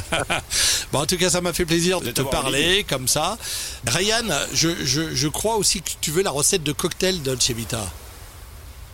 [0.93, 3.37] bon, en tout cas, ça m'a fait plaisir de te parler comme ça.
[3.87, 7.81] Ryan, je, je, je crois aussi que tu veux la recette de cocktail Dolce Vita.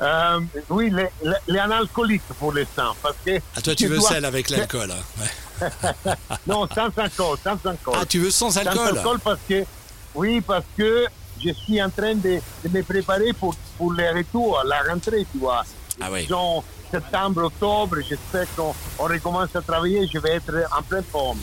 [0.00, 2.96] Euh, oui, les, les, les analcooliques pour l'instant.
[3.02, 4.90] Parce que Ah, toi, tu veux dois- celle avec l'alcool.
[4.90, 5.22] hein.
[5.62, 6.12] Ouais.
[6.46, 7.94] non, sans alcool, sans alcool.
[8.00, 8.98] Ah, tu veux sans Sans alcool?
[8.98, 9.64] alcool parce que,
[10.14, 11.06] oui, parce que
[11.44, 15.38] je suis en train de, de me préparer pour, pour le retour, la rentrée, tu
[15.38, 15.64] vois.
[16.00, 16.26] Ah oui.
[16.92, 21.38] Septembre, octobre, j'espère qu'on on recommence à travailler, je vais être en pleine forme.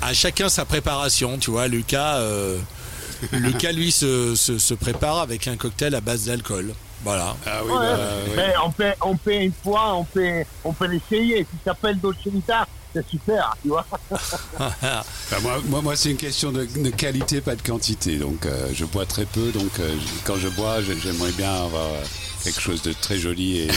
[0.00, 1.66] À chacun sa préparation, tu vois.
[1.68, 2.58] Lucas, euh,
[3.32, 6.74] Lucas lui, se, se, se prépare avec un cocktail à base d'alcool.
[7.04, 7.34] Voilà.
[7.46, 8.42] Ah oui, Ouais, bah, oui.
[8.64, 11.38] on peut, on peut une fois, on peut, on peut l'essayer.
[11.50, 13.84] Si ça s'appelle Dolce Vita, c'est super, tu vois.
[14.58, 18.16] Enfin, moi, moi, moi, c'est une question de, de qualité, pas de quantité.
[18.18, 19.50] Donc, euh, je bois très peu.
[19.50, 19.94] Donc, euh,
[20.24, 21.88] quand je bois, j'aimerais bien avoir
[22.44, 23.70] quelque chose de très joli et, et-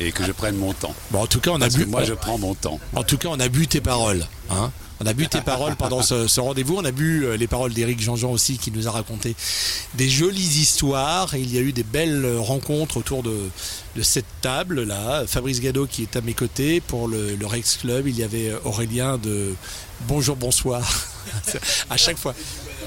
[0.00, 0.94] et que je prenne mon temps.
[1.10, 1.86] Bon, en tout cas, on a que bu.
[1.86, 2.78] moi, je prends mon temps.
[2.94, 4.24] En tout cas, on a bu tes paroles.
[4.50, 4.70] Hein
[5.00, 6.76] on a bu tes paroles pendant ce, ce rendez-vous.
[6.76, 9.36] On a bu euh, les paroles d'Éric Jean-Jean aussi, qui nous a raconté
[9.94, 11.34] des jolies histoires.
[11.34, 13.48] Et il y a eu des belles rencontres autour de,
[13.96, 15.24] de cette table là.
[15.26, 18.08] Fabrice Gado qui est à mes côtés pour le, le Rex Club.
[18.08, 19.54] Il y avait Aurélien de
[20.08, 20.82] Bonjour Bonsoir.
[21.90, 22.34] à chaque fois.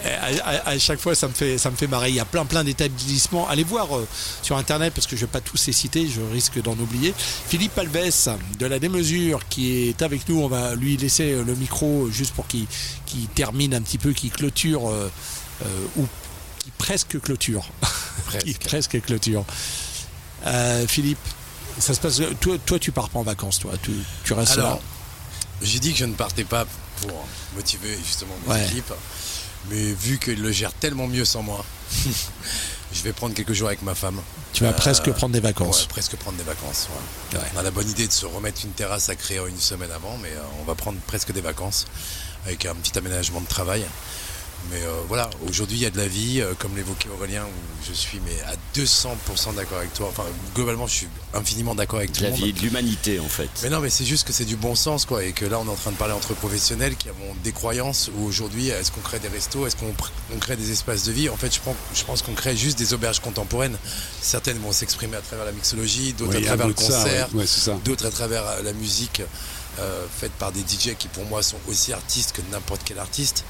[0.04, 2.10] À, à- à chaque fois, ça me fait, ça me fait marrer.
[2.10, 3.48] Il y a plein, plein d'établissements.
[3.48, 4.08] Allez voir euh,
[4.42, 7.14] sur internet parce que je vais pas tous les citer, je risque d'en oublier.
[7.18, 10.42] Philippe Alves de la Démesure qui est avec nous.
[10.42, 12.68] On va lui laisser euh, le micro juste pour qu'il
[13.36, 15.12] termine un petit peu, qu'il clôture euh,
[15.64, 15.66] euh,
[15.98, 16.08] ou
[16.60, 17.70] qui presque clôture.
[18.66, 19.46] presque clôture.
[20.46, 21.20] Euh, Philippe,
[21.80, 22.22] ça se passe.
[22.40, 23.74] Toi, toi, tu pars pas en vacances, toi.
[23.82, 23.92] Tu,
[24.24, 24.64] tu restes là.
[24.64, 24.82] Alors,
[25.62, 26.66] j'ai dit que je ne partais pas
[27.02, 27.26] pour
[27.56, 28.66] motiver justement mes Ouais.
[28.68, 28.92] équipes,
[29.70, 31.64] mais vu qu'ils le gèrent tellement mieux sans moi,
[32.94, 34.22] je vais prendre quelques jours avec ma femme.
[34.54, 35.84] Tu vas presque prendre des vacances.
[35.84, 36.90] ouais, presque prendre des vacances.
[37.34, 37.40] ouais.
[37.56, 40.18] On a la bonne idée de se remettre une terrasse à créer une semaine avant,
[40.22, 41.88] mais euh, on va prendre presque des vacances
[42.46, 43.86] avec un petit aménagement de travail.
[44.70, 47.86] Mais euh, voilà, aujourd'hui il y a de la vie, euh, comme l'évoquait Aurélien, où
[47.88, 50.08] je suis mais à 200% d'accord avec toi.
[50.10, 50.24] Enfin,
[50.56, 52.44] globalement, je suis infiniment d'accord avec tout La le monde.
[52.46, 53.50] vie, de l'humanité en fait.
[53.64, 55.24] Mais non, mais c'est juste que c'est du bon sens, quoi.
[55.24, 58.12] Et que là, on est en train de parler entre professionnels qui avons des croyances
[58.18, 59.94] où aujourd'hui, est-ce qu'on crée des restos, est-ce qu'on
[60.34, 61.28] on crée des espaces de vie?
[61.30, 63.78] En fait, je pense, je pense qu'on crée juste des auberges contemporaines.
[64.22, 67.42] Certaines vont s'exprimer à travers la mixologie, d'autres Oui, à travers le concert, ouais.
[67.42, 67.78] Ouais, c'est ça.
[67.84, 69.22] d'autres à travers euh, la musique
[69.80, 73.44] euh, faite par des DJ qui, pour moi, sont aussi artistes que n'importe quel artiste.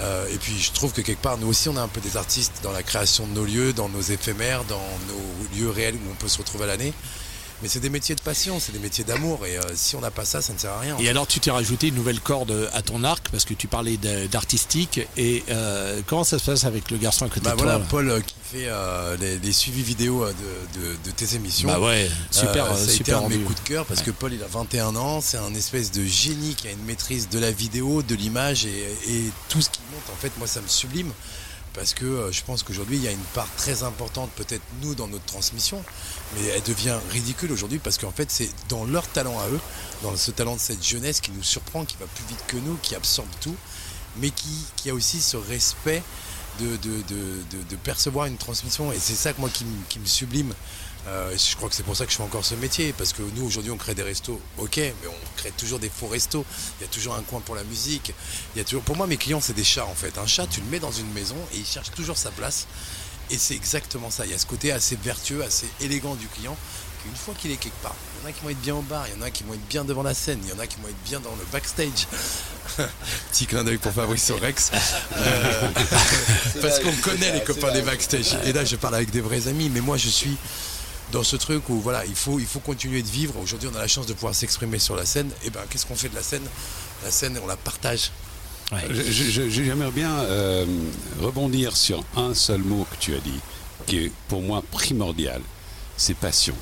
[0.00, 2.16] Euh, et puis je trouve que quelque part, nous aussi, on a un peu des
[2.16, 6.10] artistes dans la création de nos lieux, dans nos éphémères, dans nos lieux réels où
[6.10, 6.92] on peut se retrouver à l'année.
[7.62, 9.44] Mais c'est des métiers de passion, c'est des métiers d'amour.
[9.44, 10.96] Et euh, si on n'a pas ça, ça ne sert à rien.
[11.00, 13.96] Et alors, tu t'es rajouté une nouvelle corde à ton arc parce que tu parlais
[14.30, 15.00] d'artistique.
[15.16, 17.78] Et euh, comment ça se passe avec le garçon à côté Bah de toi voilà,
[17.80, 20.32] là Paul euh, qui fait euh, les, les suivis vidéo euh,
[20.74, 21.68] de, de- de tes émissions.
[21.68, 24.06] Bah ouais, super, ça a été super un de mes coups de cœur parce Ouais.
[24.06, 27.28] que Paul il a 21 ans, c'est un espèce de génie qui a une maîtrise
[27.28, 30.04] de la vidéo, de l'image et, et tout ce qui monte.
[30.12, 31.10] En fait, moi ça me sublime
[31.74, 34.94] parce que euh, je pense qu'aujourd'hui il y a une part très importante, peut-être nous
[34.94, 35.82] dans notre transmission,
[36.34, 39.60] mais elle devient ridicule aujourd'hui parce qu'en fait c'est dans leur talent à eux,
[40.02, 42.76] dans ce talent de cette jeunesse qui nous surprend, qui va plus vite que nous,
[42.82, 43.56] qui absorbe tout,
[44.16, 46.02] mais qui, a aussi ce respect
[46.60, 48.90] de, percevoir une transmission.
[48.92, 49.64] Et c'est ça que moi qui
[49.98, 50.54] me sublime.
[51.06, 52.92] Euh, je crois que c'est pour ça que je fais encore ce métier.
[52.92, 56.08] Parce que nous, aujourd'hui, on crée des restos, ok, mais on crée toujours des faux
[56.08, 56.44] restos.
[56.78, 58.12] Il y a toujours un coin pour la musique.
[58.54, 58.82] Il y a toujours...
[58.82, 60.18] Pour moi, mes clients, c'est des chats, en fait.
[60.18, 62.66] Un chat, tu le mets dans une maison et il cherche toujours sa place.
[63.30, 64.24] Et c'est exactement ça.
[64.24, 66.56] Il y a ce côté assez vertueux, assez élégant du client,
[67.02, 68.82] qu'une fois qu'il est quelque part, il y en a qui vont être bien au
[68.82, 70.58] bar, il y en a qui vont être bien devant la scène, il y en
[70.58, 72.06] a qui vont être bien dans le backstage.
[73.30, 74.70] Petit clin d'œil pour Fabrice Rex.
[75.16, 75.68] Euh,
[76.62, 78.36] parce qu'on connaît les copains des backstage.
[78.44, 80.36] Et là, je parle avec des vrais amis, mais moi, je suis
[81.12, 83.34] dans ce truc où voilà, il faut, il faut continuer de vivre.
[83.38, 85.30] Aujourd'hui, on a la chance de pouvoir s'exprimer sur la scène.
[85.44, 86.46] Et ben, qu'est-ce qu'on fait de la scène?
[87.04, 88.10] La scène, on la partage.
[88.90, 90.66] J'aimerais bien euh,
[91.20, 93.40] rebondir sur un seul mot que tu as dit,
[93.86, 95.40] qui est pour moi primordial,
[95.96, 96.54] c'est passion.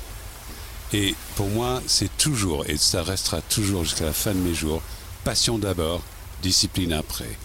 [0.93, 4.81] Et pour moi, c'est toujours, et ça restera toujours jusqu'à la fin de mes jours,
[5.25, 6.01] passion d'abord,
[6.41, 7.37] discipline après.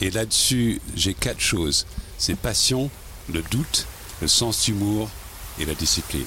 [0.00, 1.84] Et là-dessus, j'ai quatre choses.
[2.16, 2.90] C'est passion,
[3.30, 3.86] le doute,
[4.22, 5.10] le sens d'humour
[5.60, 6.26] et la discipline.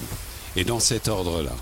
[0.56, 1.52] Et dans cet ordre-là.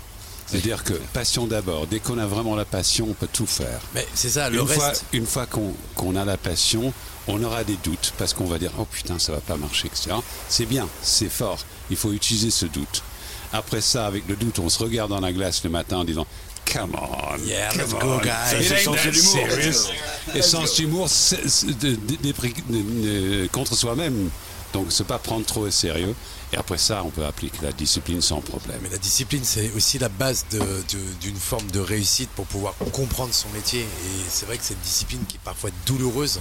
[0.47, 1.87] C'est-à-dire que passion d'abord.
[1.87, 3.79] Dès qu'on a vraiment la passion, on peut tout faire.
[3.95, 6.91] Mais c'est ça, le une reste- Fois, une fois qu'on qu'on a la passion,
[7.27, 10.11] on aura des doutes parce qu'on va dire oh putain ça va pas marcher, etc.
[10.49, 11.59] C'est bien, c'est fort.
[11.89, 13.01] Il faut utiliser ce doute.
[13.53, 16.25] Après ça, avec le doute, on se regarde dans la glace le matin en disant
[16.73, 17.99] Come on, Yeah, come let's on.
[17.99, 18.65] go, guys.
[18.65, 19.89] Ça, sens serious.
[20.35, 21.07] Et sens d'humour
[23.51, 24.29] contre soi-même.
[24.73, 26.15] Donc, c'est pas prendre trop au sérieux.
[26.53, 28.79] Et après ça, on peut appliquer la discipline sans problème.
[28.83, 30.45] Mais la discipline, c'est aussi la base
[31.21, 33.81] d'une forme de réussite pour pouvoir comprendre son métier.
[33.81, 36.39] Et c'est vrai que cette discipline qui est parfois douloureuse,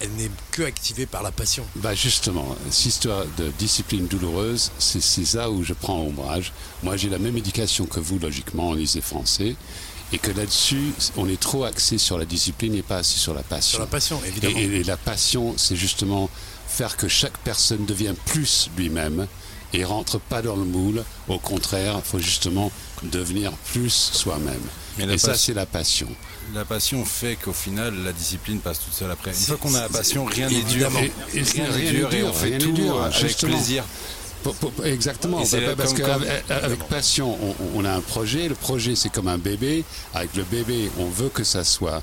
[0.00, 1.64] elle n'est que activée par la passion.
[1.76, 6.52] Bah justement, cette histoire de discipline douloureuse, c'est ça où je prends ombrage.
[6.82, 9.56] Moi, j'ai la même éducation que vous, logiquement, en lycée français.
[10.10, 13.42] Et que là-dessus, on est trop axé sur la discipline et pas assez sur la
[13.42, 13.72] passion.
[13.72, 14.56] Sur la passion, évidemment.
[14.56, 16.30] Et la passion, c'est justement
[16.78, 19.26] faire que chaque personne devienne plus lui-même
[19.72, 21.02] et rentre pas dans le moule.
[21.26, 22.70] Au contraire, il faut justement
[23.02, 24.60] devenir plus soi-même.
[25.12, 26.08] Et ça, c'est la passion.
[26.54, 29.32] La passion fait qu'au final, la discipline passe toute seule après.
[29.32, 30.88] Une fois qu'on a la passion, rien n'est dur.
[31.02, 33.52] Et- et Rien n'est dur et on fait rien tout dur, avec justement.
[33.56, 33.84] plaisir.
[34.84, 35.42] Exactement,
[35.76, 38.48] parce qu'avec passion, on, on a un projet.
[38.48, 39.84] Le projet, c'est comme un bébé.
[40.14, 42.02] Avec le bébé, on veut que ça soit,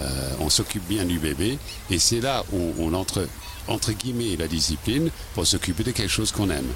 [0.00, 1.58] euh, on s'occupe bien du bébé.
[1.90, 3.26] Et c'est là où on entre,
[3.68, 6.68] entre guillemets, la discipline pour s'occuper de quelque chose qu'on aime.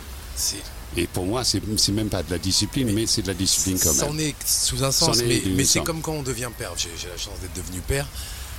[0.97, 1.63] Et pour moi, c'est
[1.93, 4.09] même pas de la discipline, mais c'est de la discipline quand même.
[4.09, 6.73] C'en est sous un sens, mais, c'est comme quand on devient père.
[6.77, 8.07] J'ai la chance d'être devenu père.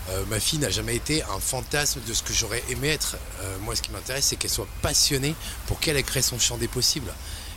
[0.09, 3.17] Euh, ma fille n'a jamais été un fantasme de ce que j'aurais aimé être.
[3.41, 5.35] Euh, moi, ce qui m'intéresse, c'est qu'elle soit passionnée
[5.67, 7.13] pour qu'elle ait créé son champ des possibles.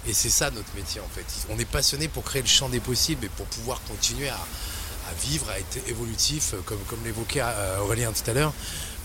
[0.06, 1.24] Et c'est ça notre métier, en fait.
[1.48, 5.26] On est passionné pour créer le champ des possibles et pour pouvoir continuer à, à
[5.26, 7.42] vivre, à être évolutif, euh, comme, comme l'évoquait
[7.80, 8.52] Aurélien tout à l'heure.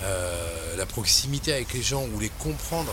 [0.04, 2.92] Euh, la proximité avec les gens ou les comprendre.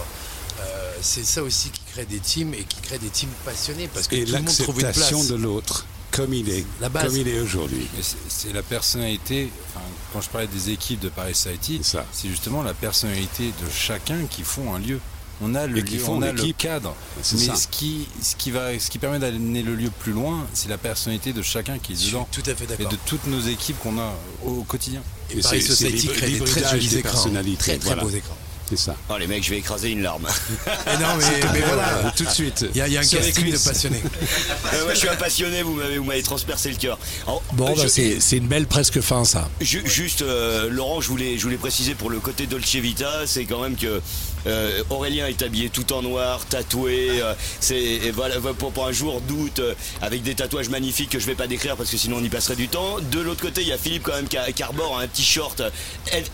[0.60, 4.08] euh, c'est ça aussi qui crée des teams et qui crée des teams passionnés parce
[4.08, 4.96] que Et tout le monde trouve une place.
[4.96, 7.04] l'acceptation de l'autre, comme il est, La base.
[7.06, 7.86] comme il est aujourd'hui.
[8.28, 12.74] C'est- la personnalité, enfin, quand je parlais des équipes de Paris Society, c'est justement la
[12.74, 14.98] personnalité de chacun qui font un lieu.
[15.42, 16.94] On a le lieu, on a le cadre.
[17.18, 17.54] Mais ça.
[17.56, 20.78] ce qui, ce, qui va, ce qui permet d'amener le lieu plus loin, c'est la
[20.78, 22.26] personnalité de chacun qui est suis dedans.
[22.32, 24.14] tout à fait Et de toutes nos équipes qu'on a
[24.46, 25.02] au quotidien.
[25.30, 27.10] Et Paris c'est- Society crée des très jolis des écrans.
[27.12, 28.02] personnalités, Très très voilà.
[28.02, 28.36] beaux écrans.
[28.68, 28.96] C'est ça.
[29.08, 30.26] Oh les mecs, je vais écraser une larme.
[30.66, 32.12] Mais non, mais, mais voilà.
[32.16, 32.66] Tout de suite.
[32.74, 33.62] Il y a, il y a un Sur casting de cuisses.
[33.64, 34.02] passionnés.
[34.74, 36.98] Euh, moi, je suis un passionné, vous m'avez, transpercé le cœur.
[37.28, 39.48] Alors, Bon, euh, bah, c'est c'est une belle presque fin, ça.
[39.60, 43.44] Ju- Juste, euh, Laurent, je voulais, je voulais préciser pour le côté Dolce Vita, c'est
[43.44, 44.00] quand même que
[44.46, 47.20] euh, Aurélien est habillé tout en noir, tatoué.
[47.22, 51.26] euh, c'est voilà pour, pour un jour d'août euh, avec des tatouages magnifiques que je
[51.26, 52.96] vais pas décrire parce que sinon on y passerait du temps.
[53.12, 55.60] De l'autre côté, il y a Philippe quand même qui, a- qui arbore un t-shirt
[55.60, 55.70] euh,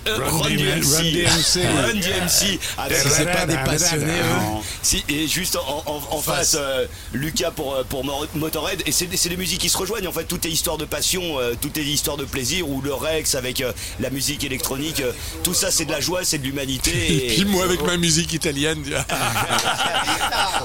[0.07, 1.65] euh, Run DMC.
[1.65, 2.59] Run DMC.
[2.79, 4.13] Avec- C'est pas des passionnés.
[4.83, 6.57] Si, et juste en, en- en face,
[7.13, 8.83] Lucas pour, pour Mo- Motorhead.
[8.87, 10.07] Et c'est des- musiques qui se rejoignent.
[10.09, 11.23] En fait, tout est histoire de passion,
[11.61, 12.69] tout est histoire de plaisir.
[12.69, 13.63] Ou le Rex avec
[14.01, 15.03] la musique électronique.
[15.43, 16.91] tout ça, c'est de la joie, c'est de l'humanité.
[17.15, 18.83] Et puis moi avec ma musique italienne.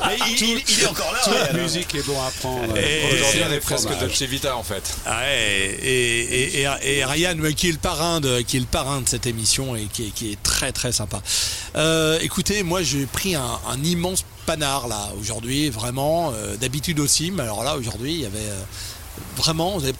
[0.08, 1.20] Mais il, il- il est encore là.
[1.24, 1.62] Toute ouais.
[1.62, 2.78] musique est bon à prendre.
[2.78, 4.00] Et- Aujourd'hui, on est presque fromage.
[4.02, 4.96] Dolce Vita en fait.
[5.06, 9.02] Ouais, et, et, et, et Ryan, qui est le parrain de, qui est le parrain
[9.02, 11.22] de cette émission et qui est, qui est très très sympa.
[11.76, 16.32] Euh, écoutez, moi j'ai pris un, un immense panard là aujourd'hui, vraiment.
[16.34, 18.62] euh, D'habitude aussi, mais alors là aujourd'hui il y avait euh,
[19.38, 19.78] vraiment.
[19.78, 19.94] vous avez-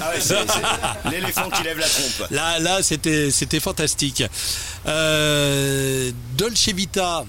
[0.00, 2.30] Ah ouais, c'est- c'est l'éléphant qui lève la trompe.
[2.30, 4.22] Là, là, c'était, c'était fantastique.
[4.86, 7.24] Euh, Dolce Vita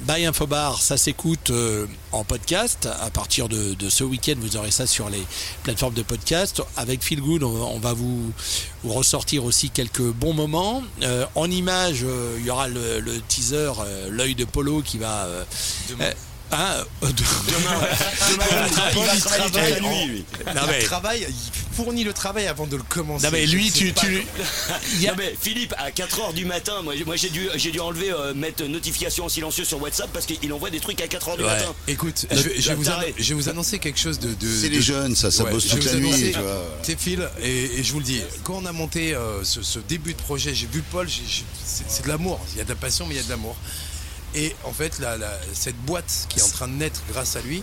[0.00, 2.88] by Infobar, ça s'écoute euh, en podcast.
[3.00, 5.22] À partir de, de ce week-end, vous aurez ça sur les
[5.62, 6.60] plateformes de podcast.
[6.76, 8.32] Avec Feel Good, on, on va vous,
[8.82, 10.82] vous ressortir aussi quelques bons moments.
[11.02, 12.04] Euh, en image,
[12.38, 13.72] il y aura le, le teaser,
[14.10, 15.28] l'œil de Polo qui va.
[16.52, 16.84] Hein,
[19.80, 20.24] Il lui.
[20.84, 23.24] Travaille, il fournit le travail avant de le commencer.
[23.26, 24.24] Non, mais lui, tu- tu-
[25.06, 28.64] Non mais Philippe, à 4h du matin, moi, j'ai- moi j'ai dû, enlever euh, mettre
[28.64, 31.48] notification en silencieux sur WhatsApp parce qu'il envoie des trucs à 4h du Ouais.
[31.48, 31.74] matin.
[31.88, 33.06] Écoute, je, vais- je vais le vous taré.
[33.06, 34.28] annon- je vais vous annoncer quelque chose de.
[34.28, 36.64] de- C'est de- les jeunes, ça, ça Ouais, bosse toute la nuit, annoncer, tu vois.
[36.82, 39.78] t'es Phil, et, et je vous le dis, quand on a monté euh, ce, ce
[39.78, 42.40] début de projet, j'ai vu Paul, c'est c'est de l'amour.
[42.52, 43.56] Il y a de la passion, mais il y a de l'amour.
[44.34, 47.40] Et en fait, la- la- cette boîte qui est en train de naître grâce à
[47.42, 47.62] lui,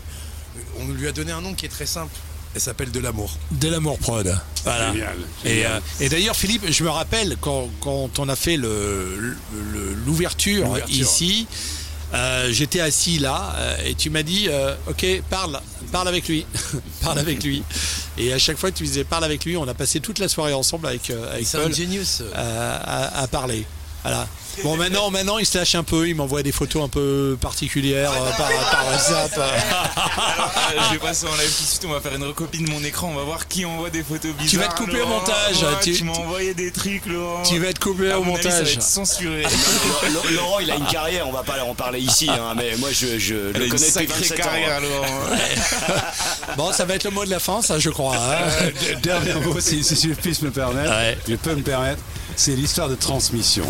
[0.79, 2.13] on lui a donné un nom qui est très simple.
[2.55, 3.31] Elle s'appelle De l'amour.
[3.51, 4.35] De l'amour prod.
[4.63, 4.91] Voilà.
[4.91, 9.35] Génial, Et, euh, et d'ailleurs, Philippe, je me rappelle quand, quand on a fait le-
[9.73, 10.95] le- l'ouverture L'ouverture.
[10.95, 11.47] ici,
[12.13, 15.59] euh, j'étais assis là euh, et tu m'as dit euh, Ok, parle,
[15.91, 16.45] parle avec lui.
[17.01, 17.63] parle avec lui.
[18.17, 20.27] Et à chaque fois que tu disais parle avec lui, on a passé toute la
[20.27, 22.21] soirée ensemble avec, euh, avec C'est un Paul genius.
[22.21, 22.31] euh,
[22.83, 23.65] à, à parler.
[24.03, 24.27] Voilà.
[24.63, 26.07] Bon, maintenant, maintenant, il se lâche un peu.
[26.09, 29.37] Il m'envoie des photos un peu particulières euh, par, par WhatsApp.
[29.37, 32.57] Alors, euh, je vais passer en live tout de suite, on va faire une recopie
[32.63, 34.49] de mon écran, on va voir qui envoie des photos bizarres.
[34.49, 37.43] Tu vas te couper au montage, tu- tu m'as envoyé des trucs, Laurent.
[37.43, 38.73] Tu vas être coupé À au mon avis, ça va montage.
[38.73, 39.43] être censuré.
[40.13, 42.89] Laurent- Laurent, il a une carrière, on va pas en parler ici, hein, mais moi
[42.91, 44.81] je, le connais depuis sacrée 27 carrière, ans.
[44.81, 45.37] Laurent.
[46.57, 48.15] Bon, ça va être le mot de la fin, ça, je crois.
[48.15, 48.49] hein.
[48.61, 50.91] Euh, Dernier mot, si, si je puisse me permettre,
[51.27, 52.01] je peux me permettre,
[52.39, 53.65] c'est l'histoire de transmission.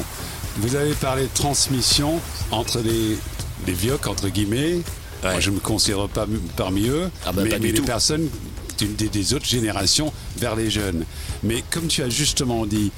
[0.57, 2.19] Vous avez parlé de transmission
[2.51, 3.17] entre les,
[3.65, 4.81] les vieux, entre guillemets.
[5.23, 7.81] Moi, je ne me considère pas parmi eux, Ah bah, mais, pas du mais les
[7.81, 8.29] personnes
[8.77, 11.03] des, des autres générations vers les jeunes.
[11.43, 12.91] Mais comme tu as justement dit,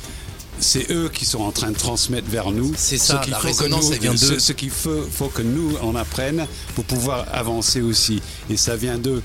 [0.60, 2.74] c'est eux qui sont en train de transmettre vers nous.
[2.76, 4.40] C'est ce ça, qu'il la faut que nous- vient ce-.
[4.40, 6.46] Ce qu'il faut, faut que nous, on apprenne
[6.76, 8.22] pour pouvoir avancer aussi.
[8.50, 9.24] Et ça vient d'eux.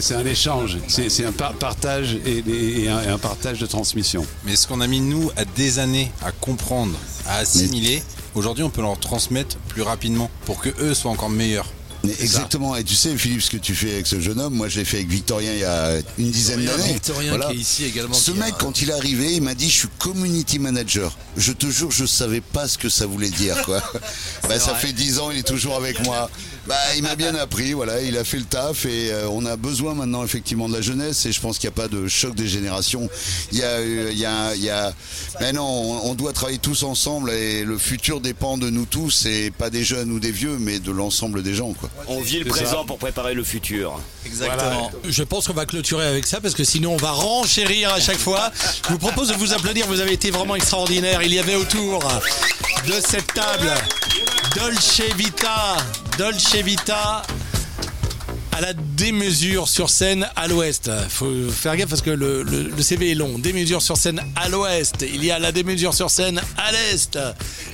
[0.00, 3.66] C'est un échange, c'est un par- partage et, et- et un, et un partage de
[3.66, 4.26] transmission.
[4.44, 6.96] Mais ce qu'on a mis nous à des années à comprendre,
[7.26, 8.02] à assimiler,
[8.34, 11.66] aujourd'hui on peut leur transmettre plus rapidement pour que eux soient encore meilleurs.
[12.20, 14.78] Exactement, et tu sais Philippe ce que tu fais avec ce jeune homme, moi je
[14.78, 16.92] l'ai fait avec Victorien il y a une dizaine d'années.
[16.92, 19.68] Victorien qui est ici également, Ce mec a- quand il est arrivé, il m'a dit
[19.68, 21.16] je suis community manager.
[21.36, 23.82] Je te jure, je savais pas ce que ça voulait dire quoi.
[24.48, 24.80] bah, ça vrai.
[24.82, 26.30] fait dix ans, il est toujours avec moi.
[26.66, 29.56] Bah il m'a bien appris, voilà, il a fait le taf et euh, on a
[29.56, 32.34] besoin maintenant effectivement de la jeunesse et je pense qu'il n'y a pas de choc
[32.34, 33.08] des générations.
[33.52, 34.92] Il y a, euh, il y a, il y a...
[35.40, 39.26] Mais non, on, on doit travailler tous ensemble et le futur dépend de nous tous
[39.26, 41.88] et pas des jeunes ou des vieux, mais de l'ensemble des gens quoi.
[42.08, 44.00] On vit le présent pour préparer le futur.
[44.34, 44.90] Voilà.
[45.08, 48.18] Je pense qu'on va clôturer avec ça parce que sinon on va renchérir à chaque
[48.18, 48.50] fois.
[48.84, 51.22] Je vous propose de vous applaudir, vous avez été vraiment extraordinaire.
[51.22, 52.00] Il y avait autour
[52.88, 53.72] de cette table
[54.56, 55.76] Dolce Vita,
[56.16, 57.22] Dolce Vita
[58.52, 60.90] à la démesure sur scène à l'ouest.
[61.10, 63.38] Faut faire gaffe parce que le, CV est long.
[63.38, 65.02] Démesure sur scène à l'ouest.
[65.02, 67.18] Il y a la démesure sur scène à l'est.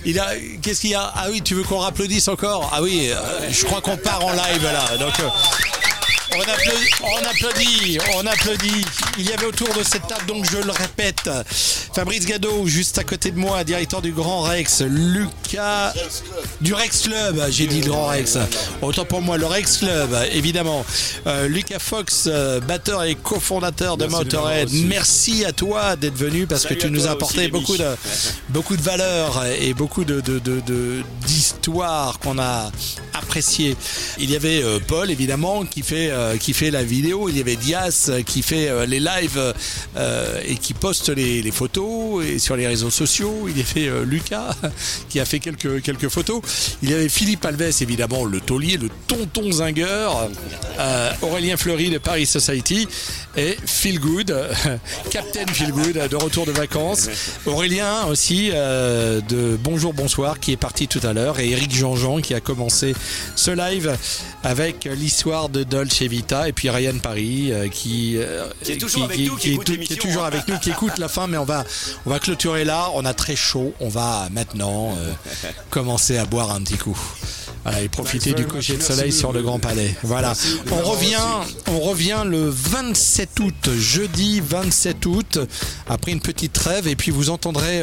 [0.04, 0.30] Il a
[0.60, 1.12] qu'est-ce qu'il y a?
[1.14, 2.68] Ah oui, tu veux qu'on rapplaudisse encore?
[2.74, 4.84] Ah oui, euh, je crois qu'on part en live là.
[4.94, 5.28] Euh,
[6.34, 8.84] on applaudit, on applaudit, on applaudit.
[9.18, 11.28] Il y avait autour de cette table, donc je le répète,
[11.94, 15.92] Fabrice Gado, juste à côté de moi, directeur du Grand Rex, Lucas
[16.60, 18.38] du Rex Club, j'ai dit le Grand Rex.
[18.80, 20.84] Autant pour moi, le Rex Club, évidemment.
[21.26, 24.68] Euh, Lucas Fox, euh, batteur et cofondateur de Motorhead.
[24.72, 27.84] Merci à toi d'être venu parce Salut que tu nous as apporté beaucoup de,
[28.48, 32.70] beaucoup de valeurs et beaucoup de, de- de- de- d'histoires qu'on a
[33.14, 33.76] appréciées.
[34.18, 37.28] Il y avait euh, Paul, évidemment, qui fait, euh, qui fait la vidéo.
[37.28, 39.54] Il y avait Dias euh, qui fait euh, les lives
[39.96, 43.46] euh, et qui poste les, photos et sur les réseaux sociaux.
[43.48, 44.54] Il y avait euh, Lucas
[45.08, 46.40] qui a fait quelques, quelques photos.
[46.82, 50.28] Il y avait Philippe Alves, évidemment, le taulier, le tonton zingueur.
[50.78, 52.86] euh, Aurélien Fleury de Paris Society
[53.36, 54.52] et Feel Good, euh,
[55.10, 57.08] Captain Feel Good de retour de vacances.
[57.46, 62.20] Aurélien aussi euh, de Bonjour Bonsoir qui est parti tout à l'heure et Eric Jean-Jean
[62.20, 62.94] qui a commencé
[63.36, 63.96] ce live
[64.42, 66.02] avec l'histoire de Dolce
[66.46, 69.04] Et puis Ryan Paris euh, qui, euh, Qui est toujours
[70.24, 71.64] avec nous, qui écoute la fin, mais on va,
[72.04, 72.90] on va clôturer là.
[72.94, 73.72] On a très chaud.
[73.80, 75.12] On va maintenant euh,
[75.70, 76.98] commencer à boire un petit coup.
[77.64, 79.94] Voilà, et profiter du coucher de soleil sur le Grand Palais.
[80.02, 80.34] Voilà.
[80.70, 81.16] On revient,
[81.68, 85.38] on revient le 27 août, jeudi 27 août,
[85.88, 86.88] après une petite trêve.
[86.88, 87.82] Et puis vous entendrez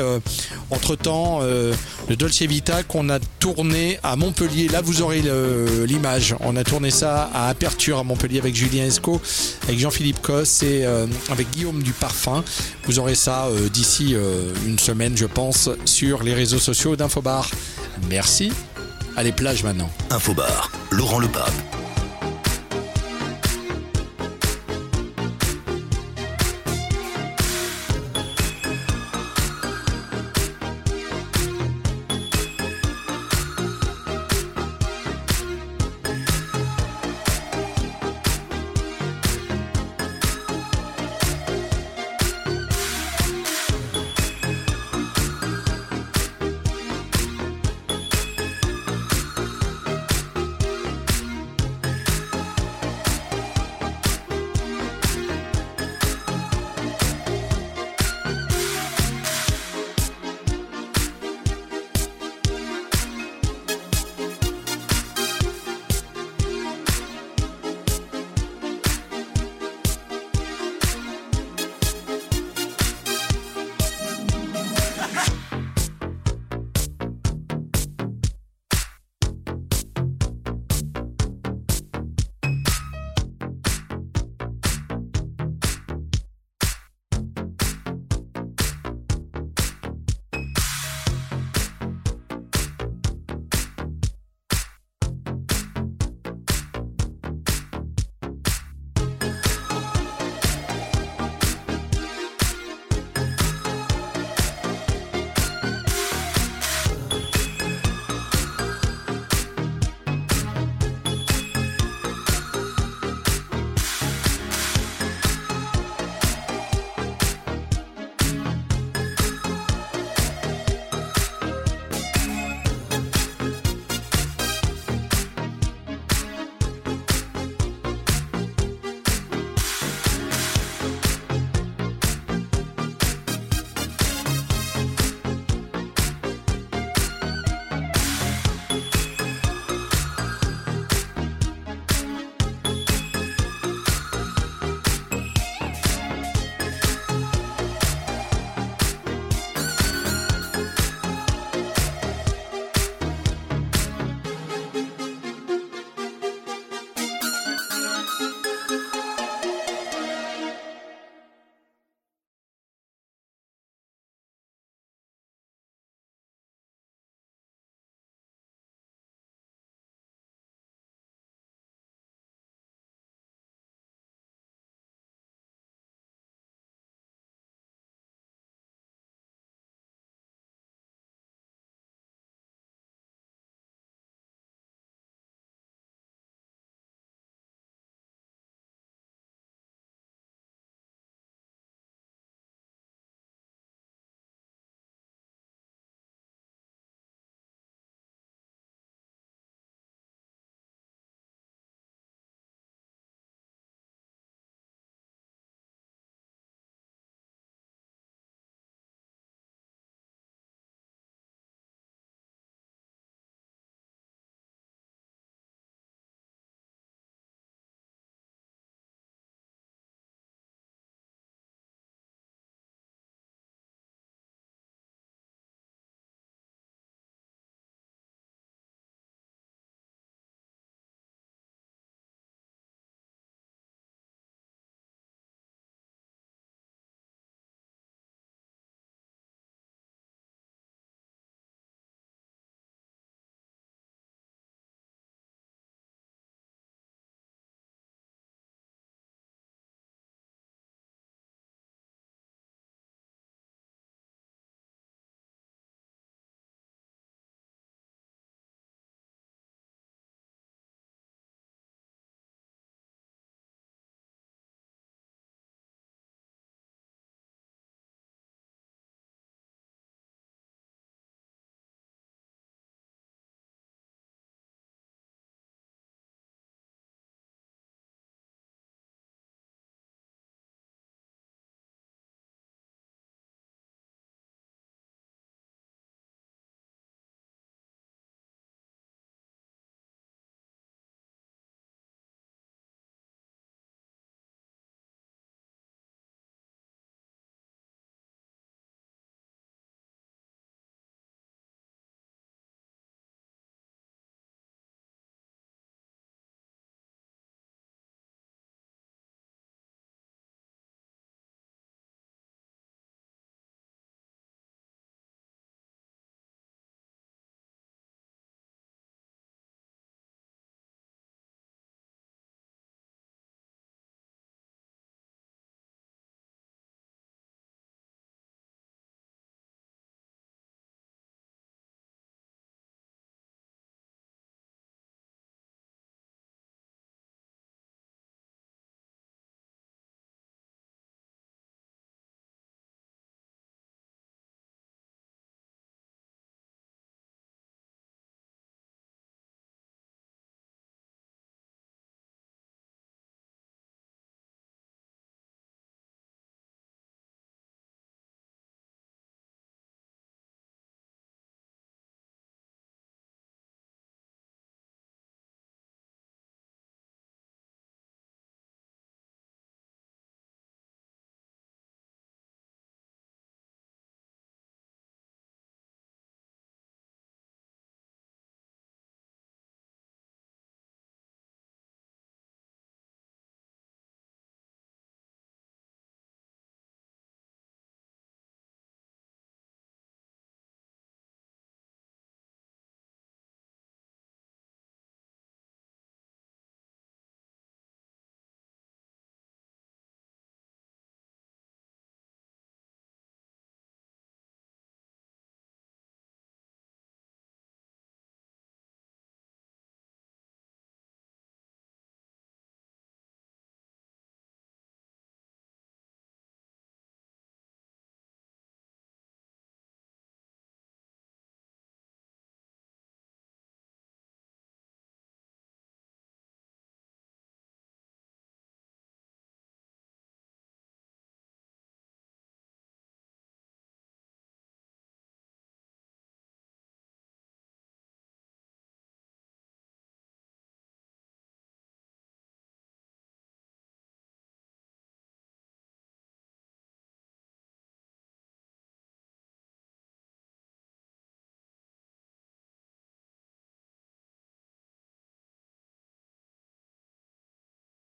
[0.69, 4.67] entre temps le Dolce Vita qu'on a tourné à Montpellier.
[4.67, 5.23] Là, vous aurez
[5.85, 6.35] l'image.
[6.41, 9.21] On a tourné ça à Aperture à Montpellier avec Julien Esco,
[9.63, 12.43] avec Jean-Philippe Cosse et euh, avec Guillaume du Parfum.
[12.85, 17.49] Vous aurez ça euh, d'ici euh, une semaine, je pense, sur les réseaux sociaux d'Infobar.
[18.09, 18.51] Merci.
[19.17, 19.89] Allez, plage maintenant.
[20.11, 21.51] Infobar, Laurent Lepape.